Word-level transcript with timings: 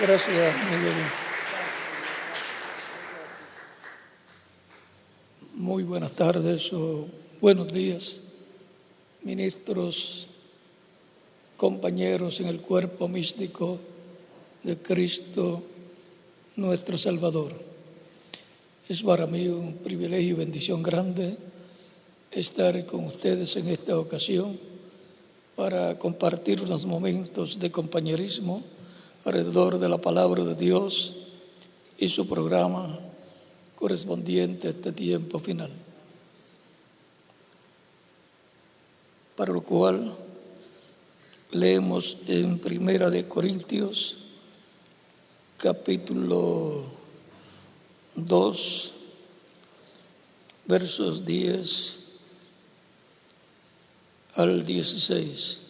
Gracias, 0.00 0.54
Miguel. 0.70 0.94
Muy 5.54 5.84
buenas 5.84 6.12
tardes 6.12 6.72
o 6.72 7.06
buenos 7.40 7.72
días, 7.72 8.20
ministros, 9.22 10.28
compañeros 11.56 12.40
en 12.40 12.46
el 12.46 12.62
cuerpo 12.62 13.06
místico 13.06 13.78
de 14.62 14.78
Cristo, 14.78 15.62
nuestro 16.56 16.96
Salvador. 16.96 17.52
Es 18.88 19.02
para 19.02 19.26
mí 19.26 19.46
un 19.48 19.74
privilegio 19.74 20.30
y 20.30 20.32
bendición 20.32 20.82
grande 20.82 21.36
estar 22.32 22.84
con 22.86 23.04
ustedes 23.04 23.54
en 23.56 23.68
esta 23.68 23.98
ocasión 23.98 24.58
para 25.54 25.98
compartir 25.98 26.62
unos 26.62 26.86
momentos 26.86 27.60
de 27.60 27.70
compañerismo 27.70 28.64
alrededor 29.24 29.78
de 29.78 29.88
la 29.88 29.98
palabra 29.98 30.44
de 30.44 30.54
Dios 30.54 31.14
y 31.98 32.08
su 32.08 32.26
programa 32.26 32.98
correspondiente 33.76 34.68
a 34.68 34.70
este 34.70 34.92
tiempo 34.92 35.38
final. 35.38 35.70
Para 39.36 39.52
lo 39.52 39.62
cual 39.62 40.14
leemos 41.50 42.18
en 42.26 42.58
Primera 42.58 43.10
de 43.10 43.28
Corintios 43.28 44.18
capítulo 45.58 46.84
2 48.16 48.92
versos 50.66 51.24
10 51.24 51.98
al 54.34 54.64
16. 54.64 55.61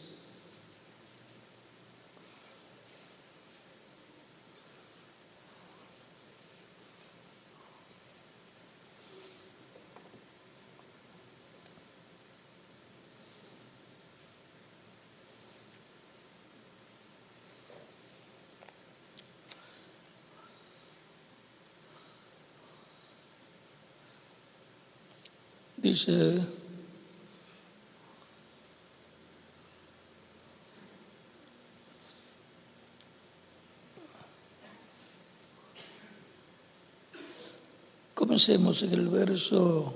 Comencemos 38.14 38.82
en 38.82 38.92
el 38.94 39.08
verso 39.08 39.92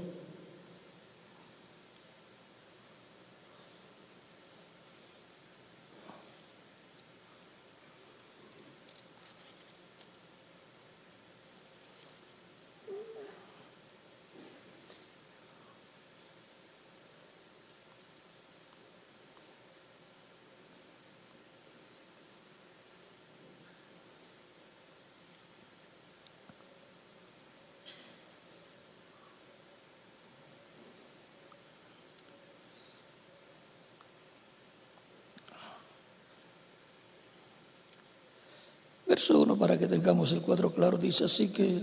Verso 39.06 39.38
1, 39.38 39.56
para 39.56 39.78
que 39.78 39.86
tengamos 39.86 40.32
el 40.32 40.42
cuadro 40.42 40.74
claro, 40.74 40.98
dice 40.98 41.24
así 41.24 41.48
que, 41.48 41.78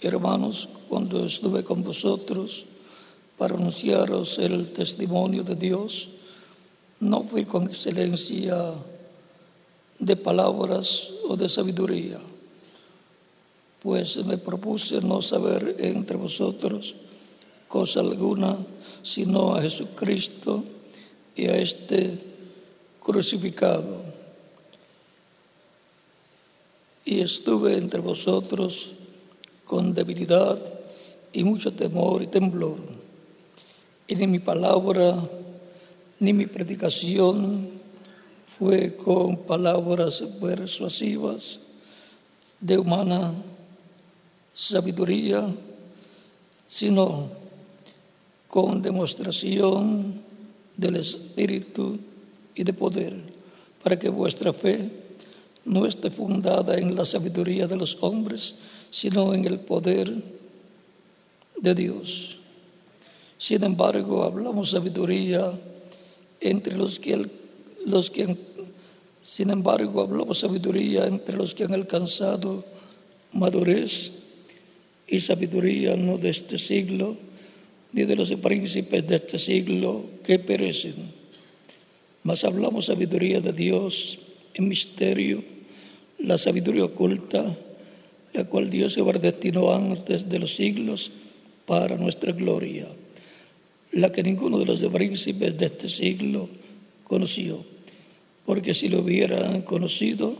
hermanos, 0.00 0.70
cuando 0.88 1.26
estuve 1.26 1.62
con 1.62 1.84
vosotros 1.84 2.64
para 3.36 3.56
anunciaros 3.56 4.38
el 4.38 4.72
testimonio 4.72 5.44
de 5.44 5.54
Dios, 5.54 6.08
no 7.00 7.24
fui 7.24 7.44
con 7.44 7.68
excelencia 7.68 8.56
de 9.98 10.16
palabras 10.16 11.10
o 11.28 11.36
de 11.36 11.48
sabiduría, 11.48 12.18
pues 13.82 14.16
me 14.24 14.38
propuse 14.38 15.02
no 15.02 15.20
saber 15.20 15.76
entre 15.78 16.16
vosotros 16.16 16.96
cosa 17.68 18.00
alguna, 18.00 18.56
sino 19.02 19.54
a 19.54 19.60
Jesucristo 19.60 20.64
y 21.36 21.48
a 21.48 21.58
este 21.58 22.18
crucificado 22.98 24.13
y 27.04 27.20
estuve 27.20 27.76
entre 27.76 28.00
vosotros 28.00 28.92
con 29.64 29.94
debilidad 29.94 30.58
y 31.32 31.44
mucho 31.44 31.72
temor 31.72 32.22
y 32.22 32.28
temblor. 32.28 32.78
Y 34.06 34.14
ni 34.14 34.26
mi 34.26 34.38
palabra 34.38 35.16
ni 36.20 36.32
mi 36.32 36.46
predicación 36.46 37.68
fue 38.58 38.96
con 38.96 39.36
palabras 39.38 40.22
persuasivas 40.40 41.60
de 42.60 42.78
humana 42.78 43.34
sabiduría, 44.54 45.44
sino 46.68 47.28
con 48.48 48.80
demostración 48.80 50.22
del 50.76 50.96
Espíritu 50.96 51.98
y 52.54 52.62
de 52.62 52.72
poder, 52.72 53.14
para 53.82 53.98
que 53.98 54.08
vuestra 54.08 54.52
fe 54.52 55.03
no 55.64 55.86
esté 55.86 56.10
fundada 56.10 56.78
en 56.78 56.94
la 56.94 57.04
sabiduría 57.04 57.66
de 57.66 57.76
los 57.76 57.98
hombres, 58.00 58.56
sino 58.90 59.34
en 59.34 59.44
el 59.44 59.60
poder 59.60 60.12
de 61.56 61.74
Dios. 61.74 62.36
Sin 63.38 63.64
embargo, 63.64 64.24
hablamos 64.24 64.70
sabiduría 64.70 65.52
entre 66.40 66.76
los 66.76 67.00
que, 67.00 67.28
los 67.86 68.10
que 68.10 68.36
sin 69.24 69.48
embargo, 69.48 70.02
hablamos 70.02 70.40
sabiduría 70.40 71.06
entre 71.06 71.36
los 71.36 71.54
que 71.54 71.64
han 71.64 71.72
alcanzado 71.72 72.62
madurez 73.32 74.12
y 75.08 75.20
sabiduría 75.20 75.96
no 75.96 76.18
de 76.18 76.28
este 76.28 76.58
siglo, 76.58 77.16
ni 77.92 78.04
de 78.04 78.16
los 78.16 78.30
príncipes 78.32 79.06
de 79.06 79.16
este 79.16 79.38
siglo 79.38 80.04
que 80.22 80.38
perecen. 80.38 80.94
Mas 82.22 82.44
hablamos 82.44 82.86
sabiduría 82.86 83.40
de 83.40 83.52
Dios 83.52 84.18
en 84.52 84.68
misterio 84.68 85.53
la 86.18 86.38
sabiduría 86.38 86.84
oculta, 86.84 87.44
la 88.32 88.44
cual 88.44 88.70
Dios 88.70 88.94
se 88.94 89.02
destinó 89.02 89.72
antes 89.72 90.28
de 90.28 90.38
los 90.38 90.54
siglos 90.54 91.12
para 91.66 91.96
nuestra 91.96 92.32
gloria, 92.32 92.86
la 93.92 94.10
que 94.10 94.22
ninguno 94.22 94.58
de 94.58 94.66
los 94.66 94.80
príncipes 94.80 95.56
de 95.56 95.66
este 95.66 95.88
siglo 95.88 96.48
conoció, 97.04 97.64
porque 98.44 98.74
si 98.74 98.88
lo 98.88 99.00
hubieran 99.00 99.62
conocido, 99.62 100.36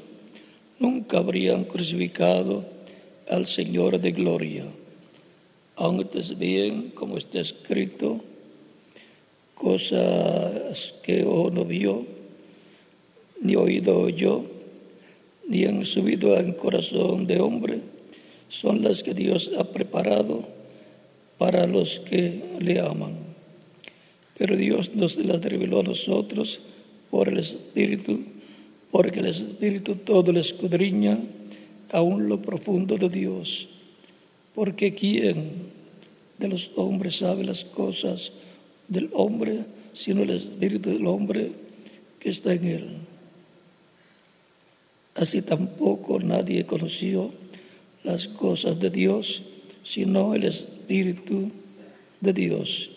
nunca 0.78 1.18
habrían 1.18 1.64
crucificado 1.64 2.64
al 3.28 3.46
Señor 3.46 4.00
de 4.00 4.12
gloria. 4.12 4.64
Antes 5.76 6.38
bien, 6.38 6.91
como 6.94 7.18
está 7.18 7.41
escrito, 7.41 8.20
cosas 9.54 10.94
que 11.02 11.24
ojo 11.24 11.50
no 11.50 11.64
vio, 11.64 12.06
ni 13.41 13.56
oído 13.56 14.08
yo, 14.08 14.53
ni 15.48 15.64
han 15.64 15.84
subido 15.84 16.36
al 16.36 16.56
corazón 16.56 17.26
de 17.26 17.41
hombre, 17.41 17.80
son 18.48 18.82
las 18.82 19.02
que 19.02 19.14
Dios 19.14 19.50
ha 19.58 19.64
preparado 19.64 20.44
para 21.38 21.66
los 21.66 22.00
que 22.00 22.42
le 22.60 22.80
aman. 22.80 23.12
Pero 24.38 24.56
Dios 24.56 24.94
nos 24.94 25.16
las 25.16 25.42
reveló 25.42 25.80
a 25.80 25.84
nosotros 25.84 26.60
por 27.10 27.28
el 27.28 27.38
Espíritu, 27.38 28.20
porque 28.91 29.20
el 29.20 29.26
Espíritu 29.26 29.96
todo 29.96 30.32
le 30.32 30.41
escudriña 30.41 31.18
aún 31.92 32.28
lo 32.28 32.41
profundo 32.42 32.96
de 32.96 33.08
Dios. 33.08 33.68
Porque 34.54 34.94
¿quién 34.94 35.50
de 36.38 36.48
los 36.48 36.70
hombres 36.76 37.16
sabe 37.16 37.44
las 37.44 37.64
cosas 37.64 38.32
del 38.88 39.10
hombre, 39.12 39.64
sino 39.92 40.22
el 40.22 40.30
Espíritu 40.30 40.91
del 40.91 41.06
hombre 41.06 41.52
que 42.18 42.30
está 42.30 42.54
en 42.54 42.64
él? 42.64 42.84
Así 45.15 45.43
tampoco 45.43 46.19
nadie 46.19 46.66
conoció 46.66 47.31
las 48.03 48.27
cosas 48.27 48.81
de 48.81 48.91
Dios, 48.91 49.43
sino 49.84 50.34
el 50.34 50.45
Espíritu 50.45 51.53
de 52.21 52.33
Dios. 52.33 52.91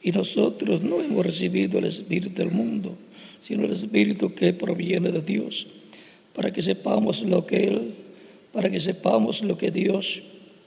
Y 0.00 0.12
nosotros 0.12 0.82
no 0.82 1.02
hemos 1.02 1.26
recibido 1.26 1.78
el 1.78 1.86
Espíritu 1.86 2.36
del 2.42 2.52
mundo, 2.52 2.96
sino 3.42 3.64
el 3.64 3.72
Espíritu 3.72 4.34
que 4.34 4.52
proviene 4.52 5.10
de 5.10 5.20
Dios, 5.20 5.66
para 6.32 6.52
que 6.52 6.62
sepamos 6.62 7.22
lo 7.22 7.44
que 7.44 7.66
Él, 7.66 7.94
para 8.52 8.70
que 8.70 8.78
sepamos 8.78 9.42
lo 9.42 9.58
que 9.58 9.72
Dios 9.72 10.22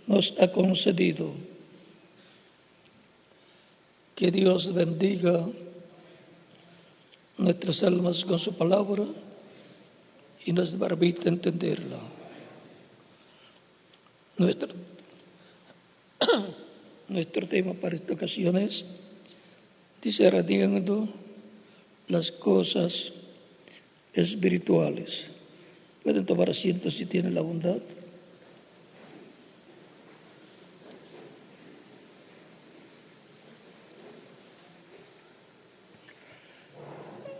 nos 0.07 0.35
ha 0.41 0.51
concedido. 0.51 1.31
Que 4.15 4.29
Dios 4.29 4.73
bendiga 4.73 5.47
nuestras 7.37 7.81
almas 7.83 8.25
con 8.25 8.37
su 8.37 8.53
palabra 8.53 9.05
y 10.45 10.53
nos 10.53 10.71
permita 10.71 11.29
entenderla. 11.29 11.99
Nuestro, 14.37 14.69
nuestro 17.09 17.47
tema 17.47 17.73
para 17.73 17.95
esta 17.95 18.13
ocasión 18.13 18.57
es 18.57 18.85
discerniendo 20.01 21.07
las 22.07 22.31
cosas 22.31 23.13
espirituales. 24.13 25.27
Pueden 26.03 26.25
tomar 26.25 26.49
asiento 26.49 26.89
si 26.89 27.05
tienen 27.05 27.35
la 27.35 27.41
bondad. 27.41 27.79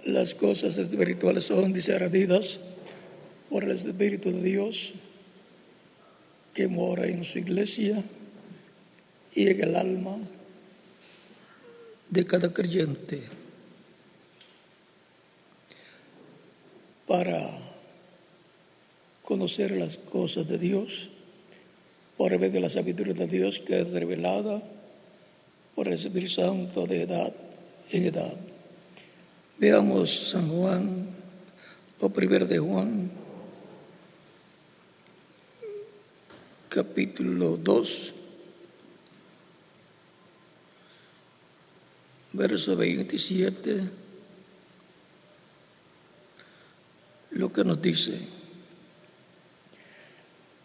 Las 0.05 0.35
cosas 0.35 0.77
espirituales 0.77 1.45
son 1.45 1.73
discernidas 1.73 2.59
por 3.51 3.65
el 3.65 3.71
Espíritu 3.71 4.31
de 4.31 4.41
Dios 4.41 4.93
que 6.53 6.69
mora 6.69 7.05
en 7.05 7.25
su 7.25 7.37
iglesia 7.37 8.01
y 9.35 9.49
en 9.49 9.61
el 9.61 9.75
alma 9.75 10.15
de 12.09 12.25
cada 12.25 12.53
creyente 12.53 13.23
para 17.05 17.41
conocer 19.21 19.71
las 19.71 19.97
cosas 19.97 20.47
de 20.47 20.57
Dios 20.57 21.09
por 22.15 22.31
medio 22.39 22.53
de 22.53 22.61
la 22.61 22.69
sabiduría 22.69 23.13
de 23.13 23.27
Dios 23.27 23.59
que 23.59 23.81
es 23.81 23.91
revelada 23.91 24.63
por 25.75 25.89
el 25.89 25.95
Espíritu 25.95 26.31
Santo 26.31 26.85
de 26.87 27.01
edad 27.01 27.33
en 27.91 28.05
edad. 28.05 28.33
Veamos 29.57 30.29
San 30.31 30.47
Juan, 30.47 31.07
o 31.99 32.09
primero 32.09 32.47
de 32.47 32.57
Juan, 32.57 33.11
capítulo 36.71 37.57
2, 37.57 38.13
verso 42.31 42.77
27, 42.77 43.81
lo 47.31 47.51
que 47.51 47.65
nos 47.65 47.81
dice, 47.81 48.17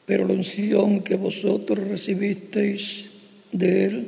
pero 0.06 0.28
la 0.28 0.34
unción 0.34 1.02
que 1.02 1.16
vosotros 1.16 1.88
recibisteis 1.88 3.10
de 3.50 3.84
Él, 3.84 4.06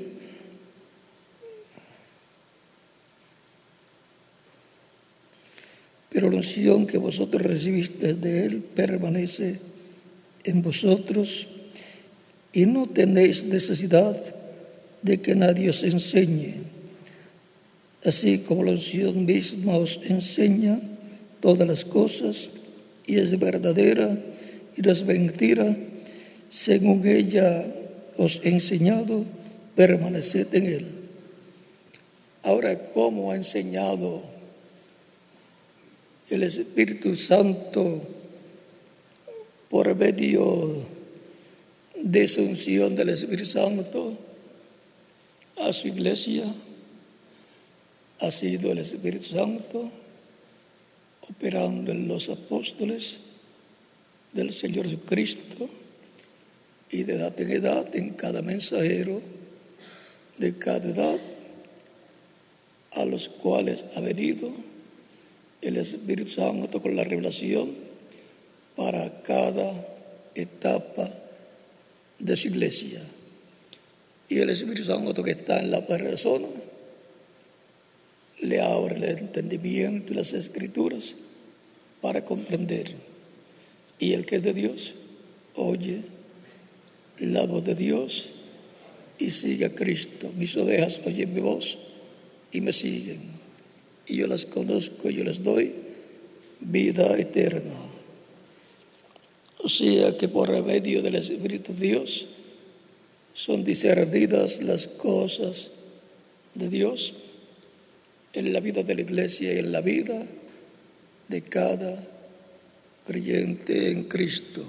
pero 6.11 6.31
la 6.31 6.37
unción 6.37 6.87
que 6.87 6.99
vosotros 6.99 7.43
recibisteis 7.43 8.21
de 8.21 8.47
Él 8.47 8.62
permanece 8.62 9.59
en 10.44 10.62
vosotros 10.62 11.57
y 12.53 12.67
no 12.67 12.87
tenéis 12.87 13.45
necesidad 13.45 14.17
de 15.03 15.21
que 15.21 15.35
nadie 15.35 15.71
os 15.71 15.83
enseñe. 15.83 16.55
Así 18.05 18.39
como 18.39 18.65
la 18.65 18.73
unción 18.73 19.27
misma 19.27 19.77
os 19.77 20.00
enseña 20.09 20.81
todas 21.41 21.67
las 21.67 21.85
cosas 21.85 22.50
y 23.06 23.19
es 23.19 23.39
verdadera 23.39 24.19
y 24.77 24.83
no 24.83 24.93
es 24.93 25.05
mentira, 25.05 25.77
según 26.50 27.06
ella 27.06 27.67
os 28.17 28.41
ha 28.45 28.49
enseñado, 28.49 29.25
permaneced 29.77 30.55
en 30.55 30.67
él. 30.67 30.87
Ahora, 32.43 32.79
¿cómo 32.94 33.31
ha 33.31 33.37
enseñado 33.37 34.23
el 36.31 36.43
Espíritu 36.43 37.17
Santo 37.17 38.01
por 39.69 39.94
medio 39.94 40.98
de 42.03 42.25
esa 42.25 42.43
del 42.95 43.09
Espíritu 43.11 43.47
Santo 43.47 44.17
a 45.56 45.73
su 45.73 45.89
iglesia. 45.89 46.45
Ha 48.21 48.31
sido 48.31 48.73
el 48.73 48.79
Espíritu 48.79 49.25
Santo 49.25 49.91
operando 51.29 51.93
en 51.93 52.09
los 52.09 52.29
apóstoles 52.29 53.21
del 54.33 54.53
Señor 54.53 54.87
Jesucristo 54.87 55.69
y 56.91 57.03
de 57.03 57.15
edad 57.15 57.41
en 57.41 57.50
edad 57.50 57.95
en 57.95 58.11
cada 58.11 58.43
mensajero 58.43 59.21
de 60.39 60.56
cada 60.56 60.89
edad 60.89 61.19
a 62.93 63.05
los 63.05 63.29
cuales 63.29 63.85
ha 63.94 64.01
venido 64.01 64.51
el 65.61 65.77
Espíritu 65.77 66.31
Santo 66.31 66.81
con 66.81 66.97
la 66.97 67.05
revelación 67.05 67.75
para 68.77 69.23
cada 69.23 69.87
etapa 70.35 71.11
de 72.19 72.37
su 72.37 72.49
iglesia. 72.49 73.03
Y 74.29 74.38
el 74.38 74.50
Espíritu 74.50 74.85
Santo 74.85 75.23
que 75.23 75.32
está 75.32 75.61
en 75.61 75.70
la 75.70 75.87
persona 75.87 76.49
le 78.41 78.61
abre 78.61 78.97
el 78.97 79.05
entendimiento 79.05 80.12
y 80.12 80.17
las 80.17 80.32
escrituras 80.32 81.17
para 82.00 82.25
comprender. 82.25 82.94
Y 83.99 84.12
el 84.12 84.26
que 84.26 84.37
es 84.37 84.43
de 84.43 84.53
Dios 84.53 84.94
oye 85.55 86.03
la 87.19 87.47
voz 87.47 87.65
de 87.65 87.75
Dios 87.75 88.35
y 89.19 89.31
sigue 89.31 89.65
a 89.65 89.75
Cristo. 89.75 90.32
Mis 90.37 90.56
ovejas 90.56 91.00
oyen 91.05 91.35
mi 91.35 91.41
voz 91.41 91.79
y 92.53 92.61
me 92.61 92.73
siguen 92.73 93.38
y 94.09 94.17
yo 94.17 94.26
las 94.26 94.47
conozco, 94.47 95.11
y 95.11 95.15
yo 95.15 95.25
les 95.25 95.43
doy 95.43 95.73
vida 96.61 97.17
eterna. 97.19 97.88
O 99.58 99.69
sea 99.69 100.16
que 100.16 100.28
por 100.28 100.50
medio 100.64 101.02
del 101.02 101.16
Espíritu 101.16 101.72
Dios 101.72 102.26
son 103.34 103.64
discernidas 103.64 104.62
las 104.62 104.88
cosas 104.88 105.72
de 106.55 106.69
Dios 106.69 107.14
en 108.32 108.52
la 108.52 108.60
vida 108.60 108.82
de 108.82 108.94
la 108.94 109.00
iglesia 109.02 109.55
y 109.55 109.58
en 109.58 109.72
la 109.72 109.81
vida 109.81 110.26
de 111.28 111.43
cada 111.43 112.06
creyente 113.06 113.90
en 113.90 114.05
Cristo. 114.05 114.65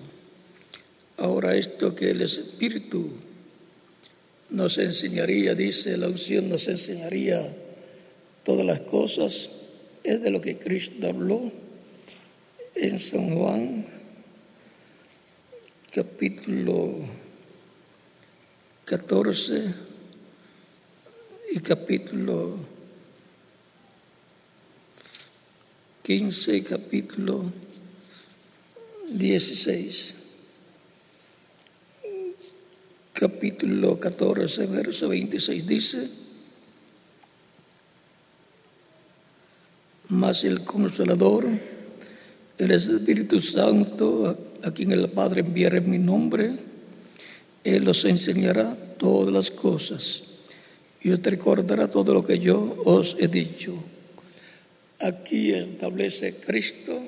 Ahora 1.18 1.56
esto 1.56 1.96
que 1.96 2.12
el 2.12 2.22
Espíritu 2.22 3.12
nos 4.50 4.78
enseñaría, 4.78 5.54
dice 5.54 5.98
la 5.98 6.08
unción, 6.08 6.50
nos 6.50 6.68
enseñaría 6.68 7.56
todas 8.44 8.66
las 8.66 8.82
cosas 8.82 9.50
es 10.04 10.22
de 10.22 10.32
lo 10.32 10.42
que 10.42 10.58
Cristo 10.58 11.08
habló 11.08 11.52
en 12.76 13.00
San 13.00 13.36
Juan 13.36 13.86
capítulo 15.92 17.00
14 18.86 19.74
y 21.52 21.60
capítulo 21.62 22.58
15 26.04 26.58
y 26.58 26.62
capítulo 26.62 27.52
16. 29.12 30.16
Capítulo 33.14 34.00
14, 34.00 34.68
verso 34.68 35.10
26 35.10 35.68
dice, 35.68 36.10
más 40.10 40.44
el 40.44 40.64
Consolador, 40.64 41.48
el 42.58 42.72
Espíritu 42.72 43.42
Santo, 43.42 44.49
a, 44.64 44.72
quien 44.74 44.92
el 44.92 45.10
Padre 45.10 45.42
enviará 45.42 45.78
en 45.78 45.90
mi 45.90 45.98
nombre, 45.98 46.52
Él 47.64 47.88
os 47.88 48.06
enseñará 48.06 48.76
todas 48.98 49.34
las 49.34 49.52
cosas 49.52 50.24
y 51.02 51.12
os 51.12 51.22
recordará 51.22 51.90
todo 51.90 52.14
lo 52.14 52.26
que 52.26 52.40
yo 52.40 52.82
os 52.86 53.16
he 53.20 53.28
dicho. 53.28 53.76
Aquí 55.00 55.52
establece 55.52 56.36
Cristo 56.36 57.02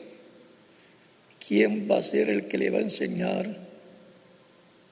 quién 1.46 1.88
va 1.90 1.98
a 1.98 2.04
ser 2.04 2.30
el 2.30 2.48
que 2.48 2.58
le 2.58 2.70
va 2.70 2.80
a 2.80 2.82
enseñar 2.82 3.58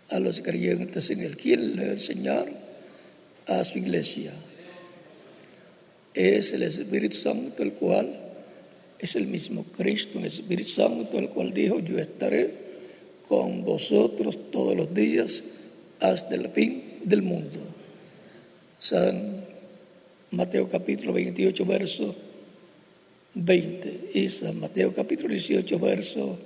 a 0.10 0.20
los 0.20 0.42
creyentes 0.42 1.10
en 1.12 1.22
Él. 1.22 1.38
¿Quién 1.38 1.75
le 1.75 1.86
va 1.86 1.89
a 1.92 1.94
enseñar 1.94 2.48
a 3.48 3.63
su 3.63 3.78
iglesia? 3.78 4.34
es 6.13 6.54
el 6.54 6.63
Espíritu 6.63 7.16
Santo, 7.16 7.63
el 7.63 7.74
cual 7.74 8.28
es 9.00 9.15
el 9.15 9.27
mismo 9.27 9.65
Cristo, 9.75 10.20
el 10.20 10.25
Espíritu 10.25 10.70
Santo, 10.70 11.18
el 11.18 11.29
cual 11.29 11.53
dijo, 11.53 11.79
yo 11.79 11.98
estaré 11.98 12.53
con 13.27 13.63
vosotros 13.63 14.51
todos 14.51 14.75
los 14.75 14.94
días 14.94 15.44
hasta 16.00 16.36
el 16.36 16.50
fin 16.50 17.00
del 17.03 17.22
mundo. 17.22 17.60
San 18.79 19.46
Mateo 20.32 20.68
capítulo 20.68 21.13
28, 21.13 21.65
verso 21.65 22.15
20 23.36 24.12
y 24.13 24.29
San 24.29 24.60
Mateo 24.60 24.94
capítulo 24.94 25.34
18, 25.34 25.79
verso 25.79 26.38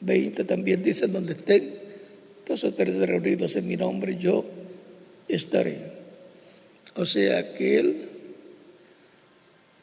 20 0.00 0.44
también 0.44 0.82
dice, 0.82 1.06
donde 1.06 1.32
estén 1.32 1.74
dos 2.46 2.64
o 2.64 2.72
tres 2.72 2.96
reunidos 2.96 3.56
en 3.56 3.68
mi 3.68 3.76
nombre, 3.76 4.16
yo 4.16 4.44
estaré. 5.28 5.78
O 6.96 7.06
sea 7.06 7.54
que 7.54 7.78
Él, 7.78 8.08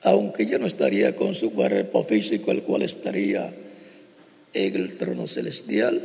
aunque 0.07 0.45
ya 0.45 0.57
no 0.57 0.65
estaría 0.65 1.15
con 1.15 1.33
su 1.35 1.51
cuerpo 1.51 2.03
físico, 2.05 2.51
el 2.51 2.63
cual 2.63 2.83
estaría 2.83 3.53
en 4.53 4.75
el 4.75 4.95
trono 4.95 5.27
celestial, 5.27 6.01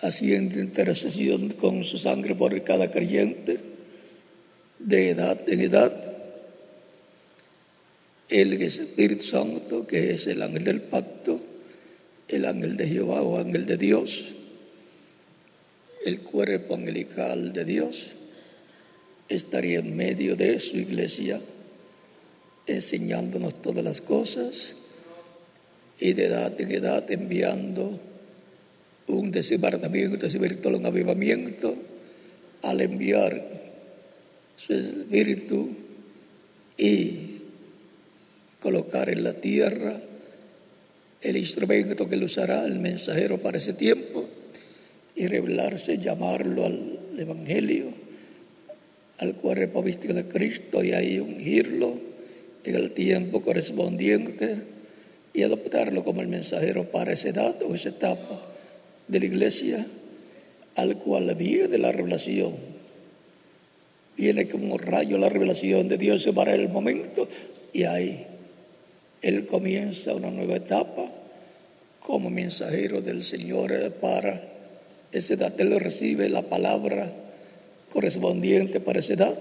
haciendo 0.00 0.60
intercesión 0.60 1.50
con 1.54 1.82
su 1.82 1.96
sangre 1.96 2.34
por 2.34 2.62
cada 2.62 2.90
creyente, 2.90 3.58
de 4.78 5.10
edad 5.10 5.48
en 5.48 5.60
edad, 5.62 6.16
el 8.28 8.52
Espíritu 8.52 9.24
Santo, 9.24 9.86
que 9.86 10.12
es 10.12 10.26
el 10.26 10.42
ángel 10.42 10.64
del 10.64 10.82
pacto, 10.82 11.40
el 12.28 12.44
ángel 12.44 12.76
de 12.76 12.86
Jehová 12.86 13.22
o 13.22 13.38
ángel 13.38 13.64
de 13.64 13.78
Dios, 13.78 14.34
el 16.04 16.20
cuerpo 16.20 16.74
angelical 16.74 17.54
de 17.54 17.64
Dios, 17.64 18.16
estaría 19.30 19.78
en 19.78 19.96
medio 19.96 20.36
de 20.36 20.60
su 20.60 20.76
iglesia, 20.76 21.40
enseñándonos 22.66 23.62
todas 23.62 23.84
las 23.84 24.00
cosas 24.00 24.76
y 25.98 26.12
de 26.12 26.26
edad 26.26 26.60
en 26.60 26.70
edad 26.70 27.10
enviando 27.10 27.98
un 29.08 29.30
desbordamiento 29.30 30.26
un 30.76 30.86
avivamiento, 30.86 31.76
al 32.62 32.80
enviar 32.80 33.40
su 34.56 34.72
espíritu 34.72 35.70
y 36.76 37.40
colocar 38.60 39.10
en 39.10 39.22
la 39.22 39.34
tierra 39.34 40.00
el 41.20 41.36
instrumento 41.36 42.08
que 42.08 42.16
lo 42.16 42.26
usará 42.26 42.64
el 42.64 42.78
mensajero 42.78 43.38
para 43.38 43.58
ese 43.58 43.74
tiempo 43.74 44.28
y 45.14 45.28
revelarse, 45.28 45.98
llamarlo 45.98 46.66
al 46.66 46.98
Evangelio, 47.16 47.92
al 49.18 49.36
cuerpo 49.36 49.82
místico 49.82 50.14
de 50.14 50.26
Cristo 50.26 50.82
y 50.82 50.92
ahí 50.92 51.18
ungirlo 51.18 52.15
en 52.66 52.76
el 52.76 52.92
tiempo 52.92 53.42
correspondiente 53.42 54.62
y 55.32 55.42
adoptarlo 55.42 56.02
como 56.02 56.22
el 56.22 56.28
mensajero 56.28 56.84
para 56.84 57.12
esa 57.12 57.28
edad 57.28 57.54
o 57.62 57.74
esa 57.74 57.90
etapa 57.90 58.40
de 59.06 59.20
la 59.20 59.26
iglesia 59.26 59.86
al 60.76 60.96
cual 60.96 61.34
viene 61.34 61.78
la 61.78 61.92
revelación. 61.92 62.54
Viene 64.16 64.48
como 64.48 64.74
un 64.74 64.78
rayo 64.78 65.18
la 65.18 65.28
revelación 65.28 65.88
de 65.88 65.98
Dios 65.98 66.26
para 66.34 66.54
el 66.54 66.70
momento 66.70 67.28
y 67.72 67.84
ahí 67.84 68.26
él 69.20 69.46
comienza 69.46 70.14
una 70.14 70.30
nueva 70.30 70.56
etapa 70.56 71.04
como 72.00 72.30
mensajero 72.30 73.02
del 73.02 73.22
Señor 73.22 73.92
para 74.00 74.42
esa 75.12 75.34
edad. 75.34 75.52
Él 75.60 75.78
recibe 75.80 76.28
la 76.28 76.42
palabra 76.42 77.12
correspondiente 77.90 78.80
para 78.80 79.00
esa 79.00 79.14
edad, 79.14 79.38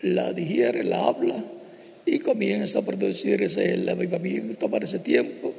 la 0.00 0.32
digiere, 0.32 0.84
la 0.84 1.06
habla 1.06 1.44
y 2.10 2.20
comienza 2.20 2.78
a 2.78 2.82
producirse 2.82 3.74
el 3.74 3.88
avivamiento 3.88 4.70
para 4.70 4.86
ese 4.86 5.00
tiempo 5.00 5.54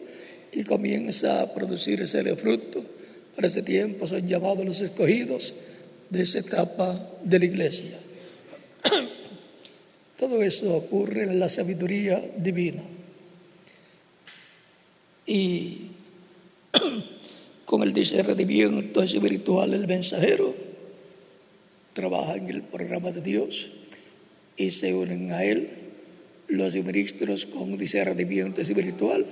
y 0.52 0.64
comienza 0.64 1.42
a 1.42 1.54
producirse 1.54 2.20
el 2.20 2.36
fruto 2.36 2.84
para 3.36 3.48
ese 3.48 3.62
tiempo. 3.62 4.08
Son 4.08 4.26
llamados 4.28 4.66
los 4.66 4.82
escogidos 4.82 5.54
de 6.10 6.24
esa 6.24 6.40
etapa 6.40 7.12
de 7.24 7.40
la 7.40 7.46
iglesia. 7.46 7.98
Todo 10.20 10.42
eso 10.42 10.76
ocurre 10.76 11.24
en 11.24 11.40
la 11.40 11.50
sabiduría 11.50 12.20
divina. 12.38 12.82
Y 15.28 15.92
con 17.66 17.84
el 17.84 17.94
discernimiento 17.94 19.04
espiritual 19.04 19.76
el 19.76 19.86
mensajero 19.86 20.56
trabaja 21.94 22.38
en 22.38 22.50
el 22.50 22.64
programa 22.64 23.12
de 23.12 23.22
Dios 23.22 23.70
y 24.58 24.72
se 24.72 24.96
unen 24.96 25.32
a 25.32 25.44
él 25.44 25.89
los 26.50 26.76
ministros 26.76 27.46
con 27.46 27.78
discernimiento 27.78 28.62
espiritual 28.62 29.26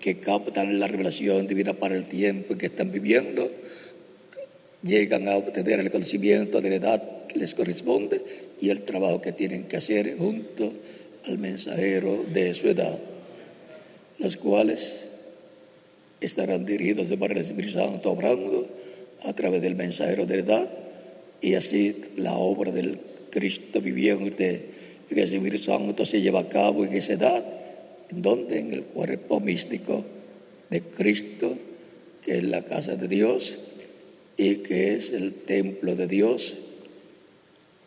que 0.00 0.18
captan 0.18 0.78
la 0.78 0.86
revelación 0.86 1.46
divina 1.46 1.74
para 1.74 1.96
el 1.96 2.06
tiempo 2.06 2.56
que 2.56 2.66
están 2.66 2.92
viviendo, 2.92 3.50
llegan 4.82 5.28
a 5.28 5.36
obtener 5.36 5.80
el 5.80 5.90
conocimiento 5.90 6.60
de 6.60 6.70
la 6.70 6.76
edad 6.76 7.16
les 7.36 7.54
corresponde 7.54 8.22
y 8.60 8.70
el 8.70 8.82
trabajo 8.84 9.20
que 9.20 9.32
tienen 9.32 9.64
que 9.64 9.76
hacer 9.76 10.16
junto 10.16 10.72
al 11.26 11.38
mensajero 11.38 12.24
de 12.32 12.54
su 12.54 12.68
edad, 12.68 12.98
los 14.18 14.36
cuales 14.36 15.10
estarán 16.20 16.64
dirigidos 16.64 17.08
de 17.08 17.16
manera 17.16 17.40
Espíritu 17.40 17.74
Santo 17.74 18.10
obrando 18.10 18.66
a 19.24 19.32
través 19.34 19.60
del 19.62 19.76
mensajero 19.76 20.26
de 20.26 20.38
edad 20.38 20.68
y 21.40 21.54
así 21.54 21.96
la 22.16 22.34
obra 22.34 22.72
del 22.72 22.98
Cristo 23.30 23.80
viviente 23.80 24.70
en 25.10 25.18
el 25.18 25.24
Espíritu 25.24 25.58
Santo 25.58 26.04
se 26.04 26.20
lleva 26.20 26.40
a 26.40 26.48
cabo 26.48 26.84
en 26.84 26.94
esa 26.94 27.14
edad, 27.14 27.44
en 28.10 28.22
donde 28.22 28.60
en 28.60 28.72
el 28.72 28.84
cuerpo 28.84 29.40
místico 29.40 30.04
de 30.70 30.82
Cristo, 30.82 31.56
que 32.22 32.38
es 32.38 32.44
la 32.44 32.62
casa 32.62 32.96
de 32.96 33.08
Dios 33.08 33.58
y 34.36 34.56
que 34.56 34.94
es 34.94 35.12
el 35.12 35.32
templo 35.32 35.94
de 35.94 36.06
Dios, 36.06 36.56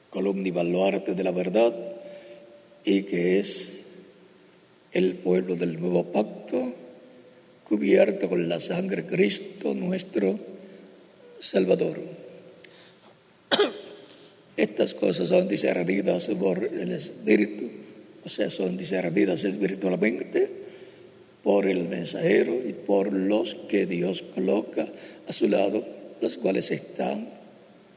columna 0.09 0.47
y 0.47 0.51
baluarte 0.51 1.13
de 1.13 1.23
la 1.23 1.31
verdad 1.31 1.75
y 2.83 3.03
que 3.03 3.39
es 3.39 3.85
el 4.91 5.15
pueblo 5.15 5.55
del 5.55 5.79
nuevo 5.79 6.05
pacto 6.11 6.73
cubierto 7.63 8.29
con 8.29 8.49
la 8.49 8.59
sangre 8.59 9.03
de 9.03 9.07
Cristo 9.07 9.75
nuestro 9.75 10.39
Salvador. 11.37 11.99
Estas 14.59 14.93
cosas 14.93 15.29
son 15.29 15.47
discernidas 15.47 16.27
por 16.37 16.61
el 16.61 16.91
Espíritu, 16.91 17.71
o 18.25 18.27
sea, 18.27 18.49
son 18.49 18.75
discernidas 18.75 19.45
espiritualmente 19.45 20.51
por 21.41 21.65
el 21.65 21.87
mensajero 21.87 22.53
y 22.67 22.73
por 22.73 23.13
los 23.13 23.55
que 23.55 23.85
Dios 23.85 24.21
coloca 24.21 24.85
a 25.25 25.31
su 25.31 25.47
lado, 25.47 25.81
los 26.19 26.37
cuales 26.37 26.71
están 26.71 27.29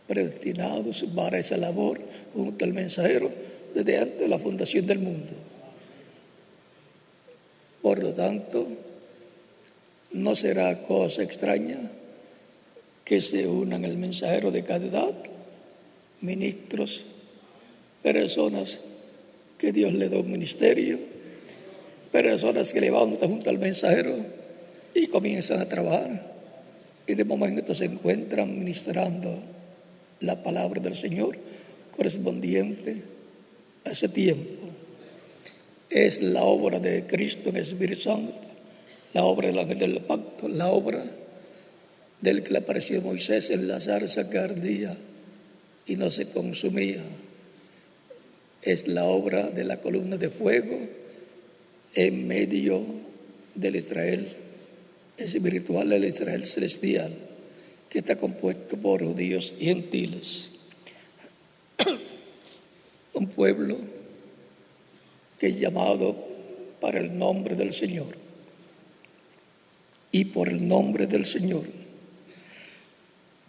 predestinados 0.06 1.02
para 1.16 1.40
esa 1.40 1.56
labor 1.56 1.98
junto 2.32 2.64
al 2.64 2.72
mensajero 2.74 3.28
desde 3.74 3.98
antes 3.98 4.20
de 4.20 4.28
la 4.28 4.38
fundación 4.38 4.86
del 4.86 5.00
mundo. 5.00 5.32
Por 7.82 8.00
lo 8.04 8.12
tanto, 8.12 8.68
no 10.12 10.36
será 10.36 10.80
cosa 10.84 11.24
extraña 11.24 11.90
que 13.04 13.20
se 13.20 13.48
unan 13.48 13.84
el 13.84 13.96
mensajero 13.96 14.52
de 14.52 14.62
cada 14.62 14.86
edad, 14.86 15.31
ministros, 16.22 17.04
personas 18.02 18.80
que 19.58 19.72
Dios 19.72 19.92
le 19.92 20.08
da 20.08 20.18
un 20.18 20.30
ministerio, 20.30 20.98
personas 22.10 22.72
que 22.72 22.80
levantan 22.80 23.28
junto 23.28 23.50
al 23.50 23.58
mensajero 23.58 24.16
y 24.94 25.06
comienzan 25.06 25.60
a 25.60 25.68
trabajar 25.68 26.32
y 27.06 27.14
de 27.14 27.24
momento 27.24 27.74
se 27.74 27.86
encuentran 27.86 28.58
ministrando 28.58 29.38
la 30.20 30.42
palabra 30.42 30.80
del 30.80 30.94
Señor 30.94 31.36
correspondiente 31.96 33.02
a 33.84 33.90
ese 33.90 34.08
tiempo. 34.08 34.68
Es 35.90 36.22
la 36.22 36.42
obra 36.42 36.78
de 36.78 37.04
Cristo 37.06 37.50
en 37.50 37.56
el 37.56 37.62
Espíritu 37.62 38.02
Santo, 38.02 38.32
la 39.12 39.24
obra 39.24 39.52
del 39.52 39.78
del 39.78 40.00
pacto, 40.00 40.48
la 40.48 40.68
obra 40.68 41.04
del 42.20 42.42
que 42.42 42.52
le 42.52 42.58
apareció 42.58 43.02
Moisés 43.02 43.50
en 43.50 43.68
la 43.68 43.80
zarza 43.80 44.30
que 44.30 44.38
ardía 44.38 44.96
y 45.86 45.96
no 45.96 46.10
se 46.10 46.30
consumía. 46.30 47.02
Es 48.62 48.86
la 48.86 49.04
obra 49.04 49.50
de 49.50 49.64
la 49.64 49.80
columna 49.80 50.16
de 50.16 50.30
fuego 50.30 50.78
en 51.94 52.26
medio 52.26 52.84
del 53.54 53.76
Israel 53.76 54.26
espiritual, 55.16 55.88
del 55.88 56.04
Israel 56.04 56.44
celestial 56.44 57.12
que 57.88 57.98
está 57.98 58.16
compuesto 58.16 58.78
por 58.78 59.04
judíos 59.04 59.54
y 59.58 59.66
gentiles. 59.66 60.52
Un 63.12 63.26
pueblo 63.28 63.76
que 65.38 65.48
es 65.48 65.60
llamado 65.60 66.16
para 66.80 67.00
el 67.00 67.18
nombre 67.18 67.54
del 67.54 67.72
Señor 67.72 68.16
y 70.10 70.26
por 70.26 70.48
el 70.48 70.66
nombre 70.66 71.06
del 71.06 71.26
Señor. 71.26 71.64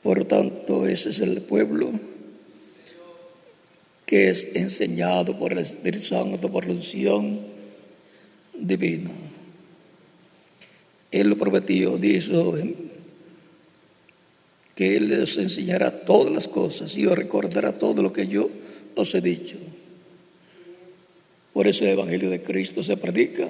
Por 0.01 0.25
tanto, 0.25 0.87
ese 0.87 1.11
es 1.11 1.19
el 1.19 1.41
pueblo 1.41 1.91
que 4.05 4.29
es 4.29 4.55
enseñado 4.55 5.37
por 5.37 5.53
el 5.53 5.59
Espíritu 5.59 6.05
Santo, 6.05 6.51
por 6.51 6.65
la 6.65 6.73
unción 6.73 7.39
divina. 8.53 9.11
Él 11.11 11.29
lo 11.29 11.37
prometió, 11.37 11.97
dijo 11.97 12.55
que 14.75 14.97
Él 14.97 15.09
les 15.09 15.37
enseñará 15.37 16.05
todas 16.05 16.33
las 16.33 16.47
cosas 16.47 16.97
y 16.97 17.05
os 17.05 17.17
recordará 17.17 17.77
todo 17.77 18.01
lo 18.01 18.11
que 18.11 18.27
yo 18.27 18.49
os 18.95 19.13
he 19.13 19.21
dicho. 19.21 19.57
Por 21.53 21.67
eso 21.67 21.85
el 21.85 21.91
Evangelio 21.91 22.31
de 22.31 22.41
Cristo 22.41 22.81
se 22.81 22.97
predica 22.97 23.47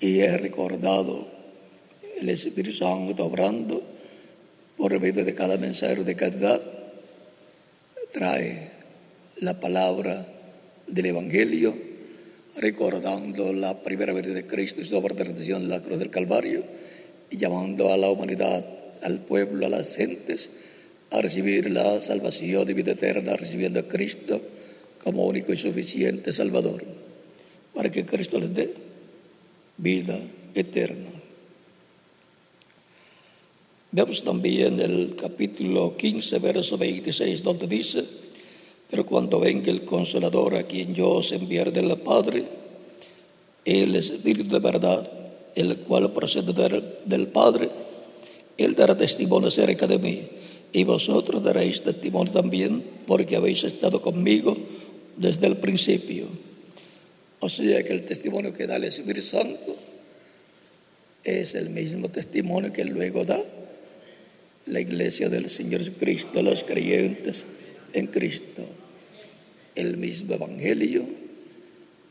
y 0.00 0.20
es 0.20 0.40
recordado 0.40 1.28
el 2.20 2.28
Espíritu 2.28 2.72
Santo 2.72 3.24
obrando 3.24 3.82
por 4.76 4.98
medio 5.00 5.24
de 5.24 5.34
cada 5.34 5.56
mensajero 5.56 6.02
de 6.02 6.16
caridad, 6.16 6.60
trae 8.12 8.73
la 9.40 9.58
palabra 9.60 10.26
del 10.86 11.06
Evangelio, 11.06 11.74
recordando 12.56 13.52
la 13.52 13.82
primera 13.82 14.12
venida 14.12 14.34
de 14.34 14.46
Cristo 14.46 14.80
y 14.80 14.84
su 14.84 14.96
obra 14.96 15.14
de 15.14 15.24
redención 15.24 15.62
en 15.62 15.68
la 15.68 15.82
cruz 15.82 15.98
del 15.98 16.10
Calvario, 16.10 16.64
y 17.30 17.36
llamando 17.36 17.92
a 17.92 17.96
la 17.96 18.10
humanidad, 18.10 18.64
al 19.02 19.20
pueblo, 19.20 19.66
a 19.66 19.68
las 19.68 19.96
gentes, 19.96 20.64
a 21.10 21.20
recibir 21.20 21.70
la 21.70 22.00
salvación 22.00 22.66
de 22.66 22.74
vida 22.74 22.92
eterna, 22.92 23.36
recibiendo 23.36 23.80
a 23.80 23.88
Cristo 23.88 24.40
como 25.02 25.26
único 25.26 25.52
y 25.52 25.56
suficiente 25.56 26.32
Salvador, 26.32 26.82
para 27.74 27.90
que 27.90 28.06
Cristo 28.06 28.38
les 28.38 28.54
dé 28.54 28.74
vida 29.76 30.18
eterna. 30.54 31.10
Vemos 33.90 34.24
también 34.24 34.80
el 34.80 35.14
capítulo 35.14 35.96
15, 35.96 36.38
verso 36.40 36.78
26, 36.78 37.42
donde 37.42 37.66
dice, 37.68 38.04
pero 38.94 39.06
cuando 39.06 39.40
venga 39.40 39.72
el 39.72 39.84
consolador 39.84 40.54
a 40.54 40.68
quien 40.68 40.94
yo 40.94 41.10
os 41.18 41.32
enviaré 41.32 41.72
del 41.72 41.98
Padre, 41.98 42.44
el 43.64 43.96
Espíritu 43.96 44.54
de 44.54 44.60
verdad, 44.60 45.10
el 45.56 45.78
cual 45.78 46.12
procede 46.12 46.52
del 47.04 47.26
Padre, 47.26 47.70
Él 48.56 48.76
dará 48.76 48.96
testimonio 48.96 49.48
acerca 49.48 49.88
de 49.88 49.98
mí, 49.98 50.22
y 50.72 50.84
vosotros 50.84 51.42
daréis 51.42 51.82
testimonio 51.82 52.32
también, 52.32 52.84
porque 53.04 53.34
habéis 53.34 53.64
estado 53.64 54.00
conmigo 54.00 54.56
desde 55.16 55.48
el 55.48 55.56
principio. 55.56 56.28
O 57.40 57.48
sea 57.48 57.82
que 57.82 57.94
el 57.94 58.04
testimonio 58.04 58.52
que 58.52 58.68
da 58.68 58.76
el 58.76 58.84
Espíritu 58.84 59.26
Santo 59.26 59.74
es 61.24 61.56
el 61.56 61.70
mismo 61.70 62.10
testimonio 62.10 62.72
que 62.72 62.84
luego 62.84 63.24
da 63.24 63.42
la 64.66 64.78
iglesia 64.78 65.28
del 65.28 65.50
Señor 65.50 65.80
Jesucristo, 65.80 66.42
los 66.42 66.62
creyentes 66.62 67.44
en 67.92 68.06
Cristo. 68.06 68.64
El 69.74 69.96
mismo 69.96 70.34
Evangelio, 70.34 71.04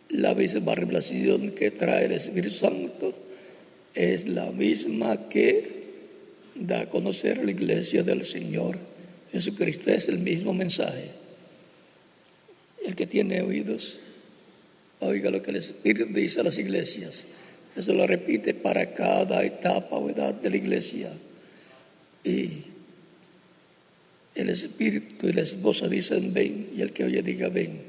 la 0.09 0.35
misma 0.35 0.75
revelación 0.75 1.51
que 1.51 1.71
trae 1.71 2.05
el 2.05 2.11
Espíritu 2.11 2.53
Santo 2.53 3.13
es 3.93 4.27
la 4.27 4.51
misma 4.51 5.29
que 5.29 5.83
da 6.55 6.81
a 6.81 6.89
conocer 6.89 7.43
la 7.43 7.51
iglesia 7.51 8.03
del 8.03 8.25
Señor 8.25 8.77
Jesucristo. 9.31 9.91
Es 9.91 10.09
el 10.09 10.19
mismo 10.19 10.53
mensaje. 10.53 11.09
El 12.85 12.95
que 12.95 13.07
tiene 13.07 13.41
oídos, 13.41 13.99
oiga 14.99 15.31
lo 15.31 15.41
que 15.41 15.51
el 15.51 15.57
Espíritu 15.57 16.11
dice 16.13 16.41
a 16.41 16.43
las 16.43 16.57
iglesias. 16.57 17.27
Eso 17.75 17.93
lo 17.93 18.05
repite 18.05 18.53
para 18.53 18.93
cada 18.93 19.43
etapa 19.43 19.95
o 19.95 20.09
edad 20.09 20.33
de 20.33 20.49
la 20.49 20.57
iglesia. 20.57 21.11
Y 22.23 22.72
el 24.35 24.49
espíritu 24.49 25.27
y 25.27 25.33
la 25.33 25.41
esposa 25.41 25.87
dicen 25.87 26.33
ven, 26.33 26.69
y 26.75 26.81
el 26.81 26.91
que 26.91 27.03
oye 27.03 27.21
diga 27.21 27.49
ven. 27.49 27.81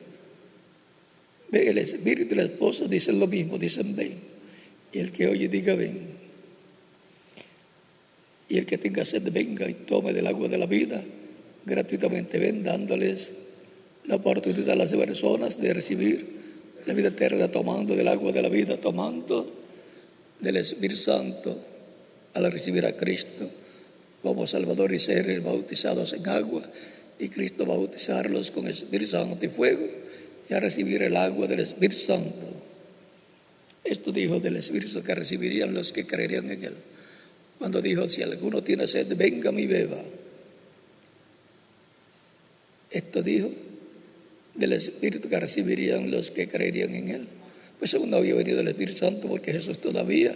El 1.53 1.79
espíritu 1.79 2.35
y 2.35 2.37
la 2.37 2.45
esposa 2.45 2.87
dicen 2.87 3.19
lo 3.19 3.27
mismo, 3.27 3.59
dicen 3.59 3.95
ven, 3.97 4.13
y 4.93 4.99
el 4.99 5.13
que 5.13 5.29
oye 5.29 5.49
diga 5.49 5.75
ven. 5.75 6.25
Y 8.49 8.59
el 8.59 8.67
que 8.67 8.77
tenga 8.77 9.05
sed 9.05 9.33
venga 9.33 9.69
y 9.69 9.75
tome 9.75 10.13
del 10.13 10.27
agua 10.27 10.49
de 10.49 10.59
la 10.59 10.67
vida 10.67 11.03
gratuitamente, 11.65 12.39
ven 12.39 12.63
dándoles 12.63 13.33
la 14.05 14.17
oportunidad 14.17 14.71
a 14.71 14.77
las 14.77 14.95
personas 14.95 15.59
de 15.59 15.73
recibir 15.73 16.27
la 16.85 16.93
vida 16.93 17.09
eterna 17.09 17.51
tomando 17.51 17.97
del 17.97 18.09
agua 18.09 18.33
de 18.33 18.43
la 18.43 18.51
vida, 18.51 18.77
tomando 18.77 19.51
del 20.41 20.59
Espíritu 20.59 21.01
Santo 21.01 21.59
al 22.35 22.53
recibir 22.53 22.85
a 22.85 22.95
Cristo 22.95 23.49
como 24.25 24.47
Salvador 24.47 24.95
y 24.95 24.99
ser 24.99 25.39
bautizados 25.43 26.15
en 26.15 26.27
agua 26.27 26.65
y 27.19 27.29
Cristo 27.29 27.67
bautizarlos 27.67 28.51
con 28.51 28.67
Espíritu 28.67 29.11
Santo 29.11 29.45
y 29.45 29.49
fuego 29.49 29.87
y 30.49 30.55
a 30.55 30.61
recibir 30.61 31.03
el 31.03 31.15
agua 31.15 31.47
del 31.47 31.61
Espíritu 31.61 32.01
Santo. 32.01 32.49
Esto 33.85 34.13
dijo 34.13 34.41
del 34.41 34.57
Espíritu 34.57 35.03
que 35.03 35.15
recibirían 35.15 35.75
los 35.75 35.93
que 35.93 36.07
creerían 36.07 36.51
en 36.51 36.65
Él. 36.65 36.75
Cuando 37.59 37.83
dijo, 37.83 38.09
si 38.09 38.23
alguno 38.23 38.65
tiene 38.65 38.87
sed, 38.87 39.15
venga 39.15 39.53
y 39.53 39.67
beba. 39.67 40.03
Esto 42.91 43.23
dijo 43.23 43.51
del 44.55 44.73
Espíritu 44.73 45.29
que 45.29 45.39
recibirían 45.39 46.11
los 46.11 46.31
que 46.31 46.49
creerían 46.49 46.95
en 46.95 47.09
Él. 47.09 47.29
Pues 47.79 47.93
aún 47.95 48.09
no 48.09 48.17
había 48.17 48.35
venido 48.35 48.61
el 48.61 48.69
Espíritu 48.69 49.01
Santo 49.01 49.29
porque 49.29 49.53
Jesús 49.53 49.83
todavía 49.83 50.35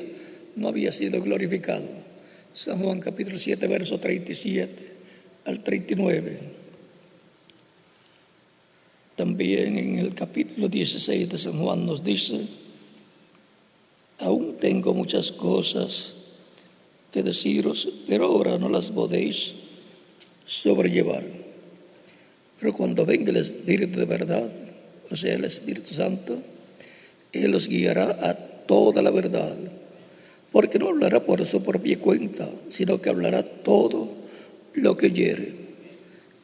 no 0.56 0.68
había 0.68 0.92
sido 0.92 1.22
glorificado. 1.22 2.17
San 2.52 2.82
Juan 2.82 3.00
capítulo 3.00 3.38
7, 3.38 3.66
verso 3.68 4.00
37 4.00 4.96
al 5.44 5.62
39. 5.62 6.38
También 9.16 9.76
en 9.76 9.98
el 9.98 10.14
capítulo 10.14 10.68
16 10.68 11.28
de 11.28 11.38
San 11.38 11.60
Juan 11.60 11.84
nos 11.84 12.02
dice, 12.02 12.40
aún 14.18 14.56
tengo 14.58 14.94
muchas 14.94 15.30
cosas 15.30 16.14
que 17.12 17.22
deciros, 17.22 17.88
pero 18.08 18.26
ahora 18.26 18.58
no 18.58 18.68
las 18.68 18.90
podéis 18.90 19.54
sobrellevar. 20.44 21.24
Pero 22.58 22.72
cuando 22.72 23.04
venga 23.04 23.30
el 23.30 23.36
Espíritu 23.36 23.98
de 23.98 24.06
verdad, 24.06 24.50
o 25.10 25.16
sea, 25.16 25.34
el 25.34 25.44
Espíritu 25.44 25.94
Santo, 25.94 26.42
Él 27.32 27.54
os 27.54 27.68
guiará 27.68 28.18
a 28.22 28.34
toda 28.34 29.02
la 29.02 29.10
verdad 29.10 29.56
porque 30.52 30.78
no 30.78 30.88
hablará 30.88 31.24
por 31.24 31.44
su 31.46 31.62
propia 31.62 31.98
cuenta, 31.98 32.48
sino 32.68 33.00
que 33.00 33.10
hablará 33.10 33.42
todo 33.42 34.08
lo 34.74 34.96
que 34.96 35.06
oyere 35.06 35.68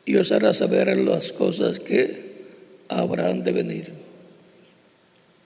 y 0.05 0.17
os 0.17 0.33
hará 0.33 0.53
saber 0.53 0.97
las 0.99 1.33
cosas 1.33 1.81
que 1.81 2.33
habrán 2.89 3.43
de 3.43 3.53
venir. 3.53 3.93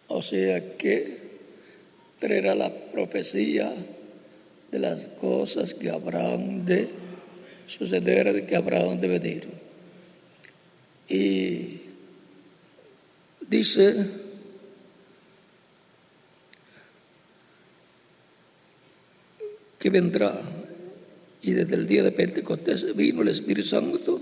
O 0.09 0.23
sea 0.23 0.77
que 0.77 1.19
traerá 2.19 2.55
la 2.55 2.75
profecía 2.91 3.73
de 4.71 4.79
las 4.79 5.09
cosas 5.09 5.75
que 5.75 5.91
habrán 5.91 6.65
de 6.65 6.89
suceder, 7.67 8.33
de 8.33 8.47
que 8.47 8.57
habrán 8.57 9.01
de 9.01 9.09
venir. 9.09 9.49
Y 11.09 11.81
dice 13.49 14.28
que 19.79 19.91
vendrá. 19.91 20.41
Y 21.41 21.53
desde 21.53 21.77
el 21.77 21.87
día 21.87 22.03
de 22.03 22.13
Pentecostés 22.13 22.97
vino 22.97 23.23
el 23.23 23.29
Espíritu 23.29 23.69
Santo 23.69 24.21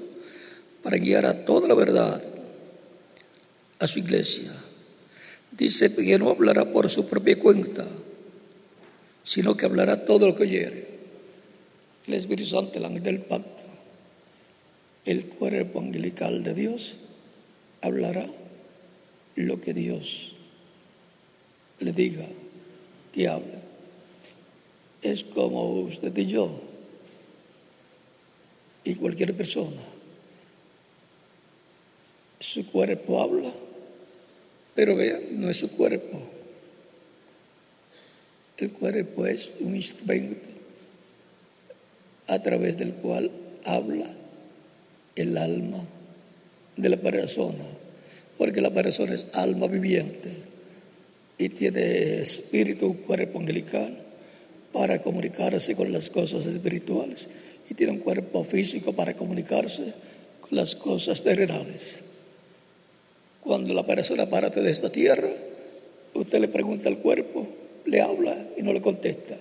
para 0.82 0.98
guiar 0.98 1.26
a 1.26 1.44
toda 1.44 1.66
la 1.66 1.74
verdad 1.74 2.22
a 3.78 3.86
su 3.86 3.98
iglesia. 3.98 4.52
Dice 5.50 5.94
que 5.94 6.18
no 6.18 6.30
hablará 6.30 6.70
por 6.72 6.90
su 6.90 7.06
propia 7.08 7.38
cuenta, 7.38 7.86
sino 9.24 9.56
que 9.56 9.64
hablará 9.64 10.04
todo 10.04 10.26
lo 10.26 10.34
que 10.34 10.42
oyere. 10.42 10.96
El 12.06 12.14
Espíritu 12.14 12.50
Santo, 12.50 12.78
el 12.78 12.84
ángel 12.84 13.02
del 13.02 13.20
pacto, 13.20 13.64
el 15.04 15.26
cuerpo 15.26 15.80
angelical 15.80 16.44
de 16.44 16.54
Dios, 16.54 16.96
hablará 17.80 18.26
lo 19.34 19.60
que 19.60 19.72
Dios 19.72 20.34
le 21.80 21.92
diga 21.92 22.26
que 23.12 23.28
hable 23.28 23.55
es 25.10 25.24
como 25.24 25.80
usted 25.80 26.16
y 26.16 26.26
yo 26.26 26.50
y 28.84 28.94
cualquier 28.94 29.36
persona. 29.36 29.82
Su 32.38 32.66
cuerpo 32.70 33.20
habla, 33.20 33.52
pero 34.74 34.94
vean, 34.94 35.40
no 35.40 35.50
es 35.50 35.58
su 35.58 35.70
cuerpo. 35.76 36.20
El 38.58 38.72
cuerpo 38.72 39.26
es 39.26 39.50
un 39.60 39.74
instrumento 39.74 40.48
a 42.28 42.42
través 42.42 42.78
del 42.78 42.94
cual 42.94 43.30
habla 43.64 44.06
el 45.16 45.36
alma 45.36 45.84
de 46.76 46.88
la 46.88 46.96
persona, 46.96 47.64
porque 48.38 48.60
la 48.60 48.72
persona 48.72 49.14
es 49.14 49.26
alma 49.32 49.66
viviente 49.66 50.30
y 51.38 51.48
tiene 51.48 52.22
espíritu, 52.22 52.96
cuerpo 53.02 53.40
angelical 53.40 54.05
para 54.72 55.00
comunicarse 55.00 55.74
con 55.74 55.92
las 55.92 56.10
cosas 56.10 56.46
espirituales 56.46 57.28
y 57.68 57.74
tiene 57.74 57.92
un 57.92 57.98
cuerpo 57.98 58.44
físico 58.44 58.92
para 58.92 59.14
comunicarse 59.14 59.92
con 60.40 60.56
las 60.56 60.76
cosas 60.76 61.22
terrenales. 61.22 62.00
Cuando 63.42 63.74
la 63.74 63.86
persona 63.86 64.26
parte 64.28 64.60
de 64.60 64.70
esta 64.70 64.90
tierra, 64.90 65.30
usted 66.14 66.40
le 66.40 66.48
pregunta 66.48 66.88
al 66.88 66.98
cuerpo, 66.98 67.46
le 67.84 68.00
habla 68.00 68.36
y 68.56 68.62
no 68.62 68.72
le 68.72 68.80
contesta. 68.80 69.36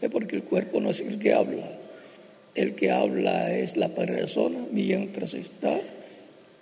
Es 0.00 0.10
porque 0.10 0.36
el 0.36 0.44
cuerpo 0.44 0.80
no 0.80 0.90
es 0.90 1.00
el 1.00 1.18
que 1.18 1.34
habla. 1.34 1.70
El 2.54 2.74
que 2.74 2.90
habla 2.90 3.54
es 3.54 3.76
la 3.76 3.90
persona 3.90 4.66
mientras 4.72 5.34
está 5.34 5.78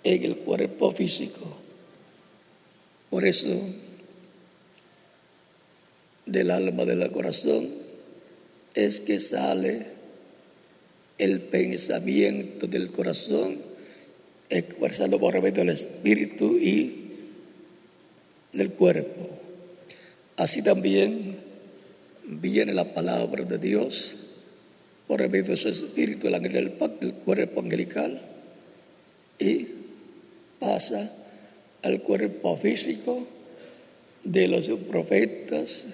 en 0.03 0.23
el 0.23 0.37
cuerpo 0.37 0.91
físico. 0.91 1.39
Por 3.09 3.25
eso, 3.25 3.49
del 6.25 6.51
alma 6.51 6.85
del 6.85 7.11
corazón 7.11 7.69
es 8.73 8.99
que 8.99 9.19
sale 9.19 9.85
el 11.17 11.41
pensamiento 11.41 12.67
del 12.67 12.91
corazón 12.91 13.57
expresado 14.49 15.19
por 15.19 15.41
medio 15.41 15.63
del 15.63 15.69
espíritu 15.69 16.57
y 16.57 17.09
del 18.53 18.71
cuerpo. 18.71 19.29
Así 20.37 20.63
también 20.63 21.37
viene 22.25 22.73
la 22.73 22.93
palabra 22.93 23.43
de 23.43 23.57
Dios 23.57 24.15
por 25.07 25.27
medio 25.27 25.51
de 25.51 25.57
su 25.57 25.69
espíritu, 25.69 26.27
el 26.27 26.41
del 26.41 26.71
cuerpo 27.25 27.61
angelical, 27.61 28.21
y 29.39 29.67
pasa 30.59 31.11
al 31.81 32.01
cuerpo 32.01 32.55
físico 32.57 33.25
de 34.23 34.47
los 34.47 34.69
profetas, 34.69 35.87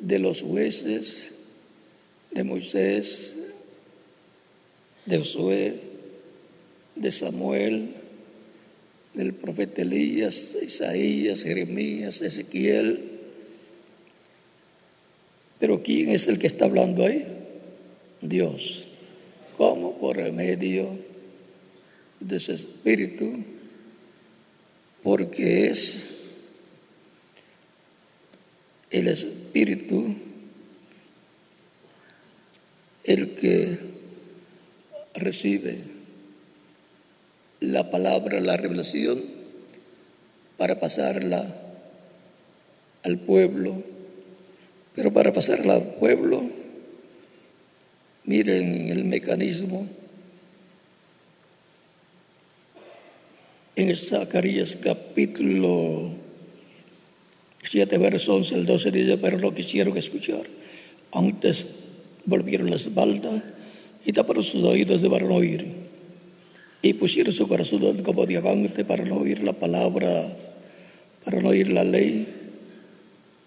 de 0.00 0.18
los 0.18 0.42
jueces, 0.42 1.37
de 2.30 2.44
Moisés, 2.44 3.52
de 5.06 5.18
Josué, 5.18 5.80
de 6.94 7.12
Samuel, 7.12 7.94
del 9.14 9.34
profeta 9.34 9.82
Elías, 9.82 10.56
Isaías, 10.62 11.42
Jeremías, 11.42 12.20
Ezequiel. 12.20 13.18
Pero 15.58 15.82
¿quién 15.82 16.10
es 16.10 16.28
el 16.28 16.38
que 16.38 16.46
está 16.46 16.66
hablando 16.66 17.04
ahí? 17.04 17.26
Dios. 18.20 18.88
¿Cómo? 19.56 19.98
Por 19.98 20.30
medio 20.32 20.98
de 22.20 22.36
ese 22.36 22.52
espíritu, 22.54 23.44
porque 25.02 25.68
es 25.70 26.04
el 28.90 29.08
espíritu 29.08 30.14
el 33.04 33.34
que 33.34 33.78
recibe 35.14 35.78
la 37.60 37.90
palabra, 37.90 38.40
la 38.40 38.56
revelación, 38.56 39.22
para 40.56 40.80
pasarla 40.80 41.54
al 43.04 43.18
pueblo. 43.18 43.82
Pero 44.94 45.12
para 45.12 45.32
pasarla 45.32 45.74
al 45.74 45.94
pueblo, 45.94 46.42
miren 48.24 48.88
el 48.88 49.04
mecanismo. 49.04 49.88
En 53.76 53.94
Zacarías 53.96 54.76
capítulo 54.76 56.10
7, 57.62 57.98
verso 57.98 58.34
11 58.34 58.54
el 58.56 58.66
12 58.66 58.90
dice, 58.90 59.18
pero 59.18 59.38
no 59.38 59.54
quisieron 59.54 59.96
escuchar. 59.96 60.42
Antes 61.12 61.87
volvieron 62.28 62.68
la 62.68 62.76
espalda 62.76 63.42
y 64.04 64.12
taparon 64.12 64.44
sus 64.44 64.62
oídos 64.62 65.02
para 65.08 65.26
no 65.26 65.36
oír. 65.36 65.66
Y 66.82 66.92
pusieron 66.92 67.32
su 67.32 67.48
corazón 67.48 68.02
como 68.02 68.26
diamante 68.26 68.84
para 68.84 69.04
no 69.04 69.16
oír 69.16 69.42
la 69.42 69.54
palabra, 69.54 70.28
para 71.24 71.40
no 71.40 71.48
oír 71.48 71.72
la 71.72 71.82
ley, 71.82 72.28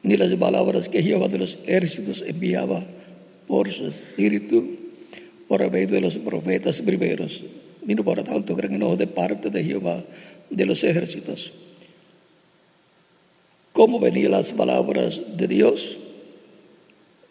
ni 0.03 0.17
las 0.17 0.33
palabras 0.35 0.89
que 0.89 1.03
Jehová 1.03 1.27
de 1.29 1.37
los 1.37 1.59
ejércitos 1.63 2.23
enviaba 2.27 2.83
por 3.47 3.71
su 3.71 3.87
espíritu, 3.87 4.77
por 5.47 5.69
medio 5.71 5.95
de 5.95 6.01
los 6.01 6.17
profetas 6.17 6.81
primeros. 6.81 7.43
Vino 7.83 8.03
por 8.03 8.21
tanto 8.23 8.55
gran 8.55 8.73
enojo 8.73 8.97
de 8.97 9.07
parte 9.07 9.49
de 9.49 9.63
Jehová 9.63 10.03
de 10.49 10.65
los 10.65 10.83
ejércitos. 10.83 11.53
¿Cómo 13.71 13.99
venían 13.99 14.31
las 14.31 14.53
palabras 14.53 15.37
de 15.37 15.47
Dios? 15.47 15.97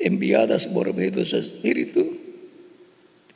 Enviadas 0.00 0.66
por 0.66 0.92
medio 0.92 1.12
de 1.12 1.24
su 1.24 1.36
espíritu. 1.36 2.18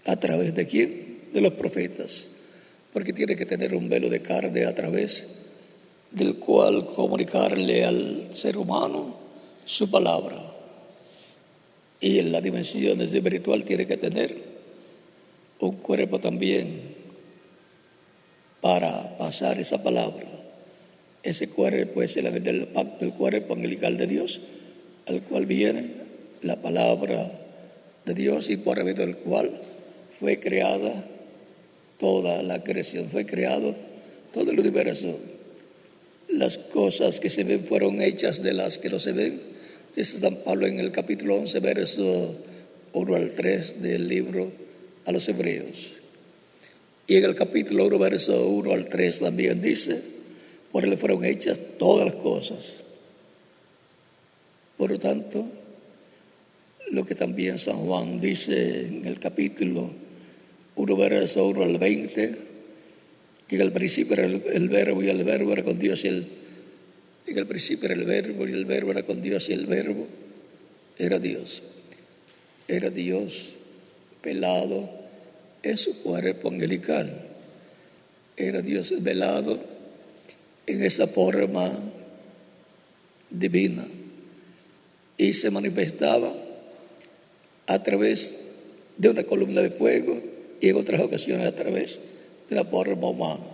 ¿A 0.07 0.17
través 0.17 0.55
de 0.55 0.67
quién? 0.67 1.29
De 1.33 1.41
los 1.41 1.53
profetas 1.55 2.35
porque 2.95 3.13
tiene 3.13 3.35
que 3.35 3.45
tener 3.45 3.75
un 3.75 3.89
velo 3.89 4.09
de 4.09 4.23
carne 4.23 4.65
a 4.65 4.75
través 4.75 5.47
del 6.13 6.37
cual 6.37 6.87
comunicarle 6.87 7.85
al 7.85 8.29
ser 8.31 8.57
humano 8.57 9.17
su 9.65 9.91
palabra. 9.91 10.39
Y 12.01 12.21
en 12.21 12.31
la 12.31 12.41
dimensión 12.41 13.01
espiritual 13.01 13.65
tiene 13.65 13.85
que 13.85 13.97
tener 13.97 14.41
un 15.59 15.73
cuerpo 15.73 16.21
también 16.21 16.95
para 18.61 19.19
pasar 19.19 19.59
esa 19.59 19.83
palabra. 19.83 20.29
Ese 21.25 21.51
cuerpo 21.51 22.01
es 22.01 22.17
el 22.17 22.45
del 22.45 22.69
pacto, 22.69 23.05
el 23.05 23.13
cuerpo 23.13 23.55
angelical 23.55 23.97
de 23.97 24.07
Dios, 24.07 24.41
al 25.09 25.21
cual 25.23 25.47
viene 25.47 26.04
la 26.45 26.61
palabra 26.61 27.31
de 28.05 28.15
Dios 28.15 28.51
y 28.51 28.59
por 28.59 28.83
medio 28.85 29.07
del 29.07 29.17
cual 29.17 29.51
fue 30.21 30.39
creada 30.39 30.93
toda 31.99 32.43
la 32.43 32.63
creación, 32.63 33.09
fue 33.09 33.25
creado 33.25 33.75
todo 34.33 34.51
el 34.51 34.61
universo. 34.61 35.19
Las 36.29 36.59
cosas 36.59 37.19
que 37.19 37.31
se 37.31 37.45
ven 37.45 37.65
fueron 37.65 38.03
hechas 38.03 38.43
de 38.43 38.53
las 38.53 38.77
que 38.77 38.91
no 38.91 39.01
se 39.01 39.13
ven. 39.13 39.41
Es 39.97 40.11
San 40.11 40.37
Pablo 40.37 40.67
en 40.67 40.81
el 40.81 40.93
capítulo 40.93 41.37
11, 41.37 41.61
verso 41.61 42.37
1 42.93 43.15
al 43.15 43.31
3 43.31 43.81
del 43.81 44.07
libro 44.07 44.53
a 45.07 45.13
los 45.13 45.27
hebreos. 45.29 45.95
Y 47.07 47.17
en 47.17 47.25
el 47.25 47.35
capítulo 47.35 47.87
1, 47.87 47.99
verso 47.99 48.49
1 48.49 48.73
al 48.73 48.89
3 48.89 49.21
también 49.21 49.63
dice, 49.63 49.99
por 50.73 50.85
él 50.85 50.99
fueron 50.99 51.25
hechas 51.25 51.59
todas 51.79 52.07
las 52.07 52.17
cosas. 52.17 52.85
Por 54.77 54.91
lo 54.91 54.99
tanto, 54.99 55.47
lo 56.95 57.05
que 57.05 57.15
también 57.15 57.59
San 57.59 57.77
Juan 57.77 58.21
dice 58.21 58.87
en 58.87 59.05
el 59.05 59.19
capítulo 59.19 59.91
1 60.77 60.97
verso 60.97 61.47
1 61.49 61.63
al 61.63 61.79
20, 61.79 62.39
que 63.49 63.57
en 63.57 63.63
el 63.63 63.73
principio 63.73 64.15
era 64.15 64.25
el, 64.27 64.69
verbo 64.69 65.03
y 65.03 65.09
el 65.09 65.25
verbo 65.25 65.53
era 65.53 65.63
con 65.63 65.79
Dios 65.79 66.05
y 66.05 66.09
el, 66.09 66.27
en 67.27 67.39
el 67.39 67.47
principio 67.47 67.87
era 67.87 67.95
el 67.95 68.05
verbo 68.05 68.47
y 68.47 68.53
el 68.53 68.65
verbo 68.65 68.93
era 68.93 69.03
con 69.03 69.21
Dios 69.21 69.51
y 69.51 69.55
el 69.55 69.67
verbo 69.67 70.07
era 70.97 71.19
Dios. 71.19 71.63
Era 72.69 72.91
Dios 72.91 73.55
velado 74.23 74.89
en 75.63 75.77
su 75.77 76.01
cuerpo 76.03 76.49
angelical. 76.49 77.29
Era 78.37 78.63
Dios 78.63 79.03
velado 79.03 79.59
en 80.67 80.83
esa 80.83 81.07
forma 81.07 81.71
divina 83.31 83.85
y 85.17 85.33
se 85.33 85.51
manifestaba 85.51 86.33
a 87.67 87.83
través 87.83 88.45
de 88.97 89.09
una 89.09 89.25
columna 89.25 89.61
de 89.61 89.71
fuego 89.71 90.21
y 90.61 90.69
en 90.69 90.77
otras 90.77 91.01
ocasiones 91.01 91.47
a 91.47 91.55
través 91.55 92.01
de 92.49 92.57
la 92.57 92.65
forma 92.65 93.09
humana, 93.09 93.45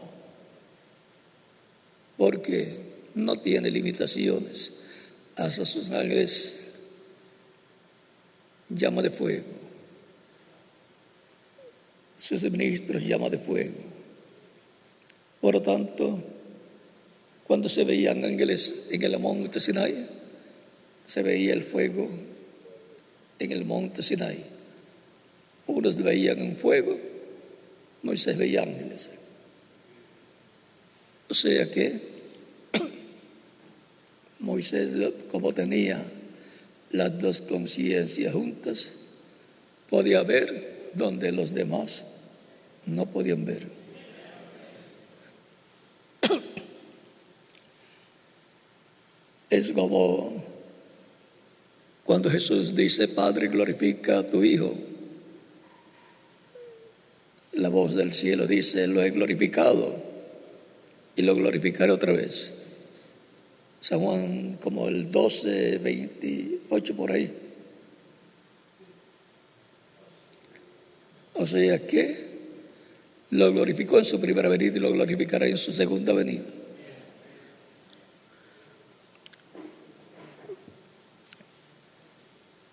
porque 2.16 2.74
no 3.14 3.36
tiene 3.36 3.70
limitaciones. 3.70 4.74
Hacia 5.36 5.64
sus 5.64 5.90
ángeles 5.90 6.74
llama 8.68 9.00
de 9.00 9.10
fuego, 9.10 9.46
sus 12.18 12.42
ministros 12.50 13.02
llama 13.02 13.30
de 13.30 13.38
fuego. 13.38 13.78
Por 15.40 15.54
lo 15.54 15.62
tanto, 15.62 16.22
cuando 17.44 17.70
se 17.70 17.84
veían 17.84 18.22
ángeles 18.24 18.88
en 18.90 19.02
el 19.02 19.18
monte 19.18 19.60
Sinai, 19.60 20.06
se 21.06 21.22
veía 21.22 21.54
el 21.54 21.62
fuego 21.62 22.10
en 23.40 23.52
el 23.52 23.64
monte 23.64 24.02
Sinai. 24.02 24.38
Unos 25.66 25.96
veían 25.96 26.38
en 26.38 26.56
fuego, 26.56 26.96
Moisés 28.02 28.36
veía 28.36 28.62
ángeles. 28.62 29.10
O 31.28 31.34
sea 31.34 31.70
que 31.70 32.00
Moisés, 34.40 34.90
como 35.30 35.52
tenía 35.52 36.04
las 36.90 37.18
dos 37.18 37.40
conciencias 37.40 38.32
juntas, 38.32 38.94
podía 39.88 40.22
ver 40.22 40.90
donde 40.94 41.32
los 41.32 41.54
demás 41.54 42.04
no 42.86 43.06
podían 43.06 43.44
ver. 43.44 43.66
Es 49.50 49.72
como 49.72 50.49
cuando 52.10 52.28
Jesús 52.28 52.74
dice, 52.74 53.06
Padre, 53.06 53.46
glorifica 53.46 54.18
a 54.18 54.26
tu 54.26 54.42
Hijo 54.42 54.74
la 57.52 57.68
voz 57.68 57.94
del 57.94 58.12
cielo 58.12 58.48
dice, 58.48 58.88
lo 58.88 59.00
he 59.00 59.10
glorificado 59.10 59.94
y 61.14 61.22
lo 61.22 61.36
glorificaré 61.36 61.92
otra 61.92 62.12
vez. 62.12 62.52
San 63.78 64.00
Juan 64.00 64.58
como 64.60 64.88
el 64.88 65.12
12, 65.12 65.78
28 65.78 66.96
por 66.96 67.12
ahí. 67.12 67.32
O 71.34 71.46
sea 71.46 71.86
que 71.86 72.26
lo 73.30 73.52
glorificó 73.52 73.98
en 73.98 74.04
su 74.04 74.20
primera 74.20 74.48
venida 74.48 74.78
y 74.78 74.80
lo 74.80 74.90
glorificará 74.90 75.46
en 75.46 75.58
su 75.58 75.70
segunda 75.70 76.12
venida. 76.12 76.42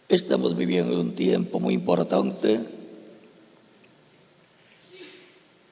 Estamos 0.10 0.56
viviendo 0.56 1.02
un 1.02 1.16
tiempo 1.16 1.60
muy 1.60 1.74
importante 1.74 2.62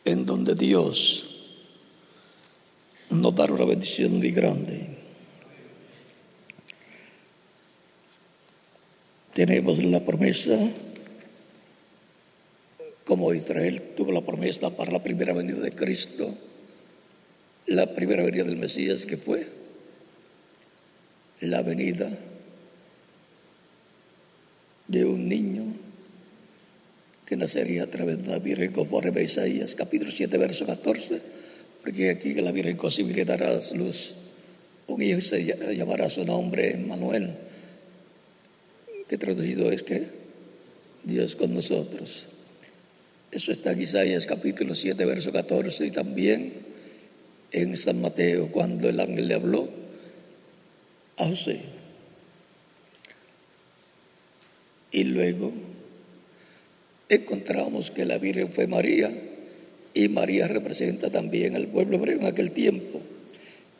en 0.04 0.26
donde 0.26 0.56
Dios 0.56 1.54
nos 3.12 3.34
da 3.34 3.45
una 3.45 3.63
bendición 3.63 4.17
muy 4.17 4.32
grande. 4.32 4.89
Tenemos 9.34 9.82
la 9.82 10.04
promesa, 10.04 10.60
como 13.06 13.34
Israel 13.34 13.93
tuvo 13.95 14.12
la 14.12 14.26
promesa 14.26 14.69
para 14.76 14.91
la 14.91 15.02
primera 15.02 15.34
venida 15.34 15.62
de 15.62 15.71
Cristo, 15.71 16.36
la 17.67 17.95
primera 17.95 18.24
venida 18.24 18.43
del 18.43 18.58
Mesías 18.58 19.06
que 19.06 19.15
fue 19.15 19.48
la 21.39 21.62
venida 21.62 22.12
de 24.88 25.06
un 25.06 25.28
niño 25.28 25.65
que 27.26 27.36
nacería 27.36 27.84
a 27.84 27.88
través 27.88 28.21
de 28.24 28.30
la 28.30 28.39
Virgen 28.39 28.71
conforme 28.71 29.21
a 29.21 29.24
Isaías 29.24 29.76
capítulo 29.76 30.12
7 30.12 30.38
verso 30.38 30.65
14 30.65 31.21
porque 31.82 32.10
aquí 32.10 32.34
que 32.34 32.41
la 32.41 32.52
Virgen 32.52 32.78
concebirá 32.78 33.26
dará 33.26 33.52
luz 33.74 34.15
un 34.88 35.02
hijo 35.02 35.21
se 35.21 35.43
llamará 35.76 36.10
su 36.10 36.26
nombre 36.26 36.78
Manuel 36.78 37.36
que 39.08 39.17
traducido 39.17 39.71
es 39.71 39.84
que 39.84 40.26
Dios 41.06 41.36
con 41.36 41.54
nosotros. 41.54 42.28
Eso 43.32 43.52
está 43.52 43.74
en 43.74 43.82
Isaías 43.82 44.26
capítulo 44.26 44.74
7 44.74 45.04
verso 45.06 45.32
14 45.32 45.86
y 45.86 45.91
también 45.91 46.54
en 47.52 47.78
San 47.78 48.02
Mateo 48.02 48.52
cuando 48.52 48.89
el 48.89 49.00
ángel 49.00 49.28
le 49.28 49.34
habló 49.36 49.69
a 51.17 51.28
José 51.28 51.60
y 54.96 55.04
luego 55.04 55.52
encontramos 57.10 57.92
que 57.92 58.06
la 58.06 58.18
Virgen 58.18 58.50
fue 58.54 58.66
María 58.66 59.12
y 59.94 60.08
María 60.08 60.48
representa 60.48 61.10
también 61.10 61.54
al 61.58 61.68
pueblo 61.68 61.98
hebreo 61.98 62.22
en 62.22 62.26
aquel 62.26 62.52
tiempo. 62.52 63.02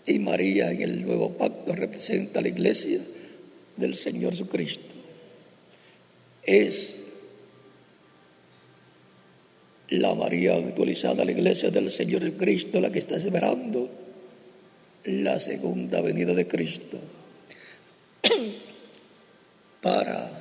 Y 0.06 0.20
María 0.20 0.74
en 0.74 0.82
el 0.82 1.06
nuevo 1.06 1.32
pacto 1.38 1.74
representa 1.74 2.40
a 2.40 2.42
la 2.42 2.50
iglesia 2.50 3.00
del 3.78 3.96
Señor 3.96 4.34
Jesucristo. 4.34 4.94
Es 6.44 7.06
la 9.88 10.16
María 10.16 10.56
actualizada, 10.56 11.24
la 11.24 11.32
iglesia 11.32 11.70
del 11.70 11.92
Señor 11.92 12.24
Jesucristo, 12.24 12.82
la 12.82 12.92
que 12.92 13.00
está 13.00 13.16
esperando 13.16 13.90
la 15.06 15.40
segunda 15.40 16.02
venida 16.02 16.34
de 16.34 16.46
Cristo 16.46 17.00
para 19.82 20.35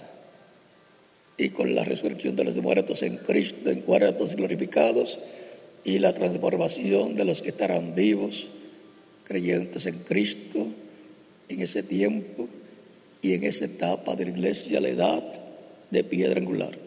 y 1.37 1.51
con 1.51 1.75
la 1.75 1.85
resurrección 1.85 2.37
de 2.37 2.44
los 2.44 2.57
muertos 2.57 3.03
en 3.03 3.16
Cristo 3.16 3.70
en 3.70 3.81
cuerpos 3.81 4.37
glorificados 4.37 5.18
y 5.85 5.99
la 5.99 6.12
transformación 6.12 7.16
de 7.16 7.25
los 7.25 7.42
que 7.42 7.51
estarán 7.51 7.94
vivos, 7.94 8.49
creyentes 9.25 9.87
en 9.87 9.99
Cristo, 9.99 10.66
en 11.49 11.61
ese 11.61 11.83
tiempo 11.83 12.49
y 13.20 13.35
en 13.35 13.44
esa 13.44 13.66
etapa 13.66 14.16
de 14.16 14.25
la 14.25 14.31
iglesia, 14.31 14.81
la 14.81 14.88
edad 14.88 15.23
de 15.90 16.05
piedra 16.05 16.40
angular. 16.40 16.79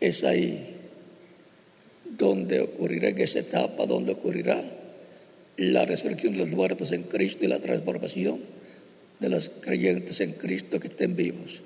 Es 0.00 0.24
ahí 0.24 0.76
donde 2.18 2.60
ocurrirá, 2.60 3.08
en 3.08 3.18
esa 3.18 3.40
etapa 3.40 3.86
donde 3.86 4.12
ocurrirá 4.12 4.62
la 5.56 5.84
resurrección 5.84 6.34
de 6.34 6.40
los 6.40 6.50
muertos 6.50 6.92
en 6.92 7.04
Cristo 7.04 7.44
y 7.44 7.48
la 7.48 7.60
transformación 7.60 8.40
de 9.18 9.28
los 9.28 9.48
creyentes 9.48 10.20
en 10.20 10.32
Cristo 10.32 10.80
que 10.80 10.88
estén 10.88 11.16
vivos. 11.16 11.62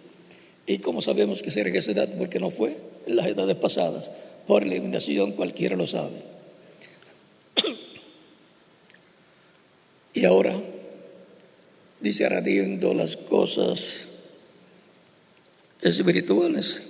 Y 0.67 0.79
como 0.79 1.01
sabemos 1.01 1.43
que 1.43 1.51
será 1.53 1.71
esa 1.71 1.93
edad, 1.93 2.09
porque 2.19 2.41
no 2.41 2.51
fue 2.51 2.77
en 3.07 3.17
las 3.17 3.27
edades 3.27 3.57
pasadas, 3.57 4.11
por 4.47 4.65
eliminación 4.65 5.33
cualquiera 5.33 5.77
lo 5.77 5.87
sabe. 5.87 6.23
y 10.15 10.25
ahora, 10.25 10.61
discerniendo 12.01 12.95
las 12.95 13.17
cosas 13.17 14.09
espirituales, 15.83 16.83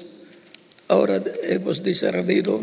ahora 0.88 1.22
hemos 1.42 1.82
discernido 1.82 2.60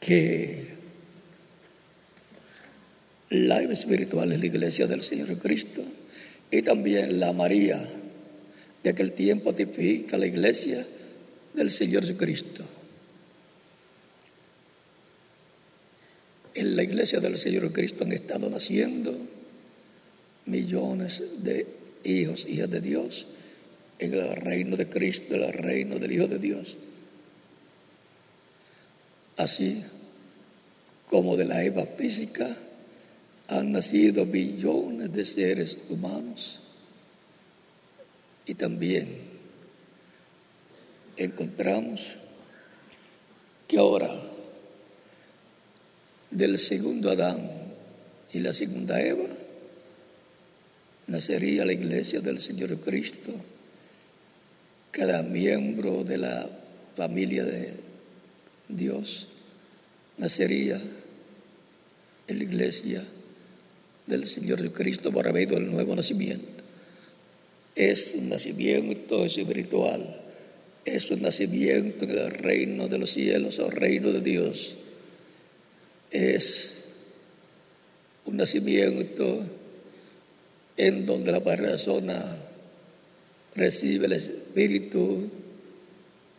que 0.00 0.74
la 3.28 3.62
espiritual 3.62 4.32
es 4.32 4.40
la 4.40 4.46
iglesia 4.46 4.88
del 4.88 5.02
Señor 5.02 5.38
Cristo 5.38 5.82
y 6.50 6.62
también 6.62 7.20
la 7.20 7.32
María 7.32 7.99
de 8.82 8.90
aquel 8.90 9.12
tiempo 9.12 9.54
tipifica 9.54 10.16
la 10.16 10.26
iglesia 10.26 10.86
del 11.54 11.70
Señor 11.70 12.02
Jesucristo. 12.02 12.64
En 16.54 16.76
la 16.76 16.82
iglesia 16.82 17.20
del 17.20 17.36
Señor 17.36 17.62
Jesucristo 17.62 18.04
han 18.04 18.12
estado 18.12 18.50
naciendo 18.50 19.16
millones 20.46 21.22
de 21.42 21.66
hijos, 22.04 22.46
hijas 22.48 22.70
de 22.70 22.80
Dios, 22.80 23.26
en 23.98 24.14
el 24.14 24.36
reino 24.36 24.76
de 24.76 24.88
Cristo, 24.88 25.34
en 25.34 25.42
el 25.42 25.52
reino 25.52 25.98
del 25.98 26.12
Hijo 26.12 26.26
de 26.26 26.38
Dios. 26.38 26.78
Así 29.36 29.82
como 31.08 31.36
de 31.36 31.44
la 31.44 31.62
Eva 31.62 31.84
física 31.84 32.56
han 33.48 33.72
nacido 33.72 34.24
millones 34.24 35.12
de 35.12 35.24
seres 35.24 35.78
humanos 35.88 36.60
y 38.50 38.54
también 38.56 39.06
encontramos 41.16 42.16
que 43.68 43.78
ahora 43.78 44.10
del 46.32 46.58
segundo 46.58 47.12
Adán 47.12 47.48
y 48.32 48.40
la 48.40 48.52
segunda 48.52 49.00
Eva 49.00 49.28
nacería 51.06 51.64
la 51.64 51.74
iglesia 51.74 52.20
del 52.20 52.40
Señor 52.40 52.76
Cristo. 52.80 53.32
Cada 54.90 55.22
miembro 55.22 56.02
de 56.02 56.18
la 56.18 56.50
familia 56.96 57.44
de 57.44 57.72
Dios 58.68 59.28
nacería 60.18 60.80
en 62.26 62.36
la 62.36 62.42
iglesia 62.42 63.04
del 64.08 64.26
Señor 64.26 64.72
Cristo 64.72 65.12
por 65.12 65.32
medio 65.32 65.54
del 65.54 65.70
nuevo 65.70 65.94
nacimiento 65.94 66.59
es 67.74 68.14
un 68.16 68.28
nacimiento 68.28 69.24
espiritual, 69.24 70.20
es 70.84 71.10
un 71.10 71.22
nacimiento 71.22 72.04
en 72.04 72.10
el 72.10 72.30
reino 72.30 72.88
de 72.88 72.98
los 72.98 73.10
cielos 73.10 73.58
o 73.58 73.70
reino 73.70 74.12
de 74.12 74.20
Dios. 74.20 74.76
Es 76.10 76.84
un 78.24 78.36
nacimiento 78.36 79.44
en 80.76 81.06
donde 81.06 81.32
la 81.32 81.44
persona 81.44 82.36
recibe 83.54 84.06
el 84.06 84.12
espíritu 84.14 85.30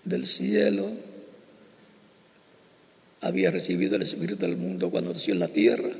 del 0.04 0.28
cielo. 0.28 0.91
Había 3.22 3.52
recibido 3.52 3.96
el 3.96 4.02
espíritu 4.02 4.46
del 4.46 4.58
mundo 4.58 4.89
cuando 4.89 5.13
nació 5.13 5.34
en 5.34 5.39
la 5.39 5.48
tierra, 5.48 5.91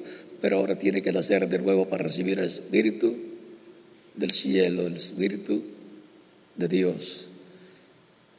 pero 0.42 0.58
ahora 0.58 0.78
tiene 0.78 1.02
que 1.02 1.12
nacer 1.12 1.48
de 1.48 1.60
nuevo 1.60 1.88
para 1.88 2.04
recibir 2.04 2.40
el 2.40 2.46
espíritu 2.46 3.31
del 4.16 4.32
cielo, 4.32 4.88
el 4.88 4.96
Espíritu 4.96 5.64
de 6.56 6.68
Dios. 6.68 7.26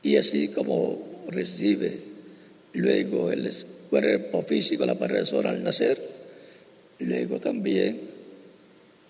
Y 0.02 0.16
así 0.16 0.48
como 0.48 1.24
recibe 1.28 1.98
luego 2.74 3.30
el 3.30 3.50
cuerpo 3.90 4.42
físico 4.42 4.86
la 4.86 4.98
persona 4.98 5.50
al 5.50 5.62
nacer, 5.62 5.98
luego 6.98 7.40
también 7.40 8.00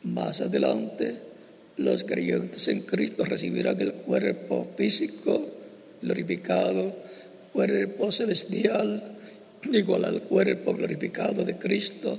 más 0.05 0.41
adelante 0.41 1.33
los 1.77 2.05
creyentes 2.05 2.69
en 2.69 2.81
Cristo 2.81 3.25
recibirán 3.25 3.81
el 3.81 3.95
cuerpo 3.95 4.69
físico 4.77 5.49
glorificado, 6.03 6.95
cuerpo 7.53 8.13
celestial, 8.13 9.03
igual 9.71 10.05
al 10.05 10.23
cuerpo 10.23 10.75
glorificado 10.75 11.45
de 11.45 11.57
Cristo, 11.57 12.19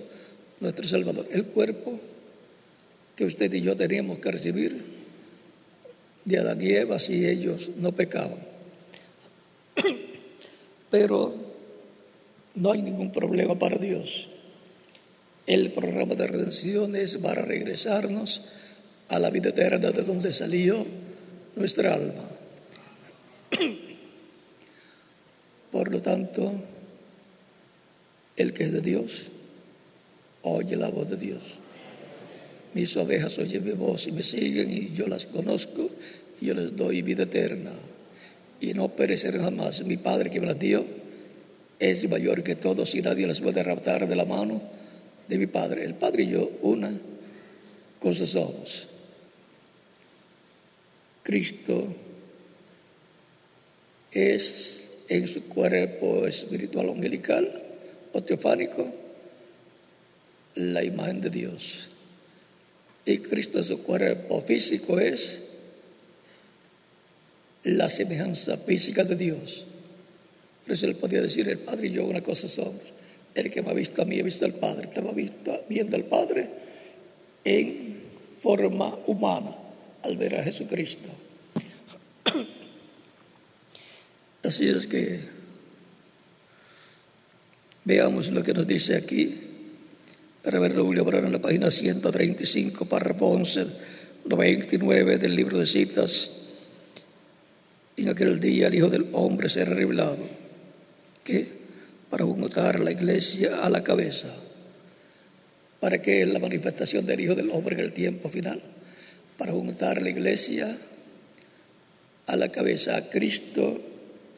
nuestro 0.60 0.88
Salvador. 0.88 1.27
El 1.32 1.45
cuerpo 1.45 1.99
que 3.15 3.26
usted 3.26 3.52
y 3.54 3.62
yo 3.62 3.76
teníamos 3.76 4.19
que 4.19 4.32
recibir 4.32 4.84
de 6.26 6.38
Adán 6.38 6.62
y 6.62 6.71
Eva 6.71 6.99
si 6.99 7.28
ellos 7.28 7.71
no 7.78 7.91
pecaban. 7.91 8.39
Pero 10.89 11.36
no 12.56 12.71
hay 12.71 12.82
ningún 12.82 13.12
problema 13.12 13.58
para 13.58 13.78
Dios. 13.78 14.30
El 15.45 15.71
programa 15.71 16.15
de 16.15 16.28
redención 16.28 16.95
es 16.95 17.17
para 17.17 17.43
regresarnos 17.43 18.43
a 19.10 19.19
la 19.19 19.30
vida 19.30 19.49
eterna 19.49 19.91
de 19.91 20.04
donde 20.04 20.34
salió 20.34 20.86
nuestra 21.56 21.93
alma. 21.93 22.30
Por 25.71 25.91
lo 25.91 26.02
tanto, 26.02 26.54
el 28.38 28.54
que 28.54 28.63
es 28.63 28.71
de 28.71 28.82
Dios, 28.82 29.28
oye 30.43 30.76
la 30.76 30.89
voz 30.89 31.10
de 31.10 31.17
Dios. 31.17 31.62
Mis 32.73 32.95
ovejas 32.97 33.38
oyen 33.38 33.63
mi 33.63 33.71
voz 33.71 34.07
y 34.07 34.12
me 34.12 34.23
siguen 34.23 34.69
y 34.69 34.93
yo 34.93 35.07
las 35.07 35.25
conozco 35.25 35.89
y 36.41 36.47
yo 36.47 36.53
les 36.53 36.75
doy 36.75 37.01
vida 37.01 37.23
eterna 37.23 37.71
y 38.59 38.73
no 38.73 38.89
perecerán 38.89 39.43
jamás. 39.43 39.83
Mi 39.83 39.97
Padre 39.97 40.29
que 40.29 40.39
me 40.39 40.47
las 40.47 40.59
dio 40.59 40.86
es 41.79 42.09
mayor 42.09 42.43
que 42.43 42.55
todos 42.55 42.95
y 42.95 43.01
nadie 43.01 43.27
las 43.27 43.41
puede 43.41 43.62
raptar 43.62 44.07
de 44.07 44.15
la 44.15 44.25
mano 44.25 44.62
de 45.27 45.38
mi 45.38 45.47
Padre. 45.47 45.83
El 45.83 45.95
Padre 45.95 46.23
y 46.23 46.29
yo, 46.29 46.49
una 46.62 46.91
cosa 47.99 48.25
somos. 48.25 48.88
Cristo 51.23 51.88
es 54.12 54.91
en 55.09 55.27
su 55.27 55.43
cuerpo 55.45 56.27
espiritual 56.27 56.89
angelical 56.89 57.51
o 58.13 58.21
teofánico 58.21 58.88
la 60.55 60.83
imagen 60.83 61.21
de 61.21 61.29
Dios. 61.29 61.89
Y 63.05 63.17
Cristo 63.19 63.63
su 63.63 63.83
cuerpo 63.83 64.41
físico 64.41 64.99
es 64.99 65.41
la 67.63 67.89
semejanza 67.89 68.57
física 68.57 69.03
de 69.03 69.15
Dios. 69.15 69.65
Por 70.63 70.73
eso 70.73 70.85
él 70.85 70.95
podía 70.95 71.21
decir, 71.21 71.49
el 71.49 71.59
Padre 71.59 71.87
y 71.87 71.91
yo 71.91 72.05
una 72.05 72.21
cosa 72.21 72.47
somos. 72.47 72.81
El 73.35 73.51
que 73.51 73.61
me 73.61 73.71
ha 73.71 73.73
visto 73.73 74.01
a 74.01 74.05
mí, 74.05 74.19
ha 74.19 74.23
visto 74.23 74.45
al 74.45 74.53
Padre. 74.53 74.85
Estaba 74.85 75.11
visto, 75.11 75.65
viendo 75.67 75.95
al 75.95 76.05
Padre 76.05 76.49
en 77.43 78.01
forma 78.41 78.97
humana 79.07 79.55
al 80.03 80.17
ver 80.17 80.35
a 80.35 80.43
Jesucristo. 80.43 81.09
Así 84.43 84.67
es 84.67 84.87
que 84.87 85.21
veamos 87.85 88.29
lo 88.29 88.43
que 88.43 88.53
nos 88.53 88.67
dice 88.67 88.95
aquí. 88.95 89.42
Reverendo 90.43 90.84
Julio 90.84 91.06
Brano 91.06 91.27
en 91.27 91.34
la 91.34 91.41
página 91.41 91.71
135, 91.71 92.84
párrafo 92.86 93.27
11, 93.27 93.65
99 94.25 95.17
del 95.17 95.36
libro 95.38 95.58
de 95.58 95.65
citas. 95.65 96.32
En 97.95 98.10
aquel 98.10 98.41
día 98.41 98.67
el 98.67 98.75
Hijo 98.75 98.89
del 98.89 99.08
Hombre 99.13 99.47
será 99.47 99.73
revelado, 99.73 100.17
que 101.23 101.47
para 102.10 102.25
juntar 102.25 102.82
la 102.82 102.91
iglesia 102.91 103.62
a 103.62 103.69
la 103.69 103.86
cabeza, 103.86 104.36
para 105.79 106.01
que 106.01 106.25
la 106.25 106.39
manifestación 106.39 107.06
del 107.06 107.21
Hijo 107.21 107.36
del 107.36 107.49
Hombre 107.49 107.75
en 107.75 107.82
el 107.82 107.93
tiempo 107.93 108.27
final, 108.27 108.62
para 109.38 109.53
juntar 109.53 110.01
la 110.01 110.10
iglesia 110.10 110.77
a 112.27 112.36
la 112.36 112.49
cabeza, 112.49 112.97
a 112.97 113.10
Cristo 113.10 113.79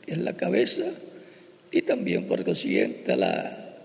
en 0.05 0.23
la 0.23 0.37
cabeza 0.37 0.85
y 1.71 1.81
también 1.81 2.27
por 2.27 2.43
consiguiente 2.43 3.11
a 3.11 3.15
la 3.15 3.75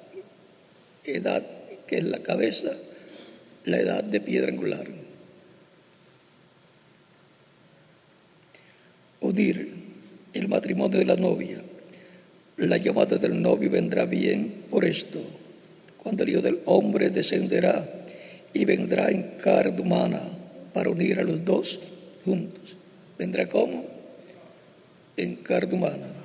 edad 1.05 1.60
que 1.91 1.97
es 1.97 2.05
la 2.05 2.21
cabeza, 2.21 2.71
la 3.65 3.79
edad 3.79 4.05
de 4.05 4.21
piedra 4.21 4.53
angular. 4.53 4.87
Unir 9.21 9.75
el 10.33 10.47
matrimonio 10.47 11.01
de 11.01 11.05
la 11.05 11.17
novia, 11.17 11.61
la 12.59 12.77
llamada 12.77 13.19
del 13.19 13.43
novio 13.43 13.69
vendrá 13.71 14.05
bien 14.05 14.67
por 14.71 14.85
esto, 14.85 15.21
cuando 15.99 16.23
el 16.23 16.29
Hijo 16.29 16.43
del 16.43 16.61
Hombre 16.67 17.11
descenderá 17.11 17.85
y 18.55 18.65
vendrá 18.65 19.11
en 19.11 19.23
carne 19.43 19.81
humana 19.81 20.23
para 20.73 20.91
unir 20.91 21.19
a 21.19 21.25
los 21.25 21.45
dos 21.45 21.81
juntos. 22.25 22.77
¿Vendrá 23.19 23.49
como? 23.49 23.85
en 25.17 25.35
carne 25.37 25.75
humana. 25.75 26.20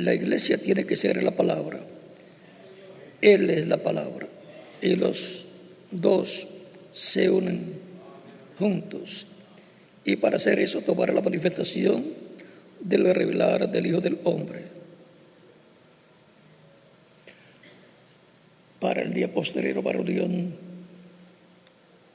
La 0.00 0.14
iglesia 0.14 0.56
tiene 0.56 0.86
que 0.86 0.96
ser 0.96 1.22
la 1.22 1.32
palabra. 1.32 1.78
Él 3.20 3.50
es 3.50 3.66
la 3.68 3.82
palabra. 3.82 4.26
Y 4.80 4.96
los 4.96 5.44
dos 5.90 6.46
se 6.94 7.28
unen 7.28 7.74
juntos. 8.58 9.26
Y 10.06 10.16
para 10.16 10.38
hacer 10.38 10.58
eso 10.58 10.80
tomar 10.80 11.12
la 11.12 11.20
manifestación 11.20 12.02
del 12.80 13.14
revelar 13.14 13.70
del 13.70 13.86
Hijo 13.86 14.00
del 14.00 14.18
Hombre. 14.24 14.64
Para 18.80 19.02
el 19.02 19.12
día 19.12 19.30
posterior, 19.30 19.84
para 19.84 20.00
unión 20.00 20.54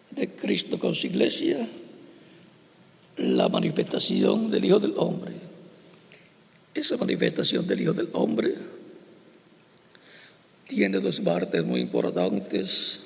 de 0.10 0.30
Cristo 0.30 0.80
con 0.80 0.96
su 0.96 1.06
iglesia, 1.06 1.68
la 3.18 3.48
manifestación 3.48 4.50
del 4.50 4.66
Hijo 4.66 4.80
del 4.80 4.96
Hombre. 4.98 5.45
Esa 6.76 6.98
manifestación 6.98 7.66
del 7.66 7.82
Hijo 7.82 7.94
del 7.94 8.10
Hombre 8.12 8.54
tiene 10.68 11.00
dos 11.00 11.22
partes 11.22 11.64
muy 11.64 11.80
importantes 11.80 13.00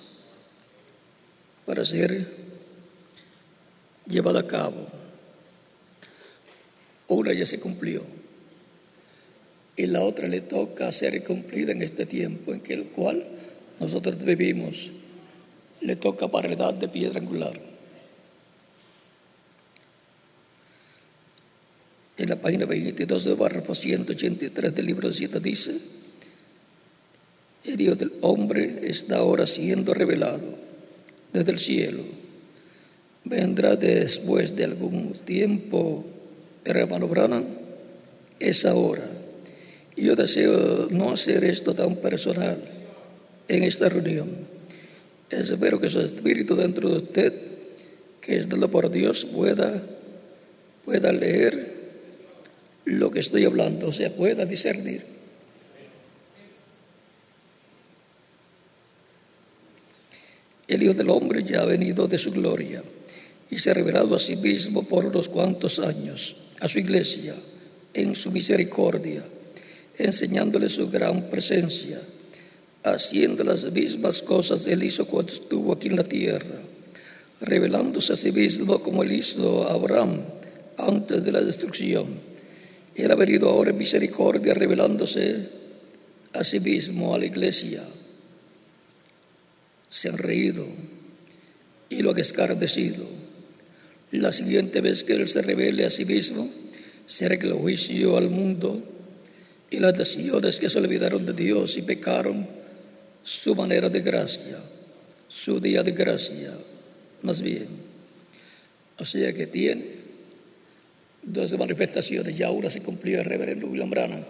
para 1.67 1.85
ser 1.85 2.25
llevada 4.07 4.39
a 4.39 4.47
cabo. 4.47 4.87
Una 7.09 7.31
ya 7.31 7.45
se 7.45 7.59
cumplió 7.59 8.03
y 9.77 9.85
la 9.85 10.01
otra 10.01 10.27
le 10.27 10.41
toca 10.41 10.91
ser 10.91 11.23
cumplida 11.23 11.71
en 11.71 11.83
este 11.83 12.07
tiempo 12.07 12.53
en 12.53 12.61
que 12.61 12.73
el 12.73 12.85
cual 12.87 13.23
nosotros 13.79 14.17
vivimos. 14.23 14.91
Le 15.79 15.95
toca 15.95 16.27
para 16.27 16.71
de 16.73 16.87
piedra 16.89 17.19
angular. 17.19 17.68
En 22.19 22.29
la 22.29 22.35
página 22.35 22.65
22 22.65 23.23
del 23.23 23.37
párrafo 23.37 23.73
183 23.73 24.75
del 24.75 24.85
libro 24.85 25.07
de 25.07 25.13
Citas 25.13 25.41
dice, 25.41 25.71
el 27.63 27.79
Hijo 27.79 27.95
del 27.95 28.11
Hombre 28.21 28.81
está 28.83 29.17
ahora 29.17 29.47
siendo 29.47 29.93
revelado 29.93 30.55
desde 31.31 31.51
el 31.51 31.59
cielo. 31.59 32.03
Vendrá 33.23 33.75
después 33.75 34.55
de 34.55 34.65
algún 34.65 35.13
tiempo, 35.25 36.05
hermano 36.65 37.07
Branham, 37.07 37.45
es 38.39 38.65
ahora. 38.65 39.05
Y 39.95 40.05
yo 40.05 40.15
deseo 40.15 40.87
no 40.91 41.11
hacer 41.11 41.43
esto 41.45 41.73
tan 41.73 41.97
personal 41.97 42.57
en 43.47 43.63
esta 43.63 43.87
reunión. 43.87 44.29
Espero 45.29 45.79
que 45.79 45.89
su 45.89 46.01
espíritu 46.01 46.55
dentro 46.55 46.89
de 46.89 46.97
usted, 46.97 47.33
que 48.19 48.37
es 48.37 48.49
dado 48.49 48.69
por 48.69 48.89
Dios, 48.89 49.25
pueda, 49.25 49.81
pueda 50.85 51.11
leer 51.13 51.78
lo 52.89 53.11
que 53.11 53.19
estoy 53.19 53.45
hablando 53.45 53.91
se 53.91 54.09
pueda 54.09 54.45
discernir. 54.45 55.03
El 60.67 60.83
Hijo 60.83 60.93
del 60.93 61.09
Hombre 61.09 61.43
ya 61.43 61.61
ha 61.61 61.65
venido 61.65 62.07
de 62.07 62.17
su 62.17 62.31
gloria 62.31 62.83
y 63.49 63.57
se 63.57 63.71
ha 63.71 63.73
revelado 63.73 64.15
a 64.15 64.19
sí 64.19 64.35
mismo 64.35 64.87
por 64.87 65.05
unos 65.05 65.29
cuantos 65.29 65.79
años 65.79 66.35
a 66.59 66.67
su 66.67 66.79
iglesia 66.79 67.35
en 67.93 68.15
su 68.15 68.31
misericordia, 68.31 69.23
enseñándole 69.97 70.69
su 70.69 70.89
gran 70.89 71.29
presencia, 71.29 71.99
haciendo 72.83 73.43
las 73.43 73.71
mismas 73.71 74.21
cosas 74.21 74.61
que 74.61 74.73
él 74.73 74.83
hizo 74.83 75.05
cuando 75.07 75.33
estuvo 75.33 75.73
aquí 75.73 75.87
en 75.87 75.95
la 75.95 76.03
tierra, 76.03 76.61
revelándose 77.41 78.13
a 78.13 78.17
sí 78.17 78.31
mismo 78.31 78.81
como 78.81 79.01
él 79.01 79.11
hizo 79.11 79.67
a 79.67 79.73
Abraham 79.73 80.21
antes 80.77 81.23
de 81.23 81.31
la 81.31 81.41
destrucción 81.41 82.28
él 82.95 83.11
ha 83.11 83.15
venido 83.15 83.49
ahora 83.49 83.71
en 83.71 83.77
misericordia 83.77 84.53
revelándose 84.53 85.49
a 86.33 86.43
sí 86.43 86.59
mismo, 86.59 87.15
a 87.15 87.19
la 87.19 87.25
iglesia. 87.25 87.83
Se 89.89 90.09
han 90.09 90.17
reído 90.17 90.67
y 91.89 92.01
lo 92.01 92.11
han 92.11 92.19
escarnecido. 92.19 93.05
La 94.11 94.31
siguiente 94.31 94.81
vez 94.81 95.03
que 95.03 95.13
Él 95.13 95.27
se 95.27 95.41
revele 95.41 95.85
a 95.85 95.89
sí 95.89 96.05
mismo, 96.05 96.49
será 97.05 97.37
que 97.37 97.47
el 97.47 97.53
juicio 97.53 98.17
al 98.17 98.29
mundo 98.29 98.81
y 99.69 99.77
las 99.77 99.97
naciones 99.97 100.57
que 100.57 100.69
se 100.69 100.79
olvidaron 100.79 101.25
de 101.25 101.33
Dios 101.33 101.77
y 101.77 101.83
pecaron 101.83 102.47
su 103.23 103.55
manera 103.55 103.89
de 103.89 104.01
gracia, 104.01 104.59
su 105.27 105.59
día 105.59 105.83
de 105.83 105.91
gracia, 105.91 106.51
más 107.21 107.41
bien. 107.41 107.67
O 108.97 109.05
sea 109.05 109.31
que 109.33 109.47
tiene 109.47 109.85
dos 111.23 111.57
manifestaciones. 111.57 112.35
Ya 112.35 112.51
una 112.51 112.69
se 112.69 112.81
cumplió 112.81 113.19
el 113.19 113.25
reverendo 113.25 113.67
William 113.67 113.89
Branham 113.89 114.23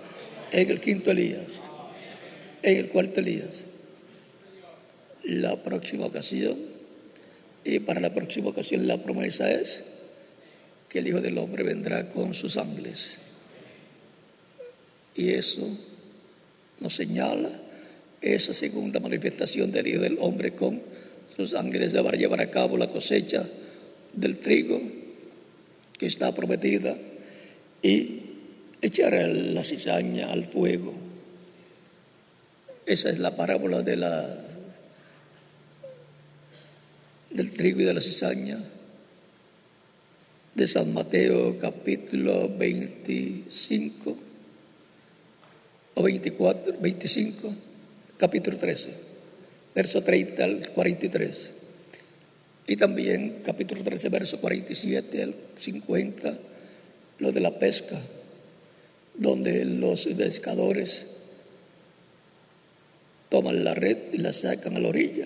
en 0.51 0.69
el 0.69 0.79
quinto 0.79 1.11
Elías, 1.11 1.61
en 2.63 2.77
el 2.77 2.89
cuarto 2.89 3.19
Elías. 3.19 3.65
La 5.23 5.61
próxima 5.61 6.05
ocasión, 6.05 6.57
y 7.63 7.79
para 7.79 7.99
la 7.99 8.13
próxima 8.13 8.49
ocasión 8.49 8.87
la 8.87 9.01
promesa 9.01 9.51
es 9.51 9.99
que 10.87 10.99
el 10.99 11.07
Hijo 11.07 11.21
del 11.21 11.37
Hombre 11.37 11.63
vendrá 11.63 12.09
con 12.09 12.33
sus 12.33 12.57
ángeles. 12.57 13.19
Y 15.15 15.31
eso 15.31 15.67
nos 16.79 16.95
señala 16.95 17.49
esa 18.21 18.53
segunda 18.53 18.99
manifestación 18.99 19.71
del 19.71 19.87
Hijo 19.87 20.01
del 20.01 20.17
Hombre 20.19 20.55
con 20.55 20.81
sus 21.35 21.53
ángeles 21.53 21.93
de 21.93 22.01
llevar 22.17 22.41
a 22.41 22.49
cabo 22.49 22.77
la 22.77 22.89
cosecha 22.89 23.47
del 24.13 24.39
trigo 24.39 24.81
que 25.99 26.07
está 26.07 26.33
prometida 26.33 26.95
y 27.83 28.21
echará 28.81 29.27
la 29.27 29.63
cizaña 29.63 30.31
al 30.31 30.45
fuego. 30.45 30.93
Esa 32.85 33.09
es 33.09 33.19
la 33.19 33.35
parábola 33.35 33.81
de 33.81 33.97
la, 33.97 34.37
del 37.29 37.51
trigo 37.51 37.81
y 37.81 37.83
de 37.83 37.93
la 37.93 38.01
cizaña 38.01 38.57
de 40.55 40.67
San 40.67 40.93
Mateo 40.93 41.57
capítulo 41.59 42.49
25 42.49 44.17
o 45.95 46.03
24, 46.03 46.75
25, 46.79 47.53
capítulo 48.17 48.57
13, 48.57 48.89
verso 49.75 50.01
30 50.01 50.43
al 50.43 50.69
43. 50.69 51.58
Y 52.69 52.77
también 52.77 53.41
capítulo 53.43 53.83
13, 53.83 54.09
verso 54.09 54.39
47 54.39 55.23
al 55.23 55.35
50, 55.57 56.37
lo 57.17 57.31
de 57.31 57.39
la 57.39 57.57
pesca, 57.57 57.99
donde 59.15 59.65
los 59.65 60.05
pescadores 60.05 61.07
toman 63.29 63.63
la 63.63 63.73
red 63.73 63.97
y 64.13 64.19
la 64.19 64.33
sacan 64.33 64.75
a 64.75 64.79
la 64.79 64.89
orilla 64.89 65.25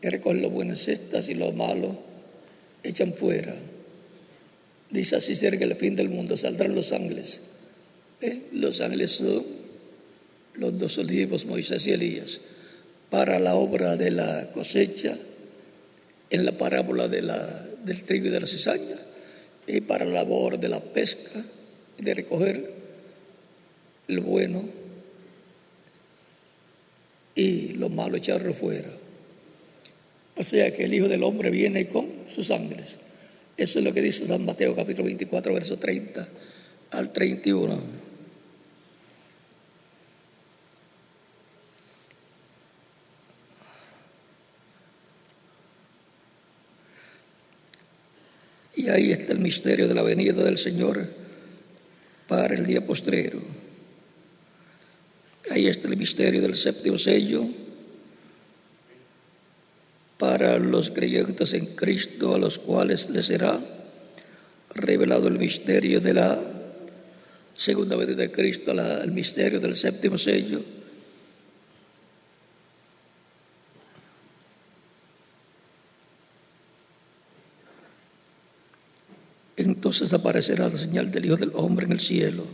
y 0.00 0.08
recogen 0.10 0.42
los 0.42 0.52
buenas 0.52 0.82
cestas 0.82 1.28
y 1.28 1.34
los 1.34 1.52
malos 1.56 1.96
echan 2.84 3.14
fuera. 3.14 3.56
Dice 4.90 5.16
así 5.16 5.34
cerca 5.34 5.64
el 5.64 5.74
fin 5.74 5.96
del 5.96 6.08
mundo, 6.08 6.36
saldrán 6.36 6.76
los 6.76 6.92
ángeles. 6.92 7.40
¿Eh? 8.20 8.44
Los 8.52 8.80
ángeles 8.80 9.10
son 9.10 9.44
los 10.54 10.78
dos 10.78 10.98
olivos, 10.98 11.46
Moisés 11.46 11.84
y 11.88 11.90
Elías, 11.90 12.40
para 13.10 13.40
la 13.40 13.56
obra 13.56 13.96
de 13.96 14.12
la 14.12 14.52
cosecha, 14.52 15.18
en 16.30 16.44
la 16.44 16.52
parábola 16.52 17.08
de 17.08 17.22
la, 17.22 17.66
del 17.84 18.02
trigo 18.04 18.26
y 18.26 18.30
de 18.30 18.40
la 18.40 18.46
cizaña, 18.46 18.96
y 19.66 19.80
para 19.82 20.04
la 20.04 20.12
labor 20.12 20.58
de 20.58 20.68
la 20.68 20.80
pesca, 20.80 21.44
de 21.98 22.14
recoger 22.14 22.70
lo 24.08 24.22
bueno 24.22 24.64
y 27.34 27.74
lo 27.74 27.88
malo 27.88 28.16
echarlo 28.16 28.54
fuera. 28.54 28.90
O 30.36 30.44
sea 30.44 30.72
que 30.72 30.84
el 30.84 30.94
Hijo 30.94 31.08
del 31.08 31.22
Hombre 31.22 31.50
viene 31.50 31.86
con 31.86 32.08
sus 32.32 32.50
ángeles. 32.50 32.98
Eso 33.56 33.78
es 33.78 33.84
lo 33.84 33.92
que 33.92 34.00
dice 34.00 34.26
San 34.26 34.44
Mateo 34.44 34.74
capítulo 34.74 35.06
24, 35.06 35.52
verso 35.52 35.76
30 35.76 36.28
al 36.92 37.12
31. 37.12 38.09
Ahí 48.92 49.12
está 49.12 49.32
el 49.32 49.40
misterio 49.40 49.86
de 49.88 49.94
la 49.94 50.02
venida 50.02 50.42
del 50.42 50.58
Señor 50.58 51.06
para 52.28 52.54
el 52.54 52.66
día 52.66 52.84
postrero. 52.84 53.40
Ahí 55.50 55.66
está 55.66 55.88
el 55.88 55.96
misterio 55.96 56.40
del 56.40 56.56
séptimo 56.56 56.98
sello 56.98 57.44
para 60.18 60.58
los 60.58 60.90
creyentes 60.90 61.54
en 61.54 61.66
Cristo, 61.74 62.34
a 62.34 62.38
los 62.38 62.58
cuales 62.58 63.08
les 63.10 63.26
será 63.26 63.58
revelado 64.74 65.28
el 65.28 65.38
misterio 65.38 66.00
de 66.00 66.14
la 66.14 66.40
segunda 67.54 67.96
venida 67.96 68.16
de 68.16 68.30
Cristo, 68.30 68.72
el 68.72 69.12
misterio 69.12 69.60
del 69.60 69.74
séptimo 69.74 70.18
sello. 70.18 70.62
Entonces 79.90 80.12
aparecerá 80.12 80.68
la 80.68 80.78
señal 80.78 81.10
del 81.10 81.24
Hijo 81.24 81.36
del 81.36 81.50
Hombre 81.52 81.84
en 81.84 81.90
el 81.90 81.98
cielo, 81.98 82.44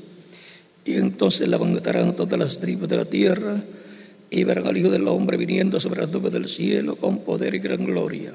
y 0.86 0.94
entonces 0.94 1.46
levantarán 1.46 2.16
todas 2.16 2.38
las 2.38 2.58
tribus 2.58 2.88
de 2.88 2.96
la 2.96 3.04
tierra 3.04 3.62
y 4.30 4.42
verán 4.44 4.66
al 4.66 4.78
Hijo 4.78 4.88
del 4.88 5.06
Hombre 5.06 5.36
viniendo 5.36 5.78
sobre 5.78 6.00
las 6.00 6.10
nubes 6.10 6.32
del 6.32 6.48
cielo 6.48 6.96
con 6.96 7.18
poder 7.24 7.54
y 7.54 7.58
gran 7.58 7.84
gloria. 7.84 8.32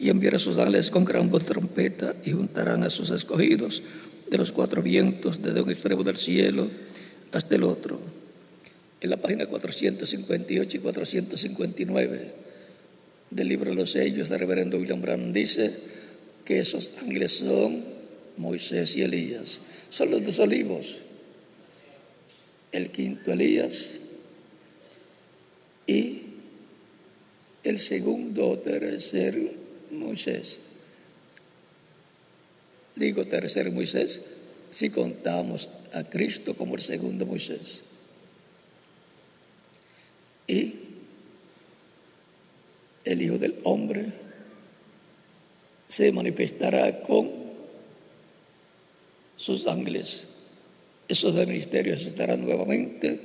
Y 0.00 0.08
enviará 0.08 0.40
sus 0.40 0.58
ángeles 0.58 0.90
con 0.90 1.04
gran 1.04 1.30
voz 1.30 1.44
trompeta 1.44 2.16
y 2.24 2.32
juntarán 2.32 2.82
a 2.82 2.90
sus 2.90 3.10
escogidos 3.10 3.84
de 4.28 4.38
los 4.38 4.50
cuatro 4.50 4.82
vientos, 4.82 5.40
desde 5.40 5.60
un 5.60 5.70
extremo 5.70 6.02
del 6.02 6.16
cielo 6.16 6.68
hasta 7.30 7.54
el 7.54 7.62
otro. 7.62 8.00
En 9.00 9.08
la 9.08 9.18
página 9.18 9.46
458 9.46 10.76
y 10.76 10.80
459 10.80 12.34
del 13.30 13.48
libro 13.48 13.70
de 13.70 13.76
los 13.76 13.92
sellos, 13.92 14.32
el 14.32 14.40
reverendo 14.40 14.78
William 14.78 15.00
Brand 15.00 15.32
dice 15.32 15.72
que 16.44 16.58
esos 16.58 16.90
ángeles 17.00 17.36
son 17.36 17.95
Moisés 18.36 18.96
y 18.96 19.02
Elías. 19.02 19.60
Son 19.88 20.10
los 20.10 20.24
dos 20.24 20.38
olivos. 20.38 20.98
El 22.72 22.90
quinto 22.90 23.32
Elías 23.32 24.00
y 25.86 26.22
el 27.62 27.78
segundo 27.78 28.48
o 28.48 28.58
tercer 28.58 29.52
Moisés. 29.90 30.58
Digo 32.96 33.26
tercer 33.26 33.70
Moisés 33.70 34.20
si 34.70 34.90
contamos 34.90 35.68
a 35.92 36.04
Cristo 36.04 36.54
como 36.56 36.74
el 36.74 36.80
segundo 36.80 37.24
Moisés. 37.24 37.82
Y 40.46 40.74
el 43.04 43.22
Hijo 43.22 43.38
del 43.38 43.58
Hombre 43.64 44.12
se 45.88 46.12
manifestará 46.12 47.02
con 47.02 47.45
sus 49.36 49.66
ángeles. 49.66 50.28
Esos 51.08 51.34
ministerios 51.34 52.04
estarán 52.04 52.42
nuevamente 52.42 53.20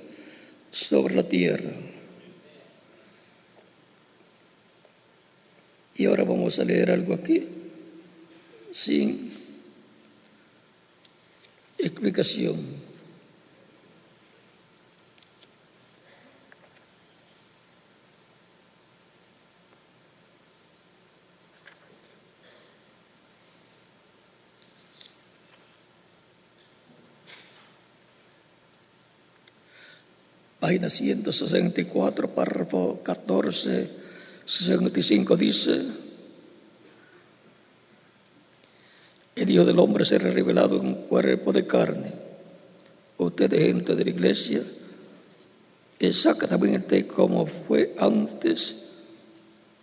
sobre 0.69 1.15
la 1.15 1.23
tierra. 1.23 1.71
Y 5.95 6.05
ahora 6.05 6.23
vamos 6.23 6.59
a 6.59 6.63
leer 6.63 6.91
algo 6.91 7.13
aquí 7.13 7.43
sin 8.71 9.31
explicación. 11.77 12.80
Página 30.71 30.89
164, 30.89 32.29
párrafo 32.29 33.01
14 33.03 33.89
65 34.45 35.35
dice, 35.35 35.81
el 39.35 39.49
Hijo 39.49 39.65
del 39.65 39.79
Hombre 39.79 40.05
será 40.05 40.31
revelado 40.31 40.81
en 40.81 40.93
cuerpo 40.93 41.51
de 41.51 41.67
carne. 41.67 42.13
Ustedes, 43.17 43.59
gente 43.59 43.97
de 43.97 44.05
la 44.05 44.11
iglesia, 44.11 44.61
exactamente 45.99 47.05
como 47.05 47.47
fue 47.47 47.93
antes 47.99 48.77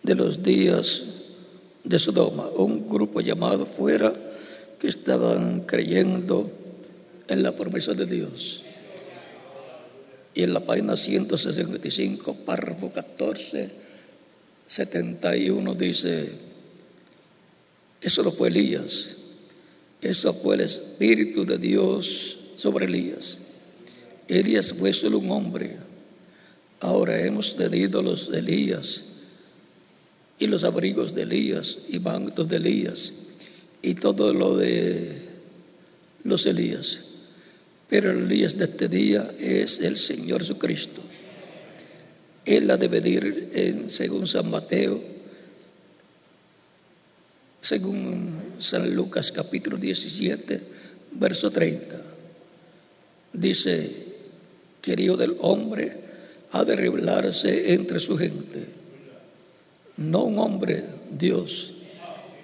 de 0.02 0.14
los 0.14 0.42
días 0.42 1.02
de 1.84 1.98
Sodoma, 1.98 2.48
un 2.56 2.88
grupo 2.88 3.20
llamado 3.20 3.66
fuera 3.66 4.14
que 4.80 4.88
estaban 4.88 5.60
creyendo 5.66 6.50
en 7.28 7.42
la 7.42 7.54
promesa 7.54 7.92
de 7.92 8.06
Dios. 8.06 8.64
Y 10.34 10.42
en 10.42 10.54
la 10.54 10.60
página 10.64 10.96
165, 10.96 12.34
párrafo 12.44 12.92
14, 12.92 13.70
71 14.66 15.74
dice, 15.74 16.30
eso 18.00 18.22
no 18.22 18.30
fue 18.30 18.48
Elías, 18.48 19.16
eso 20.00 20.32
fue 20.34 20.56
el 20.56 20.60
Espíritu 20.60 21.44
de 21.44 21.58
Dios 21.58 22.38
sobre 22.56 22.86
Elías. 22.86 23.40
Elías 24.28 24.72
fue 24.72 24.92
solo 24.92 25.18
un 25.18 25.30
hombre. 25.30 25.76
Ahora 26.80 27.20
hemos 27.24 27.56
tenido 27.56 28.02
los 28.02 28.28
Elías 28.28 29.04
y 30.38 30.46
los 30.46 30.62
abrigos 30.64 31.14
de 31.14 31.22
Elías 31.22 31.78
y 31.88 31.98
mantos 31.98 32.48
de 32.48 32.56
Elías 32.56 33.12
y 33.82 33.94
todo 33.94 34.32
lo 34.32 34.56
de 34.56 35.22
los 36.24 36.46
Elías. 36.46 37.07
Pero 37.88 38.12
el 38.12 38.24
Elías 38.24 38.56
de 38.56 38.64
este 38.64 38.88
día 38.88 39.32
es 39.38 39.80
el 39.80 39.96
Señor 39.96 40.40
Jesucristo. 40.40 41.00
Él 42.44 42.70
ha 42.70 42.76
de 42.76 42.88
venir 42.88 43.50
en, 43.54 43.90
según 43.90 44.26
San 44.26 44.50
Mateo, 44.50 45.02
según 47.60 48.56
San 48.58 48.94
Lucas 48.94 49.32
capítulo 49.32 49.76
17, 49.76 50.62
verso 51.12 51.50
30. 51.50 52.00
Dice 53.32 53.90
que 54.80 54.92
el 54.92 55.00
Hijo 55.00 55.16
del 55.16 55.36
Hombre 55.40 56.00
ha 56.52 56.64
de 56.64 56.76
revelarse 56.76 57.72
entre 57.74 58.00
su 58.00 58.16
gente. 58.16 58.66
No 59.96 60.24
un 60.24 60.38
hombre, 60.38 60.84
Dios, 61.10 61.74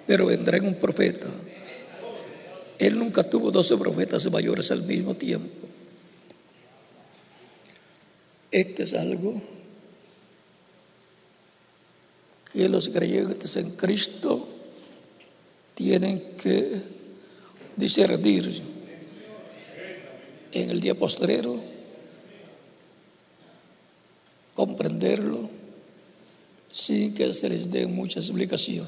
pero 0.05 0.25
vendrá 0.25 0.57
en 0.57 0.67
un 0.67 0.75
profeta. 0.75 1.27
Él 2.79 2.99
nunca 2.99 3.23
tuvo 3.23 3.51
doce 3.51 3.77
profetas 3.77 4.29
mayores 4.29 4.71
al 4.71 4.83
mismo 4.83 5.15
tiempo. 5.15 5.67
Este 8.51 8.83
es 8.83 8.93
algo 8.93 9.41
que 12.51 12.69
los 12.69 12.89
creyentes 12.89 13.55
en 13.57 13.71
Cristo 13.71 14.47
tienen 15.73 16.37
que 16.41 16.81
discernir 17.75 18.61
en 20.53 20.69
el 20.69 20.79
día 20.79 20.95
postrero, 20.95 21.59
comprenderlo 24.53 25.49
sin 26.71 27.13
que 27.13 27.33
se 27.33 27.49
les 27.49 27.69
dé 27.69 27.87
mucha 27.87 28.19
explicación 28.19 28.87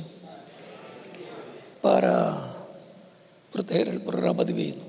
para 1.82 2.57
proteger 3.58 3.88
el 3.88 4.02
programa 4.02 4.46
divino. 4.46 4.84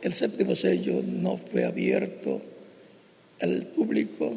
El 0.00 0.14
séptimo 0.14 0.54
sello 0.54 1.02
no 1.04 1.38
fue 1.38 1.64
abierto 1.64 2.40
al 3.40 3.66
público 3.66 4.32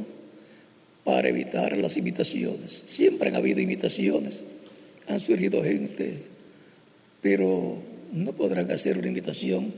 para 1.04 1.30
evitar 1.30 1.78
las 1.78 1.98
imitaciones. 1.98 2.82
Siempre 2.88 3.30
han 3.30 3.36
habido 3.36 3.60
imitaciones, 3.60 4.44
han 5.08 5.20
surgido 5.20 5.64
gente, 5.64 6.24
pero 7.22 7.78
no 8.12 8.34
podrán 8.34 8.72
hacer 8.72 8.98
una 8.98 9.10
imitación 9.10 9.72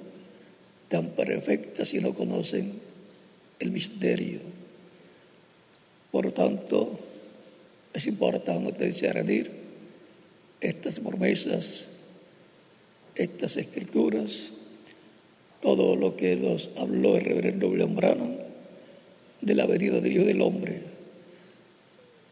tan 0.88 1.10
perfecta 1.10 1.84
si 1.84 2.00
no 2.00 2.14
conocen 2.14 2.72
el 3.60 3.72
misterio. 3.72 4.39
Por 6.12 6.28
lo 6.28 6.32
tanto, 6.32 6.98
es 7.94 8.08
importante 8.08 8.86
discernir 8.86 9.52
estas 10.62 11.02
promesas, 11.02 11.89
estas 13.16 13.57
escrituras, 13.57 14.51
todo 15.61 15.95
lo 15.95 16.18
que 16.18 16.36
nos 16.36 16.72
habló 16.78 17.18
el 17.18 17.24
reverendo 17.24 17.70
William 17.70 17.95
Branham 17.95 18.36
de 19.41 19.55
la 19.55 19.66
venida 19.66 19.99
del 19.99 20.11
Hijo 20.11 20.26
del 20.26 20.41
Hombre, 20.41 20.82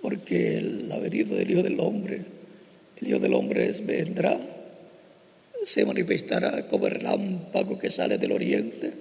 porque 0.01 0.61
la 0.87 0.97
venida 0.97 1.35
del 1.35 1.51
Hijo 1.51 1.63
del 1.63 1.79
Hombre, 1.79 2.21
el 3.01 3.07
Hijo 3.07 3.19
del 3.19 3.33
Hombre 3.33 3.71
vendrá, 3.83 4.39
se 5.63 5.85
manifestará 5.85 6.67
como 6.67 6.87
el 6.87 6.93
relámpago 6.93 7.77
que 7.77 7.89
sale 7.89 8.17
del 8.17 8.31
oriente 8.31 8.93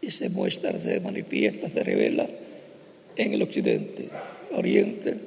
y 0.00 0.10
se 0.10 0.30
muestra, 0.30 0.78
se 0.78 1.00
manifiesta, 1.00 1.68
se 1.68 1.84
revela 1.84 2.26
en 3.16 3.34
el 3.34 3.42
occidente, 3.42 4.08
oriente, 4.52 5.18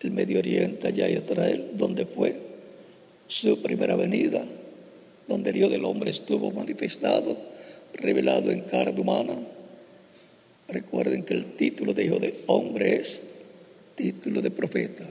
el 0.00 0.10
Medio 0.10 0.38
Oriente, 0.38 0.88
allá 0.88 1.08
Israel, 1.08 1.70
donde 1.74 2.06
fue 2.06 2.49
su 3.30 3.62
primera 3.62 3.94
venida, 3.94 4.44
donde 5.28 5.50
el 5.50 5.56
Dios 5.56 5.70
del 5.70 5.84
hombre 5.84 6.10
estuvo 6.10 6.50
manifestado, 6.50 7.36
revelado 7.94 8.50
en 8.50 8.62
carne 8.62 9.00
humana. 9.00 9.34
Recuerden 10.66 11.22
que 11.22 11.34
el 11.34 11.52
título 11.52 11.94
de 11.94 12.06
Hijo 12.06 12.18
de 12.18 12.34
Hombre 12.48 12.96
es 12.96 13.22
título 13.94 14.42
de 14.42 14.50
profeta. 14.50 15.04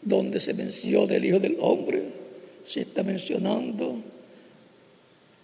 Donde 0.00 0.40
se 0.40 0.54
menciona 0.54 1.12
del 1.12 1.26
Hijo 1.26 1.38
del 1.38 1.58
Hombre, 1.60 2.04
se 2.64 2.80
está 2.80 3.02
mencionando 3.02 3.96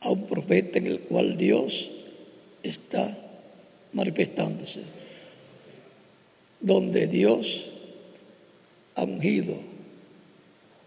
a 0.01 0.11
un 0.11 0.27
profeta 0.27 0.79
en 0.79 0.87
el 0.87 1.01
cual 1.01 1.37
Dios 1.37 1.91
está 2.63 3.19
manifestándose, 3.93 4.81
donde 6.59 7.07
Dios 7.07 7.71
ha 8.95 9.05
ungido 9.05 9.76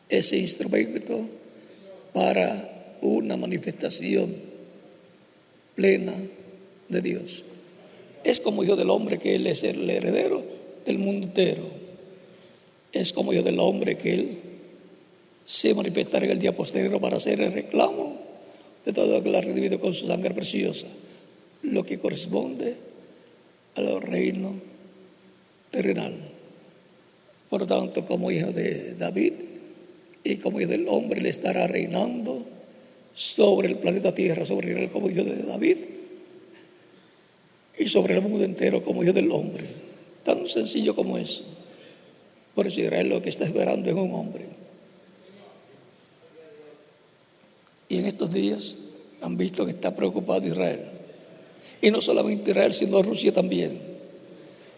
ese 0.09 0.37
instrumento 0.37 1.25
para 2.13 2.97
una 3.01 3.37
manifestación 3.37 4.35
plena 5.75 6.13
de 6.89 7.01
Dios. 7.01 7.43
Es 8.23 8.39
como 8.39 8.63
hijo 8.63 8.75
del 8.75 8.89
hombre 8.89 9.19
que 9.19 9.35
Él 9.35 9.47
es 9.47 9.63
el 9.63 9.89
heredero 9.89 10.43
del 10.85 10.97
mundo 10.97 11.27
entero. 11.27 11.63
Es 12.91 13.13
como 13.13 13.31
hijo 13.31 13.43
del 13.43 13.59
hombre 13.59 13.97
que 13.97 14.13
Él 14.13 14.37
se 15.45 15.73
manifestará 15.73 16.25
en 16.25 16.31
el 16.31 16.39
día 16.39 16.55
posterior 16.55 16.99
para 16.99 17.17
hacer 17.17 17.39
el 17.41 17.53
reclamo 17.53 18.19
de 18.85 18.93
todo 18.93 19.17
lo 19.17 19.23
que 19.23 19.35
ha 19.35 19.41
recibido 19.41 19.79
con 19.79 19.93
su 19.93 20.07
sangre 20.07 20.33
preciosa, 20.33 20.87
lo 21.63 21.83
que 21.83 21.99
corresponde 21.99 22.75
al 23.75 24.01
reino 24.01 24.53
terrenal. 25.71 26.17
Por 27.49 27.61
lo 27.61 27.67
tanto, 27.67 28.05
como 28.05 28.31
hijo 28.31 28.51
de 28.51 28.95
David 28.95 29.33
y 30.23 30.37
como 30.37 30.59
hijo 30.59 30.69
del 30.69 30.87
hombre, 30.87 31.21
le 31.21 31.29
estará 31.29 31.67
reinando 31.67 32.45
sobre 33.13 33.67
el 33.67 33.77
planeta 33.77 34.13
Tierra, 34.13 34.45
sobre 34.45 34.69
Israel 34.69 34.89
como 34.89 35.09
hijo 35.09 35.23
de 35.23 35.43
David 35.43 35.77
y 37.77 37.87
sobre 37.87 38.15
el 38.15 38.21
mundo 38.21 38.43
entero 38.43 38.83
como 38.83 39.03
hijo 39.03 39.13
del 39.13 39.31
hombre. 39.31 39.65
Tan 40.23 40.45
sencillo 40.47 40.95
como 40.95 41.17
eso. 41.17 41.43
Por 42.53 42.67
eso 42.67 42.81
Israel 42.81 43.09
lo 43.09 43.21
que 43.21 43.29
está 43.29 43.45
esperando 43.45 43.89
es 43.89 43.95
un 43.95 44.13
hombre. 44.13 44.45
Y 47.87 47.97
en 47.97 48.05
estos 48.05 48.31
días 48.31 48.75
han 49.21 49.37
visto 49.37 49.65
que 49.65 49.71
está 49.71 49.95
preocupado 49.95 50.45
Israel. 50.45 50.81
Y 51.81 51.91
no 51.91 52.01
solamente 52.01 52.51
Israel, 52.51 52.73
sino 52.73 53.01
Rusia 53.01 53.33
también. 53.33 53.79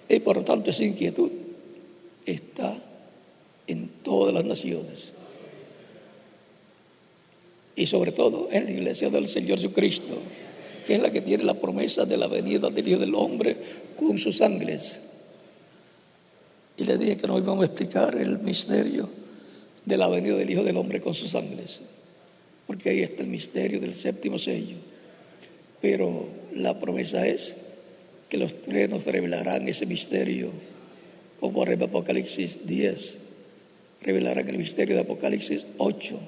Y 0.08 0.20
por 0.20 0.38
lo 0.38 0.44
tanto 0.44 0.70
esa 0.70 0.84
inquietud 0.84 1.32
está 2.26 2.78
en 3.68 3.89
todas 4.04 4.34
las 4.34 4.46
naciones. 4.46 5.14
Y 7.82 7.88
sobre 7.88 8.12
todo 8.12 8.48
en 8.52 8.66
la 8.66 8.72
iglesia 8.74 9.10
del 9.10 9.28
Señor 9.28 9.58
Jesucristo, 9.58 10.16
que 10.86 10.94
es 10.94 11.02
la 11.02 11.12
que 11.12 11.22
tiene 11.22 11.44
la 11.44 11.56
promesa 11.56 12.06
de 12.06 12.16
la 12.16 12.28
venida 12.28 12.70
del 12.70 12.88
Hijo 12.88 13.00
del 13.00 13.16
Hombre 13.16 13.58
con 13.98 14.20
sus 14.20 14.40
ángeles. 14.44 15.00
Y 16.78 16.84
le 16.84 17.00
dije 17.00 17.18
que 17.18 17.26
nos 17.26 17.40
íbamos 17.40 17.64
a 17.64 17.66
explicar 17.66 18.16
el 18.16 18.38
misterio 18.38 19.10
de 19.84 19.98
la 19.98 20.10
venida 20.10 20.36
del 20.36 20.52
Hijo 20.52 20.64
del 20.64 20.78
Hombre 20.78 21.02
con 21.02 21.16
sus 21.16 21.34
ángeles, 21.34 21.82
porque 22.68 22.92
ahí 22.92 23.02
está 23.02 23.24
el 23.24 23.30
misterio 23.30 23.80
del 23.80 23.96
séptimo 23.96 24.38
sello. 24.38 24.78
Pero 25.82 26.28
la 26.54 26.80
promesa 26.80 27.26
es 27.26 27.78
que 28.30 28.38
los 28.38 28.62
tres 28.62 28.92
nos 28.92 29.06
revelarán 29.06 29.68
ese 29.68 29.88
misterio 29.88 30.52
como 31.40 31.66
en 31.66 31.82
Apocalipsis 31.82 32.68
10, 32.68 33.18
revelarán 34.04 34.48
el 34.50 34.60
misterio 34.60 34.94
de 34.94 35.02
Apocalipsis 35.02 35.66
8, 35.80 36.20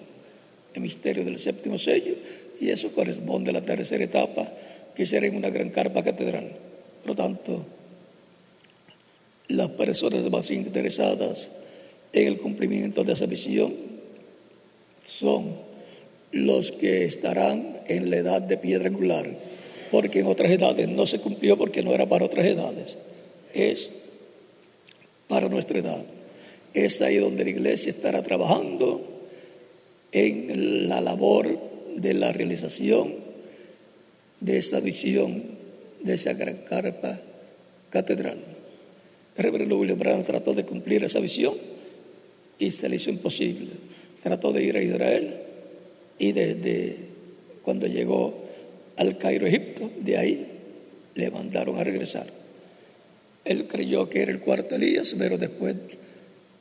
el 0.74 0.82
misterio 0.82 1.24
del 1.24 1.40
séptimo 1.40 1.78
sello, 1.78 2.16
y 2.60 2.70
eso 2.70 2.92
corresponde 2.94 3.52
a 3.52 3.54
la 3.54 3.62
tercera 3.62 4.04
etapa, 4.04 4.52
que 4.96 5.06
será 5.06 5.28
en 5.28 5.36
una 5.36 5.50
gran 5.50 5.70
carpa 5.70 6.04
catedral. 6.04 6.56
Por 7.02 7.10
lo 7.10 7.16
tanto, 7.16 7.66
las 9.48 9.70
personas 9.72 10.30
más 10.30 10.50
interesadas 10.52 11.52
en 12.14 12.28
el 12.28 12.38
cumplimiento 12.38 13.04
de 13.04 13.14
esa 13.14 13.26
visión 13.26 13.74
son 15.06 15.56
los 16.32 16.72
que 16.72 17.06
estarán 17.06 17.82
en 17.88 18.10
la 18.10 18.18
edad 18.18 18.42
de 18.42 18.58
piedra 18.58 18.88
angular, 18.88 19.30
porque 19.92 20.20
en 20.20 20.28
otras 20.28 20.52
edades 20.52 20.88
no 20.90 21.06
se 21.06 21.20
cumplió 21.20 21.58
porque 21.58 21.84
no 21.84 21.94
era 21.94 22.08
para 22.08 22.26
otras 22.26 22.46
edades. 22.46 22.98
Es 23.54 23.92
para 25.28 25.50
nuestra 25.50 25.80
edad. 25.80 26.06
Es 26.74 27.02
ahí 27.02 27.18
donde 27.18 27.44
la 27.44 27.52
iglesia 27.52 27.92
estará 27.92 28.24
trabajando 28.24 29.13
en 30.14 30.88
la 30.88 31.02
labor 31.02 31.60
de 31.96 32.14
la 32.14 32.32
realización 32.32 33.14
de 34.40 34.58
esa 34.58 34.80
visión, 34.80 35.44
de 36.02 36.14
esa 36.14 36.34
gran 36.34 36.58
carpa 36.58 37.20
catedral. 37.90 38.38
El 39.36 39.44
reverendo 39.44 39.78
William 39.78 39.98
Brown 39.98 40.24
trató 40.24 40.54
de 40.54 40.66
cumplir 40.66 41.04
esa 41.04 41.20
visión 41.20 41.56
y 42.60 42.72
se 42.72 42.88
le 42.88 42.98
hizo 42.98 43.10
imposible. 43.10 43.72
Trató 44.22 44.54
de 44.54 44.64
ir 44.64 44.78
a 44.78 44.84
Israel 44.84 45.38
y 46.20 46.32
desde 46.32 46.98
cuando 47.64 47.88
llegó 47.88 48.44
al 48.98 49.18
Cairo, 49.18 49.48
Egipto, 49.48 49.90
de 50.00 50.18
ahí 50.18 50.48
le 51.16 51.32
mandaron 51.32 51.78
a 51.78 51.84
regresar. 51.84 52.28
Él 53.46 53.68
creyó 53.68 54.10
que 54.10 54.22
era 54.22 54.32
el 54.32 54.40
cuarto 54.40 54.76
Elías, 54.76 55.16
pero 55.18 55.38
después 55.38 55.76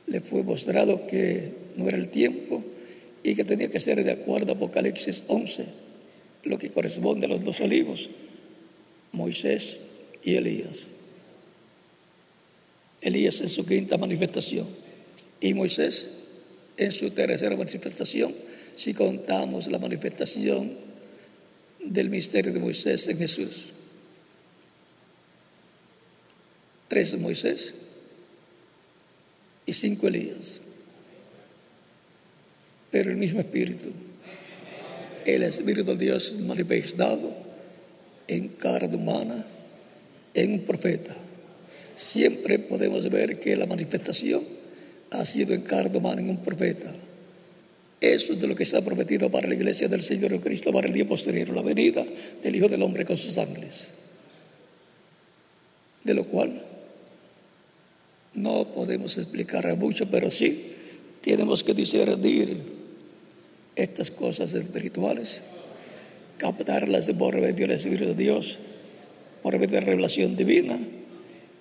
le 0.07 0.19
fue 0.19 0.43
mostrado 0.43 1.05
que 1.05 1.53
no 1.75 1.87
era 1.87 1.97
el 1.97 2.09
tiempo 2.09 2.63
y 3.23 3.35
que 3.35 3.45
tenía 3.45 3.69
que 3.69 3.79
ser 3.79 4.03
de 4.03 4.11
acuerdo 4.11 4.51
a 4.51 4.55
Apocalipsis 4.55 5.23
11, 5.27 5.65
lo 6.43 6.57
que 6.57 6.71
corresponde 6.71 7.25
a 7.25 7.29
los 7.29 7.43
dos 7.43 7.61
olivos, 7.61 8.09
Moisés 9.13 9.81
y 10.23 10.35
Elías. 10.35 10.89
Elías 13.01 13.41
en 13.41 13.49
su 13.49 13.65
quinta 13.65 13.97
manifestación 13.97 14.67
y 15.39 15.53
Moisés 15.53 16.09
en 16.77 16.91
su 16.91 17.11
tercera 17.11 17.55
manifestación, 17.55 18.33
si 18.75 18.93
contamos 18.93 19.67
la 19.67 19.79
manifestación 19.79 20.71
del 21.83 22.09
misterio 22.09 22.51
de 22.51 22.59
Moisés 22.59 23.07
en 23.07 23.17
Jesús. 23.17 23.73
tres 26.93 27.17
Moisés 27.17 27.73
y 29.65 29.73
cinco 29.73 30.07
Elías. 30.07 30.61
Pero 32.93 33.09
el 33.09 33.17
mismo 33.17 33.39
Espíritu, 33.39 33.89
el 35.25 35.41
Espíritu 35.41 35.83
de 35.83 35.97
Dios 35.97 36.37
manifestado 36.41 37.33
en 38.27 38.49
carne 38.49 38.95
humana, 38.95 39.43
en 40.35 40.53
un 40.53 40.59
profeta. 40.59 41.15
siempre 41.95 42.59
podemos 42.59 43.09
ver 43.09 43.39
que 43.39 43.55
la 43.55 43.65
manifestación 43.65 44.43
ha 45.09 45.25
sido 45.25 45.55
en 45.55 45.61
carne 45.61 45.97
humana 45.97 46.21
en 46.21 46.29
un 46.29 46.43
profeta. 46.43 46.93
Eso 47.99 48.33
es 48.33 48.39
de 48.39 48.45
lo 48.45 48.55
que 48.55 48.61
está 48.61 48.79
prometido 48.81 49.31
para 49.31 49.47
la 49.47 49.55
iglesia 49.55 49.87
del 49.87 50.01
Señor 50.01 50.39
Cristo 50.39 50.71
para 50.71 50.85
el 50.85 50.93
día 50.93 51.07
posterior, 51.07 51.49
la 51.49 51.63
venida 51.63 52.05
del 52.43 52.55
Hijo 52.55 52.69
del 52.69 52.83
Hombre 52.83 53.05
con 53.05 53.17
sus 53.17 53.39
ángeles. 53.39 53.95
De 56.03 56.13
lo 56.13 56.25
cual 56.25 56.61
no 58.35 58.71
podemos 58.71 59.17
explicar 59.17 59.75
mucho, 59.77 60.11
pero 60.11 60.29
sí 60.29 60.73
tenemos 61.23 61.63
que 61.63 61.73
discernir 61.73 62.72
estas 63.75 64.11
cosas 64.11 64.53
espirituales, 64.53 65.43
captarlas 66.37 67.09
por 67.11 67.35
medio 67.35 67.67
del 67.67 67.77
Espíritu 67.77 68.05
de 68.05 68.15
Dios, 68.15 68.59
por 69.41 69.57
medio 69.57 69.79
de 69.79 69.81
revelación 69.81 70.35
divina 70.35 70.79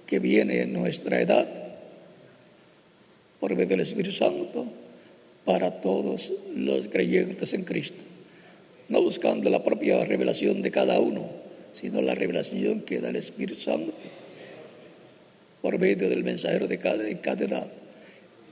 que 0.06 0.18
viene 0.18 0.62
en 0.62 0.72
nuestra 0.72 1.20
edad, 1.20 1.48
por 3.40 3.54
medio 3.54 3.70
del 3.70 3.80
Espíritu 3.80 4.12
Santo, 4.12 4.66
para 5.44 5.80
todos 5.80 6.32
los 6.54 6.88
creyentes 6.88 7.54
en 7.54 7.64
Cristo. 7.64 8.02
No 8.88 9.02
buscando 9.02 9.48
la 9.50 9.64
propia 9.64 10.04
revelación 10.04 10.62
de 10.62 10.70
cada 10.70 11.00
uno, 11.00 11.26
sino 11.72 12.02
la 12.02 12.14
revelación 12.14 12.82
que 12.82 13.00
da 13.00 13.08
el 13.08 13.16
Espíritu 13.16 13.60
Santo 13.60 13.92
por 15.62 15.78
medio 15.78 16.10
del 16.10 16.24
mensajero 16.24 16.66
de 16.66 16.78
cada, 16.78 17.04
de 17.04 17.20
cada 17.20 17.44
edad. 17.44 17.66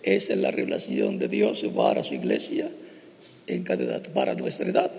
Esa 0.03 0.33
es 0.33 0.39
la 0.39 0.53
revelación 0.53 1.19
de 1.19 1.29
Dios 1.29 1.67
para 1.75 2.03
su 2.03 2.15
iglesia 2.15 2.71
en 3.47 3.63
cada 3.63 3.85
edad, 3.85 4.03
para 4.13 4.35
nuestra 4.35 4.69
edad. 4.69 4.91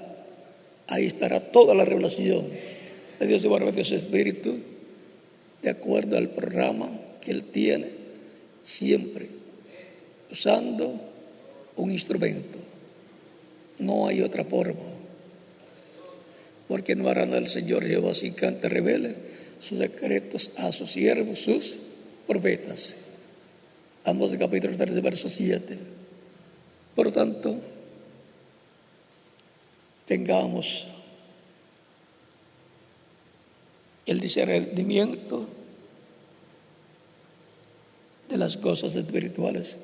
Ahí 0.88 1.06
estará 1.06 1.40
toda 1.40 1.74
la 1.74 1.86
revelación 1.86 2.48
de 3.20 3.28
Dios 3.28 3.46
y 3.46 3.50
de 3.50 3.82
Espíritu, 3.82 4.58
de 5.62 5.70
acuerdo 5.70 6.18
al 6.18 6.30
programa 6.30 6.90
que 7.22 7.32
Él 7.32 7.44
tiene, 7.46 7.88
siempre 8.64 9.30
usando 10.32 11.00
un 11.76 11.92
instrumento. 11.92 12.58
No 13.80 14.08
hay 14.08 14.22
otra 14.22 14.44
forma. 14.46 14.82
Porque 16.68 16.96
no 16.96 17.10
harán 17.10 17.34
al 17.34 17.48
Señor 17.48 17.86
Jehová 17.86 18.14
sin 18.14 18.34
cante 18.34 18.70
revele 18.70 19.16
sus 19.60 19.78
secretos 19.78 20.52
a 20.58 20.72
sus 20.72 20.92
siervos, 20.92 21.40
sus 21.40 21.80
profetas. 22.28 22.96
Ambos 24.06 24.32
capítulo 24.40 24.76
3, 24.78 25.02
verso 25.02 25.30
7. 25.30 25.78
Por 26.96 27.12
tanto, 27.12 27.56
tengamos 30.12 30.88
el 34.06 34.20
discernimiento 34.20 35.48
de 38.28 38.36
las 38.36 38.58
cosas 38.58 38.94
espirituales 38.96 39.78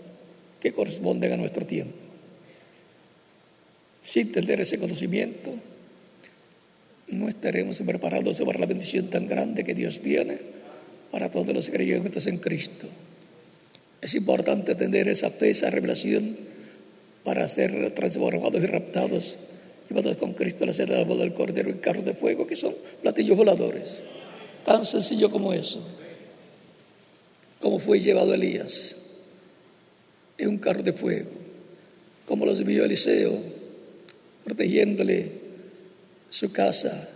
que 0.60 0.74
corresponden 0.74 1.32
a 1.32 1.38
nuestro 1.38 1.66
tiempo. 1.66 1.96
Sin 4.02 4.34
tener 4.34 4.60
ese 4.60 4.78
conocimiento, 4.78 5.50
no 7.08 7.30
estaremos 7.30 7.78
preparados 7.78 8.42
para 8.42 8.60
la 8.60 8.66
bendición 8.66 9.10
tan 9.10 9.28
grande 9.28 9.64
que 9.64 9.76
Dios 9.76 10.02
tiene 10.02 10.40
para 11.10 11.32
todos 11.32 11.56
los 11.56 11.70
creyentes 11.70 12.28
en 12.28 12.40
Cristo. 12.40 12.90
Es 14.02 14.14
importante 14.14 14.76
tener 14.76 15.08
esa 15.08 15.30
fe, 15.30 15.52
esa 15.52 15.70
revelación 15.70 16.36
para 17.24 17.48
ser 17.48 17.96
transformados 17.96 18.62
y 18.62 18.68
raptados, 18.68 19.38
llevados 19.88 20.18
con 20.18 20.34
Cristo 20.34 20.64
a 20.64 20.68
la 20.68 20.74
sede 20.74 21.04
del 21.04 21.34
Cordero 21.34 21.70
en 21.70 21.80
carros 21.80 22.06
de 22.06 22.14
fuego, 22.14 22.48
que 22.48 22.56
son 22.56 22.74
platillos 23.02 23.38
voladores. 23.38 24.02
Tan 24.66 24.86
sencillo 24.86 25.32
como 25.32 25.54
eso. 25.54 25.82
Como 27.60 27.80
fue 27.80 28.00
llevado 28.00 28.34
Elías 28.34 28.98
en 30.38 30.50
un 30.50 30.58
carro 30.58 30.84
de 30.84 30.94
fuego, 30.94 31.32
como 32.26 32.46
los 32.46 32.64
vio 32.64 32.86
Eliseo, 32.86 33.34
protegiéndole 34.44 35.32
su 36.30 36.52
casa 36.52 37.10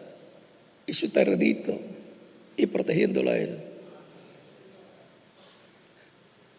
y 0.88 0.94
su 0.94 1.10
terrenito 1.10 1.78
y 2.58 2.66
protegiéndolo 2.66 3.30
a 3.30 3.38
él 3.38 3.72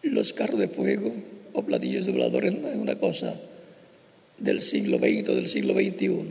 los 0.03 0.33
carros 0.33 0.59
de 0.59 0.67
fuego 0.67 1.13
o 1.53 1.63
platillos 1.63 2.05
de 2.05 2.11
voladores 2.11 2.55
no 2.57 2.67
es 2.67 2.75
una 2.75 2.99
cosa 2.99 3.33
del 4.37 4.61
siglo 4.61 4.97
XX 4.97 5.27
del 5.27 5.47
siglo 5.47 5.73
XXI. 5.73 6.25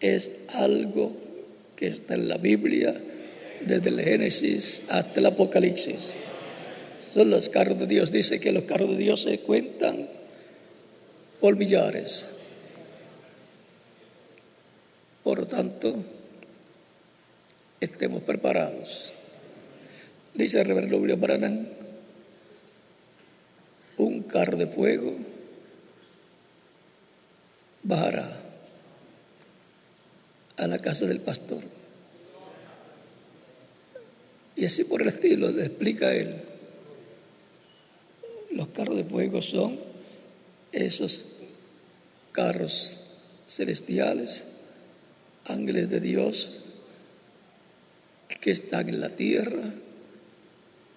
Es 0.00 0.30
algo 0.54 1.16
que 1.76 1.86
está 1.86 2.14
en 2.14 2.28
la 2.28 2.38
Biblia 2.38 2.94
desde 3.60 3.90
el 3.90 4.00
Génesis 4.00 4.82
hasta 4.88 5.20
el 5.20 5.26
Apocalipsis. 5.26 6.16
Son 7.12 7.30
los 7.30 7.48
carros 7.48 7.78
de 7.78 7.86
Dios. 7.86 8.12
Dice 8.12 8.40
que 8.40 8.52
los 8.52 8.64
carros 8.64 8.90
de 8.90 8.96
Dios 8.96 9.22
se 9.22 9.40
cuentan 9.40 10.08
por 11.40 11.56
millares. 11.56 12.26
Por 15.24 15.40
lo 15.40 15.46
tanto, 15.46 16.04
estemos 17.80 18.22
preparados. 18.22 19.12
Dice 20.34 20.60
el 20.60 20.66
reverendo 20.66 20.98
William 20.98 21.20
Brannan 21.20 21.68
un 23.98 24.22
carro 24.22 24.56
de 24.56 24.68
fuego 24.68 25.16
bajará 27.88 28.28
a 30.58 30.66
la 30.66 30.78
casa 30.78 31.06
del 31.06 31.20
pastor. 31.20 31.62
Y 34.56 34.66
así 34.66 34.84
por 34.84 35.00
el 35.00 35.08
estilo 35.08 35.50
le 35.50 35.64
explica 35.64 36.14
él. 36.14 36.42
Los 38.50 38.68
carros 38.68 38.96
de 38.96 39.04
fuego 39.04 39.40
son 39.40 39.78
esos 40.72 41.26
carros 42.32 42.98
celestiales, 43.48 44.44
ángeles 45.46 45.88
de 45.88 46.00
Dios 46.00 46.60
que 48.40 48.50
están 48.50 48.88
en 48.88 49.00
la 49.00 49.10
tierra 49.10 49.62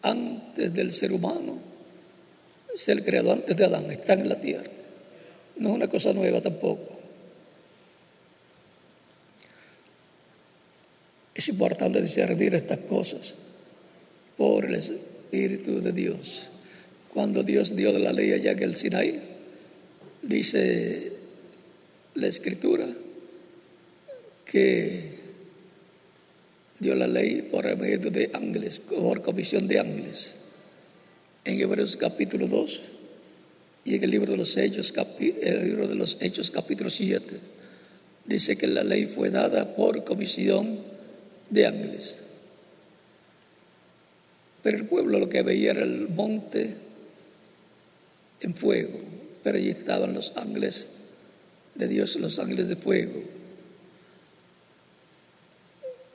antes 0.01 0.73
del 0.73 0.91
ser 0.91 1.13
humano 1.13 1.71
es 2.73 2.87
el 2.89 3.03
creador 3.03 3.33
antes 3.33 3.55
de 3.57 3.65
Adán, 3.65 3.91
está 3.91 4.13
en 4.13 4.29
la 4.29 4.39
tierra. 4.39 4.80
No 5.61 5.69
es 5.69 5.75
una 5.75 5.87
cosa 5.87 6.11
nueva 6.11 6.41
tampoco. 6.41 6.89
Es 11.35 11.47
importante 11.49 12.01
discernir 12.01 12.55
estas 12.55 12.79
cosas 12.79 13.35
por 14.37 14.65
el 14.65 14.73
Espíritu 14.73 15.79
de 15.79 15.91
Dios. 15.91 16.47
Cuando 17.13 17.43
Dios 17.43 17.75
dio 17.75 17.97
la 17.99 18.11
ley 18.11 18.31
allá 18.33 18.53
en 18.53 18.63
el 18.63 18.75
Sinaí, 18.75 19.21
dice 20.23 21.13
la 22.15 22.25
Escritura 22.25 22.87
que 24.45 25.19
dio 26.79 26.95
la 26.95 27.05
ley 27.05 27.43
por 27.43 27.77
medio 27.77 28.09
de 28.09 28.31
ángeles, 28.33 28.79
por 28.79 29.21
comisión 29.21 29.67
de 29.67 29.79
ángeles 29.79 30.37
en 31.45 31.61
Hebreos 31.61 31.97
capítulo 31.97 32.47
2 32.47 33.00
y 33.83 33.95
en 33.95 34.03
el 34.03 34.11
libro 34.11 34.31
de 34.31 34.37
los 34.37 34.57
Hechos, 34.57 34.93
el 35.19 35.63
libro 35.63 35.87
de 35.87 35.95
los 35.95 36.17
Hechos 36.19 36.51
capítulo 36.51 36.89
7, 36.89 37.25
dice 38.25 38.57
que 38.57 38.67
la 38.67 38.83
ley 38.83 39.07
fue 39.07 39.31
dada 39.31 39.75
por 39.75 40.03
comisión 40.03 40.79
de 41.49 41.65
ángeles. 41.65 42.17
Pero 44.61 44.77
el 44.77 44.85
pueblo 44.85 45.19
lo 45.19 45.29
que 45.29 45.41
veía 45.41 45.71
era 45.71 45.83
el 45.83 46.07
monte 46.09 46.75
en 48.41 48.53
fuego, 48.53 48.99
pero 49.43 49.57
allí 49.57 49.69
estaban 49.69 50.13
los 50.13 50.33
ángeles 50.35 50.87
de 51.73 51.87
Dios, 51.87 52.15
los 52.17 52.37
ángeles 52.37 52.69
de 52.69 52.75
fuego. 52.75 53.23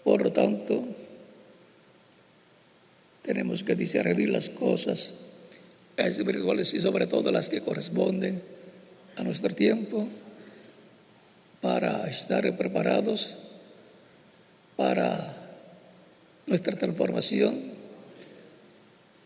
Por 0.04 0.22
lo 0.22 0.32
tanto, 0.32 0.84
tenemos 3.22 3.64
que 3.64 3.74
discernir 3.74 4.30
las 4.30 4.50
cosas 4.50 5.14
espirituales 5.96 6.74
y 6.74 6.80
sobre 6.80 7.06
todo 7.06 7.30
las 7.32 7.48
que 7.48 7.62
corresponden 7.62 8.42
a 9.16 9.22
nuestro 9.22 9.54
tiempo 9.54 10.08
para 11.60 12.06
estar 12.08 12.56
preparados 12.56 13.36
para 14.76 15.34
nuestra 16.46 16.76
transformación 16.76 17.58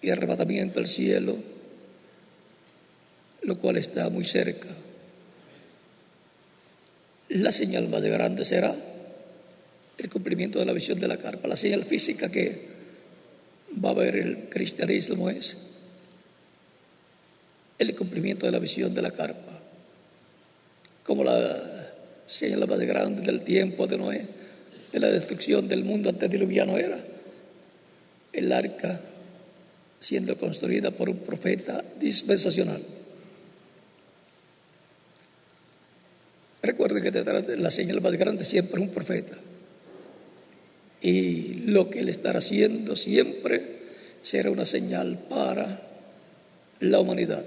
y 0.01 0.11
arrebatamiento 0.11 0.79
al 0.79 0.87
cielo, 0.87 1.37
lo 3.43 3.59
cual 3.59 3.77
está 3.77 4.09
muy 4.09 4.25
cerca. 4.25 4.69
La 7.29 7.53
señal 7.53 7.89
más 7.89 8.03
grande 8.03 8.45
será 8.45 8.75
el 9.99 10.09
cumplimiento 10.09 10.59
de 10.59 10.65
la 10.65 10.73
visión 10.73 10.99
de 10.99 11.09
la 11.09 11.19
carpa, 11.19 11.49
la 11.49 11.57
señal 11.57 11.85
física 11.85 12.31
que 12.31 12.71
va 13.85 13.91
a 13.91 13.93
haber 13.93 14.17
el 14.17 14.49
cristianismo 14.49 15.29
es 15.29 15.70
el 17.81 17.97
cumplimiento 17.97 18.45
de 18.45 18.53
la 18.53 18.59
visión 18.59 18.95
de 18.95 19.01
la 19.01 19.11
carpa, 19.11 19.59
como 21.03 21.25
la 21.25 21.91
señal 22.27 22.69
más 22.69 22.79
grande 22.81 23.23
del 23.23 23.41
tiempo 23.41 23.87
de 23.87 23.97
Noé, 23.97 24.29
de 24.93 25.01
la 25.01 25.09
destrucción 25.09 25.67
del 25.67 25.85
mundo 25.85 26.11
antediluviano 26.11 26.77
era 26.77 27.03
el 28.35 28.53
arca 28.53 29.01
siendo 29.99 30.37
construida 30.37 30.91
por 30.91 31.09
un 31.09 31.19
profeta 31.21 31.83
dispensacional. 31.99 32.83
Recuerden 36.63 37.03
que 37.03 37.11
de 37.11 37.57
la 37.57 37.71
señal 37.71 38.03
más 38.03 38.13
grande 38.13 38.45
siempre 38.45 38.83
es 38.83 38.89
un 38.89 38.95
profeta. 38.95 39.39
Y 41.01 41.55
lo 41.65 41.89
que 41.89 42.01
él 42.01 42.11
estará 42.11 42.41
haciendo 42.41 42.95
siempre 42.95 43.81
será 44.21 44.51
una 44.51 44.67
señal 44.67 45.19
para 45.31 45.81
la 46.81 47.01
humanidad. 47.01 47.45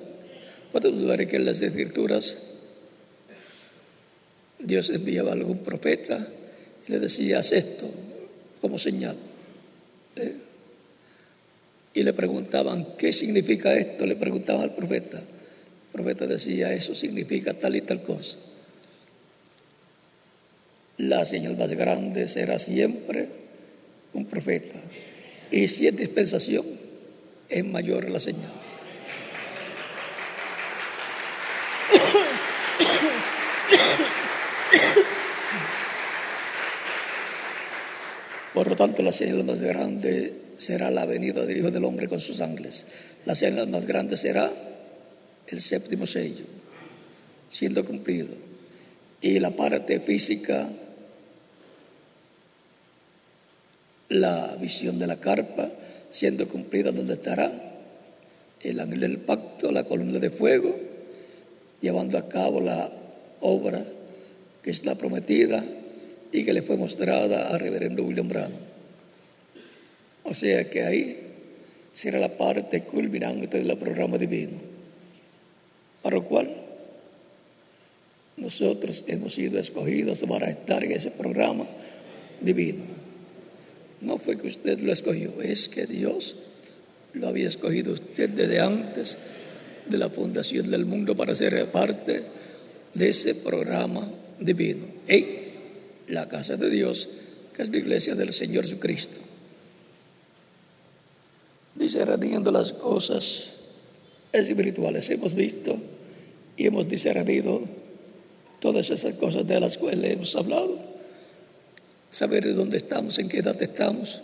Podemos 0.73 1.05
ver 1.05 1.27
que 1.27 1.35
en 1.35 1.45
las 1.45 1.61
escrituras 1.61 2.35
Dios 4.57 4.89
enviaba 4.89 5.29
a 5.29 5.33
algún 5.33 5.59
profeta 5.59 6.27
y 6.87 6.91
le 6.91 6.99
decía, 6.99 7.39
haz 7.39 7.51
esto 7.51 7.87
como 8.59 8.79
señal. 8.79 9.15
¿Eh? 10.15 10.35
Y 11.93 12.01
le 12.01 12.13
preguntaban, 12.13 12.97
¿qué 12.97 13.13
significa 13.13 13.75
esto? 13.75 14.07
Le 14.07 14.15
preguntaban 14.15 14.63
al 14.63 14.73
profeta. 14.73 15.19
El 15.19 15.91
profeta 15.91 16.25
decía, 16.25 16.73
eso 16.73 16.95
significa 16.95 17.53
tal 17.53 17.75
y 17.75 17.81
tal 17.81 18.01
cosa. 18.01 18.39
La 20.97 21.23
señal 21.23 21.55
más 21.55 21.69
grande 21.69 22.27
será 22.27 22.57
siempre 22.57 23.29
un 24.13 24.25
profeta. 24.25 24.81
Y 25.51 25.67
si 25.67 25.85
es 25.85 25.95
dispensación, 25.95 26.65
es 27.47 27.63
mayor 27.63 28.09
la 28.09 28.19
señal. 28.19 28.62
Por 38.63 38.69
lo 38.69 38.77
tanto, 38.77 39.03
la 39.03 39.11
señal 39.11 39.43
más 39.43 39.59
grande 39.59 40.33
será 40.57 40.89
la 40.89 41.05
venida 41.05 41.45
del 41.45 41.57
Hijo 41.57 41.69
del 41.69 41.83
Hombre 41.83 42.07
con 42.07 42.21
sus 42.21 42.39
ángeles. 42.39 42.85
La 43.25 43.35
señal 43.35 43.67
más 43.67 43.85
grande 43.85 44.15
será 44.15 44.49
el 45.47 45.61
séptimo 45.61 46.07
sello, 46.07 46.45
siendo 47.49 47.83
cumplido. 47.83 48.33
Y 49.19 49.39
la 49.39 49.51
parte 49.51 49.99
física, 49.99 50.69
la 54.07 54.55
visión 54.61 54.97
de 54.97 55.07
la 55.07 55.19
carpa, 55.19 55.69
siendo 56.09 56.47
cumplida 56.47 56.93
donde 56.93 57.15
estará 57.15 57.51
el 58.61 58.79
ángel 58.79 59.01
del 59.01 59.17
pacto, 59.17 59.73
la 59.73 59.83
columna 59.83 60.19
de 60.19 60.29
fuego, 60.29 60.73
llevando 61.81 62.17
a 62.17 62.29
cabo 62.29 62.61
la 62.61 62.89
obra 63.41 63.83
que 64.61 64.71
está 64.71 64.95
prometida 64.95 65.61
y 66.33 66.43
que 66.43 66.51
le 66.51 66.63
fue 66.63 66.75
mostrada 66.77 67.49
al 67.49 67.59
reverendo 67.59 68.03
William 68.03 68.27
Brano. 68.27 68.57
O 70.23 70.33
sea 70.33 70.67
que 70.67 70.81
ahí 70.81 71.19
será 71.93 72.19
la 72.19 72.35
parte 72.35 72.83
culminante 72.83 73.61
del 73.61 73.77
programa 73.77 74.17
divino, 74.17 74.57
para 76.01 76.15
lo 76.15 76.25
cual 76.25 76.51
nosotros 78.37 79.05
hemos 79.07 79.35
sido 79.35 79.59
escogidos 79.59 80.23
para 80.27 80.49
estar 80.49 80.83
en 80.83 80.93
ese 80.93 81.11
programa 81.11 81.67
divino. 82.41 82.83
No 84.01 84.17
fue 84.17 84.35
que 84.35 84.47
usted 84.47 84.79
lo 84.79 84.91
escogió, 84.91 85.39
es 85.39 85.69
que 85.69 85.85
Dios 85.85 86.35
lo 87.13 87.27
había 87.27 87.47
escogido 87.47 87.93
usted 87.93 88.31
desde 88.31 88.59
antes 88.59 89.17
de 89.87 89.97
la 89.99 90.09
fundación 90.09 90.71
del 90.71 90.85
mundo 90.85 91.15
para 91.15 91.35
ser 91.35 91.71
parte 91.71 92.23
de 92.95 93.09
ese 93.09 93.35
programa 93.35 94.09
divino 94.39 94.85
en 95.07 95.42
la 96.07 96.27
casa 96.27 96.57
de 96.57 96.69
Dios, 96.69 97.09
que 97.53 97.63
es 97.63 97.69
la 97.69 97.77
iglesia 97.77 98.15
del 98.15 98.33
Señor 98.33 98.63
Jesucristo. 98.63 99.19
Discerniendo 101.75 102.51
las 102.51 102.73
cosas 102.73 103.55
espirituales, 104.31 105.09
hemos 105.09 105.33
visto 105.33 105.77
y 106.55 106.67
hemos 106.67 106.87
discernido 106.87 107.61
todas 108.59 108.89
esas 108.89 109.15
cosas 109.15 109.47
de 109.47 109.59
las 109.59 109.77
cuales 109.77 110.13
hemos 110.13 110.35
hablado. 110.35 110.79
Saber 112.11 112.45
de 112.45 112.53
dónde 112.53 112.77
estamos, 112.77 113.17
en 113.17 113.27
qué 113.27 113.39
edad 113.39 113.61
estamos. 113.61 114.21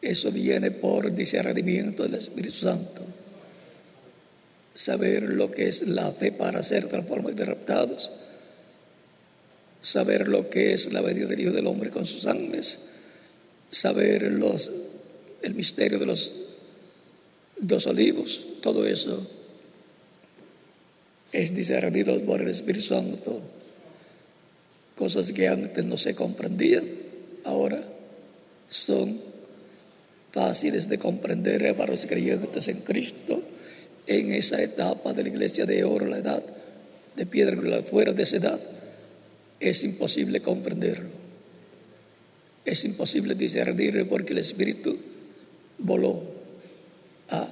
Eso 0.00 0.30
viene 0.32 0.70
por 0.70 1.14
discernimiento 1.14 2.04
del 2.04 2.14
Espíritu 2.14 2.56
Santo 2.56 3.04
saber 4.74 5.24
lo 5.24 5.50
que 5.50 5.68
es 5.68 5.86
la 5.86 6.10
fe 6.12 6.32
para 6.32 6.62
ser 6.62 6.88
transformados 6.88 7.32
y 7.32 7.36
derrotados, 7.36 8.10
saber 9.80 10.28
lo 10.28 10.50
que 10.50 10.72
es 10.72 10.92
la 10.92 11.00
venida 11.00 11.26
del 11.26 11.40
Hijo 11.40 11.52
del 11.52 11.66
Hombre 11.66 11.90
con 11.90 12.06
sus 12.06 12.26
ángeles, 12.26 12.78
saber 13.70 14.22
los, 14.32 14.70
el 15.42 15.54
misterio 15.54 15.98
de 15.98 16.06
los 16.06 16.34
dos 17.58 17.86
olivos, 17.86 18.44
todo 18.62 18.86
eso 18.86 19.26
es 21.32 21.54
discernido 21.54 22.20
por 22.22 22.40
el 22.42 22.48
Espíritu 22.48 22.86
Santo, 22.86 23.40
cosas 24.96 25.32
que 25.32 25.48
antes 25.48 25.84
no 25.84 25.96
se 25.96 26.14
comprendían, 26.14 26.84
ahora 27.44 27.82
son 28.68 29.20
fáciles 30.32 30.88
de 30.88 30.98
comprender 30.98 31.76
para 31.76 31.92
los 31.92 32.06
creyentes 32.06 32.68
en 32.68 32.80
Cristo 32.80 33.42
en 34.06 34.32
esa 34.32 34.62
etapa 34.62 35.12
de 35.12 35.22
la 35.22 35.28
iglesia 35.28 35.66
de 35.66 35.84
oro, 35.84 36.06
la 36.06 36.18
edad 36.18 36.42
de 37.16 37.26
piedra, 37.26 37.82
fuera 37.82 38.12
de 38.12 38.22
esa 38.22 38.36
edad, 38.36 38.60
es 39.60 39.84
imposible 39.84 40.40
comprenderlo. 40.40 41.10
Es 42.64 42.84
imposible 42.84 43.34
discernirlo 43.34 44.08
porque 44.08 44.32
el 44.32 44.38
Espíritu 44.38 44.98
voló 45.78 46.22
a 47.28 47.48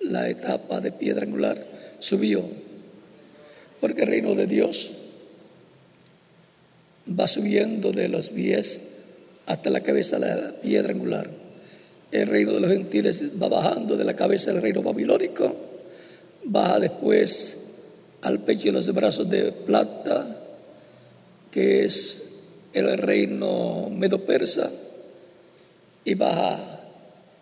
la 0.00 0.28
etapa 0.28 0.80
de 0.80 0.92
piedra 0.92 1.24
angular, 1.24 1.64
subió, 1.98 2.44
porque 3.80 4.02
el 4.02 4.08
reino 4.08 4.34
de 4.34 4.46
Dios 4.46 4.92
va 7.08 7.26
subiendo 7.26 7.92
de 7.92 8.08
los 8.08 8.28
pies 8.28 8.98
hasta 9.46 9.70
la 9.70 9.82
cabeza 9.82 10.18
de 10.18 10.42
la 10.42 10.52
piedra 10.60 10.92
angular 10.92 11.40
el 12.12 12.26
reino 12.26 12.52
de 12.52 12.60
los 12.60 12.70
gentiles 12.70 13.22
va 13.40 13.48
bajando 13.48 13.96
de 13.96 14.04
la 14.04 14.14
cabeza 14.14 14.52
del 14.52 14.62
reino 14.62 14.82
babilónico, 14.82 15.54
baja 16.44 16.80
después 16.80 17.58
al 18.22 18.40
pecho 18.40 18.68
y 18.68 18.72
los 18.72 18.92
brazos 18.92 19.28
de 19.30 19.52
plata, 19.52 20.36
que 21.50 21.84
es 21.84 22.30
el 22.72 22.98
reino 22.98 23.88
medo-persa, 23.90 24.70
y 26.04 26.14
baja 26.14 26.80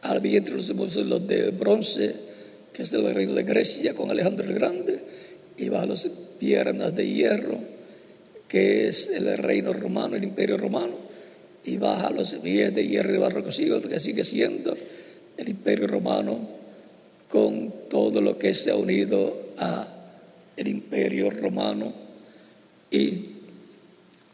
al 0.03 0.21
vientre 0.21 0.55
los 0.55 1.27
de 1.27 1.51
bronce, 1.51 2.15
que 2.73 2.83
es 2.83 2.93
el 2.93 3.13
reino 3.15 3.35
de 3.35 3.43
Grecia 3.43 3.95
con 3.95 4.11
Alejandro 4.11 4.47
el 4.47 4.55
Grande, 4.55 5.01
y 5.57 5.69
baja 5.69 5.87
las 5.87 6.09
piernas 6.39 6.95
de 6.95 7.09
hierro, 7.09 7.59
que 8.47 8.89
es 8.89 9.09
el 9.11 9.37
reino 9.39 9.73
romano, 9.73 10.17
el 10.17 10.25
imperio 10.25 10.57
romano, 10.57 10.95
y 11.65 11.77
baja 11.77 12.11
los 12.11 12.35
pies 12.35 12.75
de 12.75 12.87
hierro 12.87 13.15
y 13.15 13.19
barro 13.19 13.45
que 13.45 13.53
sigue 14.01 14.25
siendo 14.25 14.77
el 15.37 15.49
imperio 15.49 15.87
romano 15.87 16.39
con 17.29 17.73
todo 17.91 18.21
lo 18.21 18.39
que 18.39 18.55
se 18.55 18.71
ha 18.71 18.77
unido 18.77 19.37
a 19.59 19.98
el 20.59 20.69
imperio 20.69 21.31
romano 21.31 21.95
y 22.91 23.27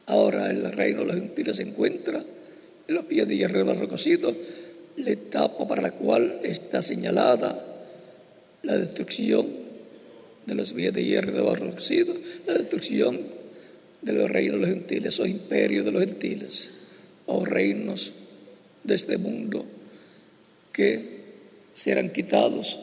ahora 0.07 0.51
el 0.51 0.73
reino 0.73 1.01
de 1.01 1.07
los 1.07 1.17
gentiles 1.17 1.57
se 1.57 1.63
encuentra 1.63 2.25
en 2.89 2.95
los 2.95 3.05
pies 3.05 3.29
de 3.29 3.37
hierro 3.37 3.65
barro 3.65 3.89
cocido, 3.89 4.35
la 4.97 5.11
etapa 5.11 5.67
para 5.69 5.83
la 5.83 5.93
cual 5.93 6.41
está 6.43 6.83
señalada 6.83 7.65
la 8.63 8.77
destrucción 8.77 9.47
de 10.47 10.55
los 10.55 10.73
pies 10.73 10.93
de 10.93 11.05
hierro 11.05 11.45
barro 11.45 11.75
cocido, 11.75 12.15
la 12.47 12.55
destrucción 12.55 13.21
de 14.03 14.13
los 14.13 14.31
reinos 14.31 14.61
de 14.61 14.67
los 14.67 14.69
gentiles 14.69 15.21
o 15.21 15.27
imperios 15.27 15.85
de 15.85 15.93
los 15.93 16.05
gentiles 16.05 16.71
o 17.27 17.45
reinos 17.45 18.13
de 18.83 18.95
este 18.95 19.19
mundo 19.19 19.65
que 20.73 21.15
serán 21.73 22.11
quitados. 22.11 22.79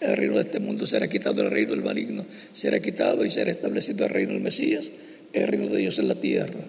El 0.00 0.16
reino 0.16 0.34
de 0.34 0.42
este 0.42 0.60
mundo 0.60 0.86
será 0.86 1.08
quitado, 1.08 1.42
el 1.42 1.50
reino 1.50 1.70
del 1.70 1.82
maligno 1.82 2.26
será 2.52 2.80
quitado 2.80 3.24
y 3.24 3.30
será 3.30 3.50
establecido 3.50 4.04
el 4.04 4.10
reino 4.10 4.32
del 4.32 4.42
Mesías, 4.42 4.92
el 5.32 5.48
reino 5.48 5.68
de 5.68 5.78
Dios 5.78 5.98
en 5.98 6.08
la 6.08 6.14
tierra, 6.14 6.60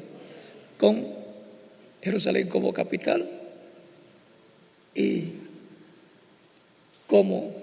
con 0.78 1.07
Jerusalén 2.01 2.47
como 2.47 2.73
capital 2.73 3.30
y 4.95 5.23
como 7.05 7.53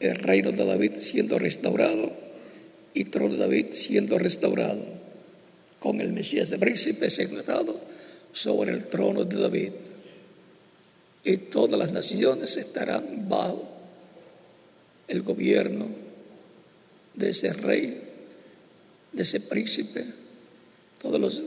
el 0.00 0.16
reino 0.16 0.52
de 0.52 0.64
David 0.64 0.92
siendo 1.00 1.38
restaurado 1.38 2.12
y 2.92 3.04
trono 3.04 3.34
de 3.34 3.40
David 3.40 3.66
siendo 3.72 4.18
restaurado, 4.18 4.84
con 5.80 6.00
el 6.00 6.12
Mesías 6.12 6.50
de 6.50 6.58
príncipe 6.58 7.10
sentado 7.10 7.78
sobre 8.32 8.72
el 8.72 8.86
trono 8.86 9.24
de 9.24 9.40
David. 9.40 9.72
Y 11.24 11.36
todas 11.38 11.78
las 11.78 11.92
naciones 11.92 12.56
estarán 12.56 13.28
bajo 13.28 13.73
el 15.08 15.22
gobierno 15.22 15.88
de 17.14 17.30
ese 17.30 17.52
rey, 17.52 18.02
de 19.12 19.22
ese 19.22 19.40
príncipe. 19.40 20.04
Todos 21.00 21.20
los 21.20 21.42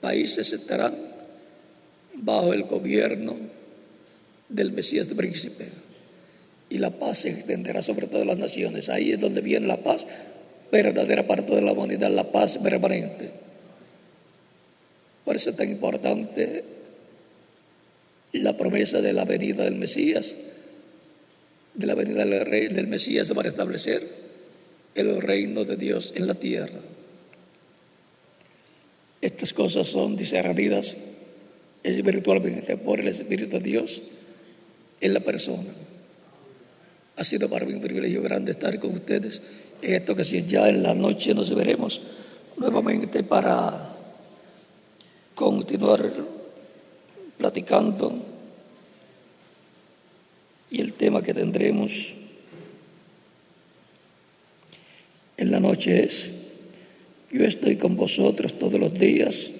países 0.00 0.52
estarán 0.52 0.94
bajo 2.14 2.52
el 2.52 2.64
gobierno 2.64 3.36
del 4.48 4.72
Mesías 4.72 5.08
príncipe. 5.08 5.68
Y 6.70 6.78
la 6.78 6.90
paz 6.90 7.20
se 7.20 7.30
extenderá 7.30 7.82
sobre 7.82 8.06
todas 8.06 8.26
las 8.26 8.38
naciones. 8.38 8.88
Ahí 8.88 9.12
es 9.12 9.20
donde 9.20 9.40
viene 9.40 9.66
la 9.66 9.78
paz 9.78 10.06
verdadera 10.70 11.26
para 11.26 11.44
toda 11.46 11.60
la 11.62 11.72
humanidad, 11.72 12.10
la 12.10 12.30
paz 12.30 12.58
permanente. 12.58 13.30
Por 15.24 15.36
eso 15.36 15.50
es 15.50 15.56
tan 15.56 15.70
importante 15.70 16.64
la 18.32 18.56
promesa 18.56 19.00
de 19.00 19.12
la 19.12 19.24
venida 19.24 19.64
del 19.64 19.76
Mesías, 19.76 20.36
de 21.78 21.86
la 21.86 21.94
venida 21.94 22.24
del, 22.24 22.44
rey, 22.44 22.66
del 22.66 22.88
Mesías 22.88 23.30
para 23.32 23.48
establecer 23.48 24.02
el 24.96 25.22
reino 25.22 25.64
de 25.64 25.76
Dios 25.76 26.12
en 26.16 26.26
la 26.26 26.34
tierra. 26.34 26.80
Estas 29.20 29.52
cosas 29.52 29.86
son 29.86 30.16
discernidas 30.16 30.96
espiritualmente 31.84 32.76
por 32.76 32.98
el 32.98 33.06
Espíritu 33.06 33.58
de 33.58 33.62
Dios 33.62 34.02
en 35.00 35.14
la 35.14 35.20
persona. 35.20 35.70
Ha 37.16 37.24
sido 37.24 37.48
para 37.48 37.64
mí 37.64 37.74
un 37.74 37.80
privilegio 37.80 38.22
grande 38.22 38.52
estar 38.52 38.76
con 38.80 38.94
ustedes 38.94 39.40
en 39.80 39.94
esta 39.94 40.12
ocasión. 40.12 40.48
Ya 40.48 40.68
en 40.68 40.82
la 40.82 40.94
noche 40.94 41.32
nos 41.32 41.54
veremos 41.54 42.00
nuevamente 42.56 43.22
para 43.22 43.94
continuar 45.36 46.12
platicando 47.38 48.27
y 50.70 50.80
el 50.80 50.92
tema 50.94 51.22
que 51.22 51.34
tendremos 51.34 52.14
en 55.36 55.50
la 55.50 55.60
noche 55.60 56.04
es, 56.04 56.30
yo 57.30 57.44
estoy 57.44 57.76
con 57.76 57.96
vosotros 57.96 58.58
todos 58.58 58.78
los 58.80 58.92
días 58.94 59.50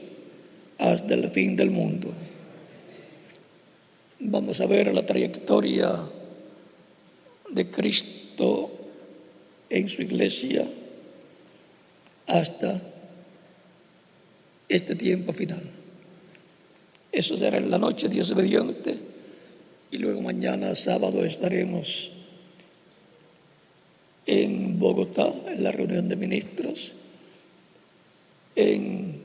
hasta 0.79 1.15
el 1.15 1.31
fin 1.31 1.57
del 1.57 1.71
mundo. 1.71 2.13
Vamos 4.21 4.61
a 4.61 4.67
ver 4.67 4.93
la 4.93 5.07
trayectoria 5.07 5.97
de 7.51 7.71
Cristo 7.71 8.71
en 9.71 9.89
su 9.89 10.03
iglesia 10.03 10.67
hasta 12.27 12.81
este 14.69 14.95
tiempo 14.97 15.33
final. 15.33 15.63
Eso 17.11 17.37
será 17.37 17.59
en 17.59 17.71
la 17.71 17.79
noche, 17.79 18.09
Dios 18.09 18.35
mediante, 18.35 18.99
y 19.91 19.99
luego 19.99 20.21
mañana, 20.21 20.75
sábado, 20.75 21.25
estaremos 21.25 22.13
en 24.27 24.79
Bogotá, 24.79 25.33
en 25.47 25.65
la 25.65 25.73
reunión 25.73 26.09
de 26.09 26.17
ministros, 26.17 26.95
en 28.55 29.23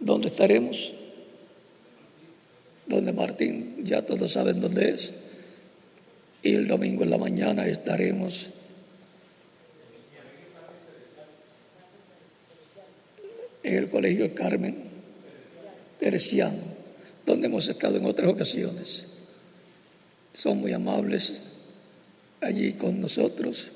donde 0.00 0.28
estaremos, 0.28 0.92
donde 2.86 3.12
Martín, 3.12 3.84
ya 3.84 4.02
todos 4.02 4.32
saben 4.32 4.60
dónde 4.60 4.90
es, 4.90 5.30
y 6.42 6.54
el 6.54 6.66
domingo 6.66 7.04
en 7.04 7.10
la 7.10 7.18
mañana 7.18 7.66
estaremos 7.66 8.48
en 13.62 13.76
el 13.76 13.90
Colegio 13.90 14.34
Carmen 14.34 14.74
Teresiano, 16.00 16.79
donde 17.30 17.46
hemos 17.46 17.68
estado 17.68 17.96
en 17.96 18.04
otras 18.06 18.28
ocasiones. 18.28 19.06
Son 20.34 20.58
muy 20.58 20.72
amables 20.72 21.42
allí 22.40 22.72
con 22.72 23.00
nosotros 23.00 23.68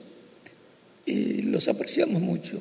y 1.06 1.42
los 1.42 1.68
apreciamos 1.68 2.20
mucho. 2.20 2.58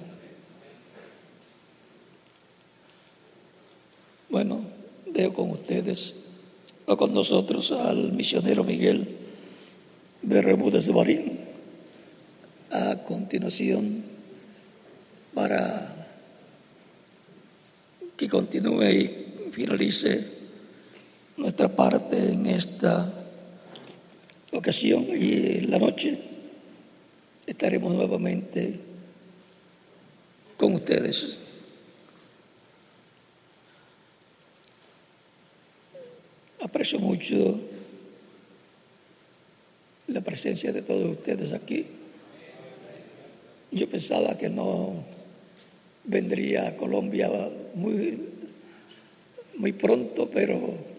Bueno, 4.29 4.61
dejo 5.07 5.33
con 5.33 5.51
ustedes 5.51 6.15
o 6.85 6.95
con 6.95 7.13
nosotros 7.13 7.71
al 7.71 8.13
misionero 8.13 8.63
Miguel 8.63 9.17
Berremudes 10.21 10.85
de 10.85 10.93
Barín. 10.93 11.39
A 12.71 13.03
continuación, 13.03 14.03
para 15.33 15.95
que 18.15 18.27
continúe 18.27 18.83
y 18.83 19.25
finalice 19.51 20.42
nuestra 21.37 21.69
parte 21.75 22.33
en 22.33 22.45
esta 22.45 23.11
ocasión 24.51 25.07
y 25.09 25.61
la 25.61 25.79
noche 25.79 26.17
estaremos 27.45 27.93
nuevamente 27.93 28.79
con 30.57 30.75
ustedes. 30.75 31.39
Aprecio 36.61 36.99
mucho 36.99 37.59
la 40.07 40.21
presencia 40.21 40.71
de 40.71 40.81
todos 40.81 41.11
ustedes 41.11 41.51
aquí. 41.51 41.85
Yo 43.71 43.89
pensaba 43.89 44.37
que 44.37 44.49
no 44.49 45.03
vendría 46.03 46.67
a 46.67 46.77
Colombia 46.77 47.29
muy, 47.73 48.19
muy 49.57 49.73
pronto, 49.73 50.29
pero 50.29 50.92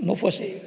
no 0.00 0.14
fue 0.16 0.28
así. 0.28 0.60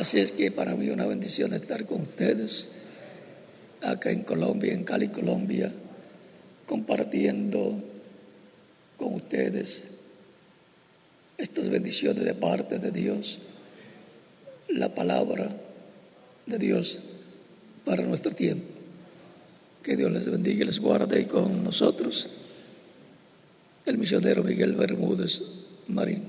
Así 0.00 0.18
es 0.18 0.32
que 0.32 0.50
para 0.50 0.74
mí 0.76 0.88
una 0.88 1.04
bendición 1.04 1.52
estar 1.52 1.84
con 1.84 2.00
ustedes 2.00 2.70
acá 3.82 4.10
en 4.10 4.22
Colombia, 4.22 4.72
en 4.72 4.82
Cali, 4.82 5.08
Colombia, 5.08 5.70
compartiendo 6.66 7.82
con 8.96 9.14
ustedes 9.14 10.00
estas 11.36 11.68
bendiciones 11.68 12.24
de 12.24 12.34
parte 12.34 12.78
de 12.78 12.90
Dios, 12.92 13.40
la 14.72 14.94
palabra 14.94 15.50
de 16.46 16.58
Dios 16.58 16.98
para 17.84 18.02
nuestro 18.02 18.32
tiempo. 18.32 18.66
Que 19.82 19.96
Dios 19.96 20.12
les 20.12 20.30
bendiga 20.30 20.62
y 20.62 20.66
les 20.66 20.78
guarde 20.78 21.20
y 21.20 21.24
con 21.24 21.64
nosotros 21.64 22.28
el 23.86 23.98
misionero 23.98 24.44
Miguel 24.44 24.74
Bermúdez 24.74 25.42
Marín. 25.88 26.24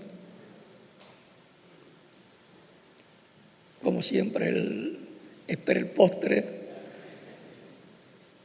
Como 3.83 4.01
siempre, 4.01 4.49
él 4.49 4.99
espera 5.47 5.79
el 5.79 5.87
postre, 5.87 6.45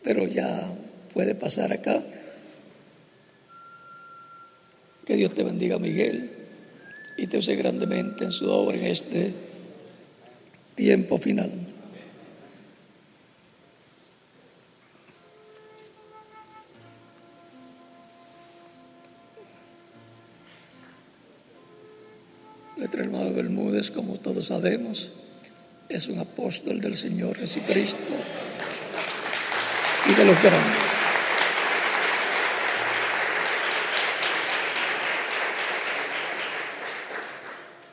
pero 0.03 0.27
ya 0.27 0.73
puede 1.13 1.35
pasar 1.35 1.73
acá. 1.73 2.03
Que 5.05 5.15
Dios 5.15 5.35
te 5.35 5.45
bendiga, 5.45 5.79
Miguel, 5.79 6.31
y 7.17 7.27
te 7.29 7.39
use 7.39 7.55
grandemente 7.55 8.25
en 8.25 8.33
su 8.33 8.51
obra 8.51 8.77
en 8.77 8.87
este 8.87 9.46
tiempo 10.77 11.19
final. 11.19 11.51
Nuestro 22.77 23.03
hermano 23.03 23.33
Bermúdez, 23.33 23.91
como 23.91 24.21
todos 24.21 24.47
sabemos, 24.47 25.11
es 25.89 26.09
un 26.09 26.19
apóstol 26.19 26.81
del 26.81 26.97
Señor 26.97 27.39
Jesucristo 27.39 28.13
y 30.09 30.15
de 30.15 30.25
los 30.27 30.43
grandes. 30.43 30.91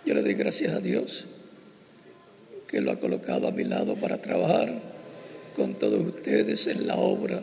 Yo 0.06 0.14
le 0.14 0.22
doy 0.22 0.34
gracias 0.34 0.74
a 0.74 0.80
Dios 0.82 1.28
que 2.74 2.82
lo 2.82 2.92
ha 2.92 3.00
colocado 3.00 3.48
a 3.48 3.52
mi 3.52 3.64
lado 3.64 3.96
para 3.98 4.20
trabajar 4.20 4.74
con 5.56 5.76
todos 5.76 6.08
ustedes 6.08 6.66
en 6.66 6.88
la 6.88 6.96
obra 6.96 7.40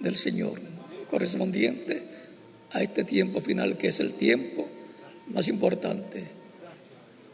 del 0.00 0.16
Señor, 0.16 0.60
correspondiente 1.08 2.02
a 2.72 2.82
este 2.82 3.04
tiempo 3.04 3.40
final 3.40 3.78
que 3.78 3.88
es 3.88 4.00
el 4.00 4.12
tiempo 4.12 4.68
más 5.28 5.48
importante, 5.48 6.24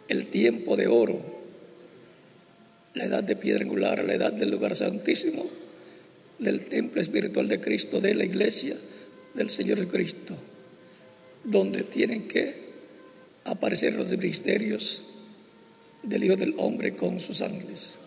el 0.07 0.27
tiempo 0.27 0.77
de 0.77 0.87
oro, 0.87 1.21
la 2.95 3.07
edad 3.07 3.25
de 3.25 3.35
piedra 3.35 3.65
angular, 3.65 4.05
la 4.05 4.15
edad 4.15 4.33
del 4.33 4.53
lugar 4.53 4.77
santísimo, 4.77 5.47
del 6.39 6.67
templo 6.67 7.03
espiritual 7.03 7.49
de 7.49 7.61
Cristo, 7.61 8.01
de 8.01 8.15
la 8.15 8.25
iglesia 8.25 8.77
del 9.35 9.51
Señor 9.51 9.85
Cristo, 9.89 10.37
donde 11.43 11.83
tienen 11.83 12.29
que 12.29 12.55
aparecer 13.47 13.95
los 13.95 14.11
ministerios 14.11 15.03
del 16.05 16.25
Hijo 16.25 16.37
del 16.37 16.55
Hombre 16.59 16.95
con 16.95 17.21
sus 17.21 17.41
ángeles. 17.43 17.99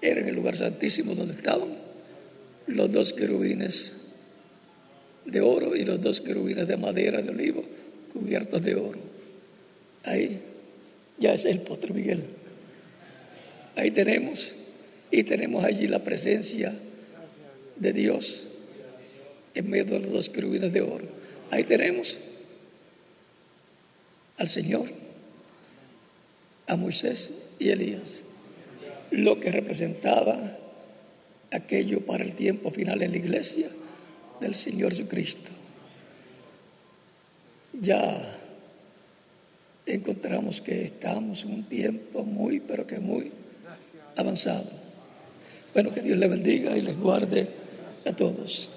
Era 0.00 0.20
en 0.20 0.28
el 0.28 0.34
lugar 0.34 0.56
santísimo 0.56 1.14
donde 1.14 1.34
estaban 1.34 1.76
los 2.66 2.92
dos 2.92 3.12
querubines 3.12 3.92
de 5.24 5.40
oro 5.40 5.76
y 5.76 5.84
los 5.84 6.00
dos 6.00 6.20
querubines 6.20 6.66
de 6.66 6.76
madera 6.76 7.20
de 7.22 7.30
olivo 7.30 7.64
cubiertos 8.12 8.62
de 8.62 8.74
oro. 8.74 8.98
Ahí 10.04 10.40
ya 11.18 11.34
es 11.34 11.44
el 11.44 11.60
postre, 11.60 11.92
Miguel. 11.92 12.24
Ahí 13.76 13.90
tenemos, 13.90 14.54
y 15.10 15.22
tenemos 15.24 15.64
allí 15.64 15.86
la 15.86 16.02
presencia 16.02 16.72
de 17.76 17.92
Dios 17.92 18.46
en 19.54 19.70
medio 19.70 19.84
de 19.84 20.00
los 20.00 20.12
dos 20.12 20.28
querubines 20.30 20.72
de 20.72 20.80
oro. 20.82 21.06
Ahí 21.50 21.64
tenemos 21.64 22.18
al 24.36 24.48
Señor, 24.48 24.86
a 26.70 26.76
Moisés 26.76 27.50
y 27.58 27.70
Elías, 27.70 28.22
lo 29.10 29.40
que 29.40 29.50
representaba 29.50 30.56
aquello 31.50 32.06
para 32.06 32.22
el 32.22 32.34
tiempo 32.34 32.70
final 32.70 33.02
en 33.02 33.10
la 33.10 33.16
iglesia 33.16 33.68
del 34.40 34.54
Señor 34.54 34.92
Jesucristo. 34.92 35.50
Ya 37.72 38.38
encontramos 39.84 40.60
que 40.60 40.84
estamos 40.84 41.42
en 41.42 41.54
un 41.54 41.64
tiempo 41.64 42.22
muy, 42.22 42.60
pero 42.60 42.86
que 42.86 43.00
muy 43.00 43.32
avanzado. 44.16 44.70
Bueno, 45.74 45.92
que 45.92 46.02
Dios 46.02 46.18
le 46.18 46.28
bendiga 46.28 46.76
y 46.76 46.82
les 46.82 46.96
guarde 46.96 47.48
a 48.06 48.12
todos. 48.14 48.70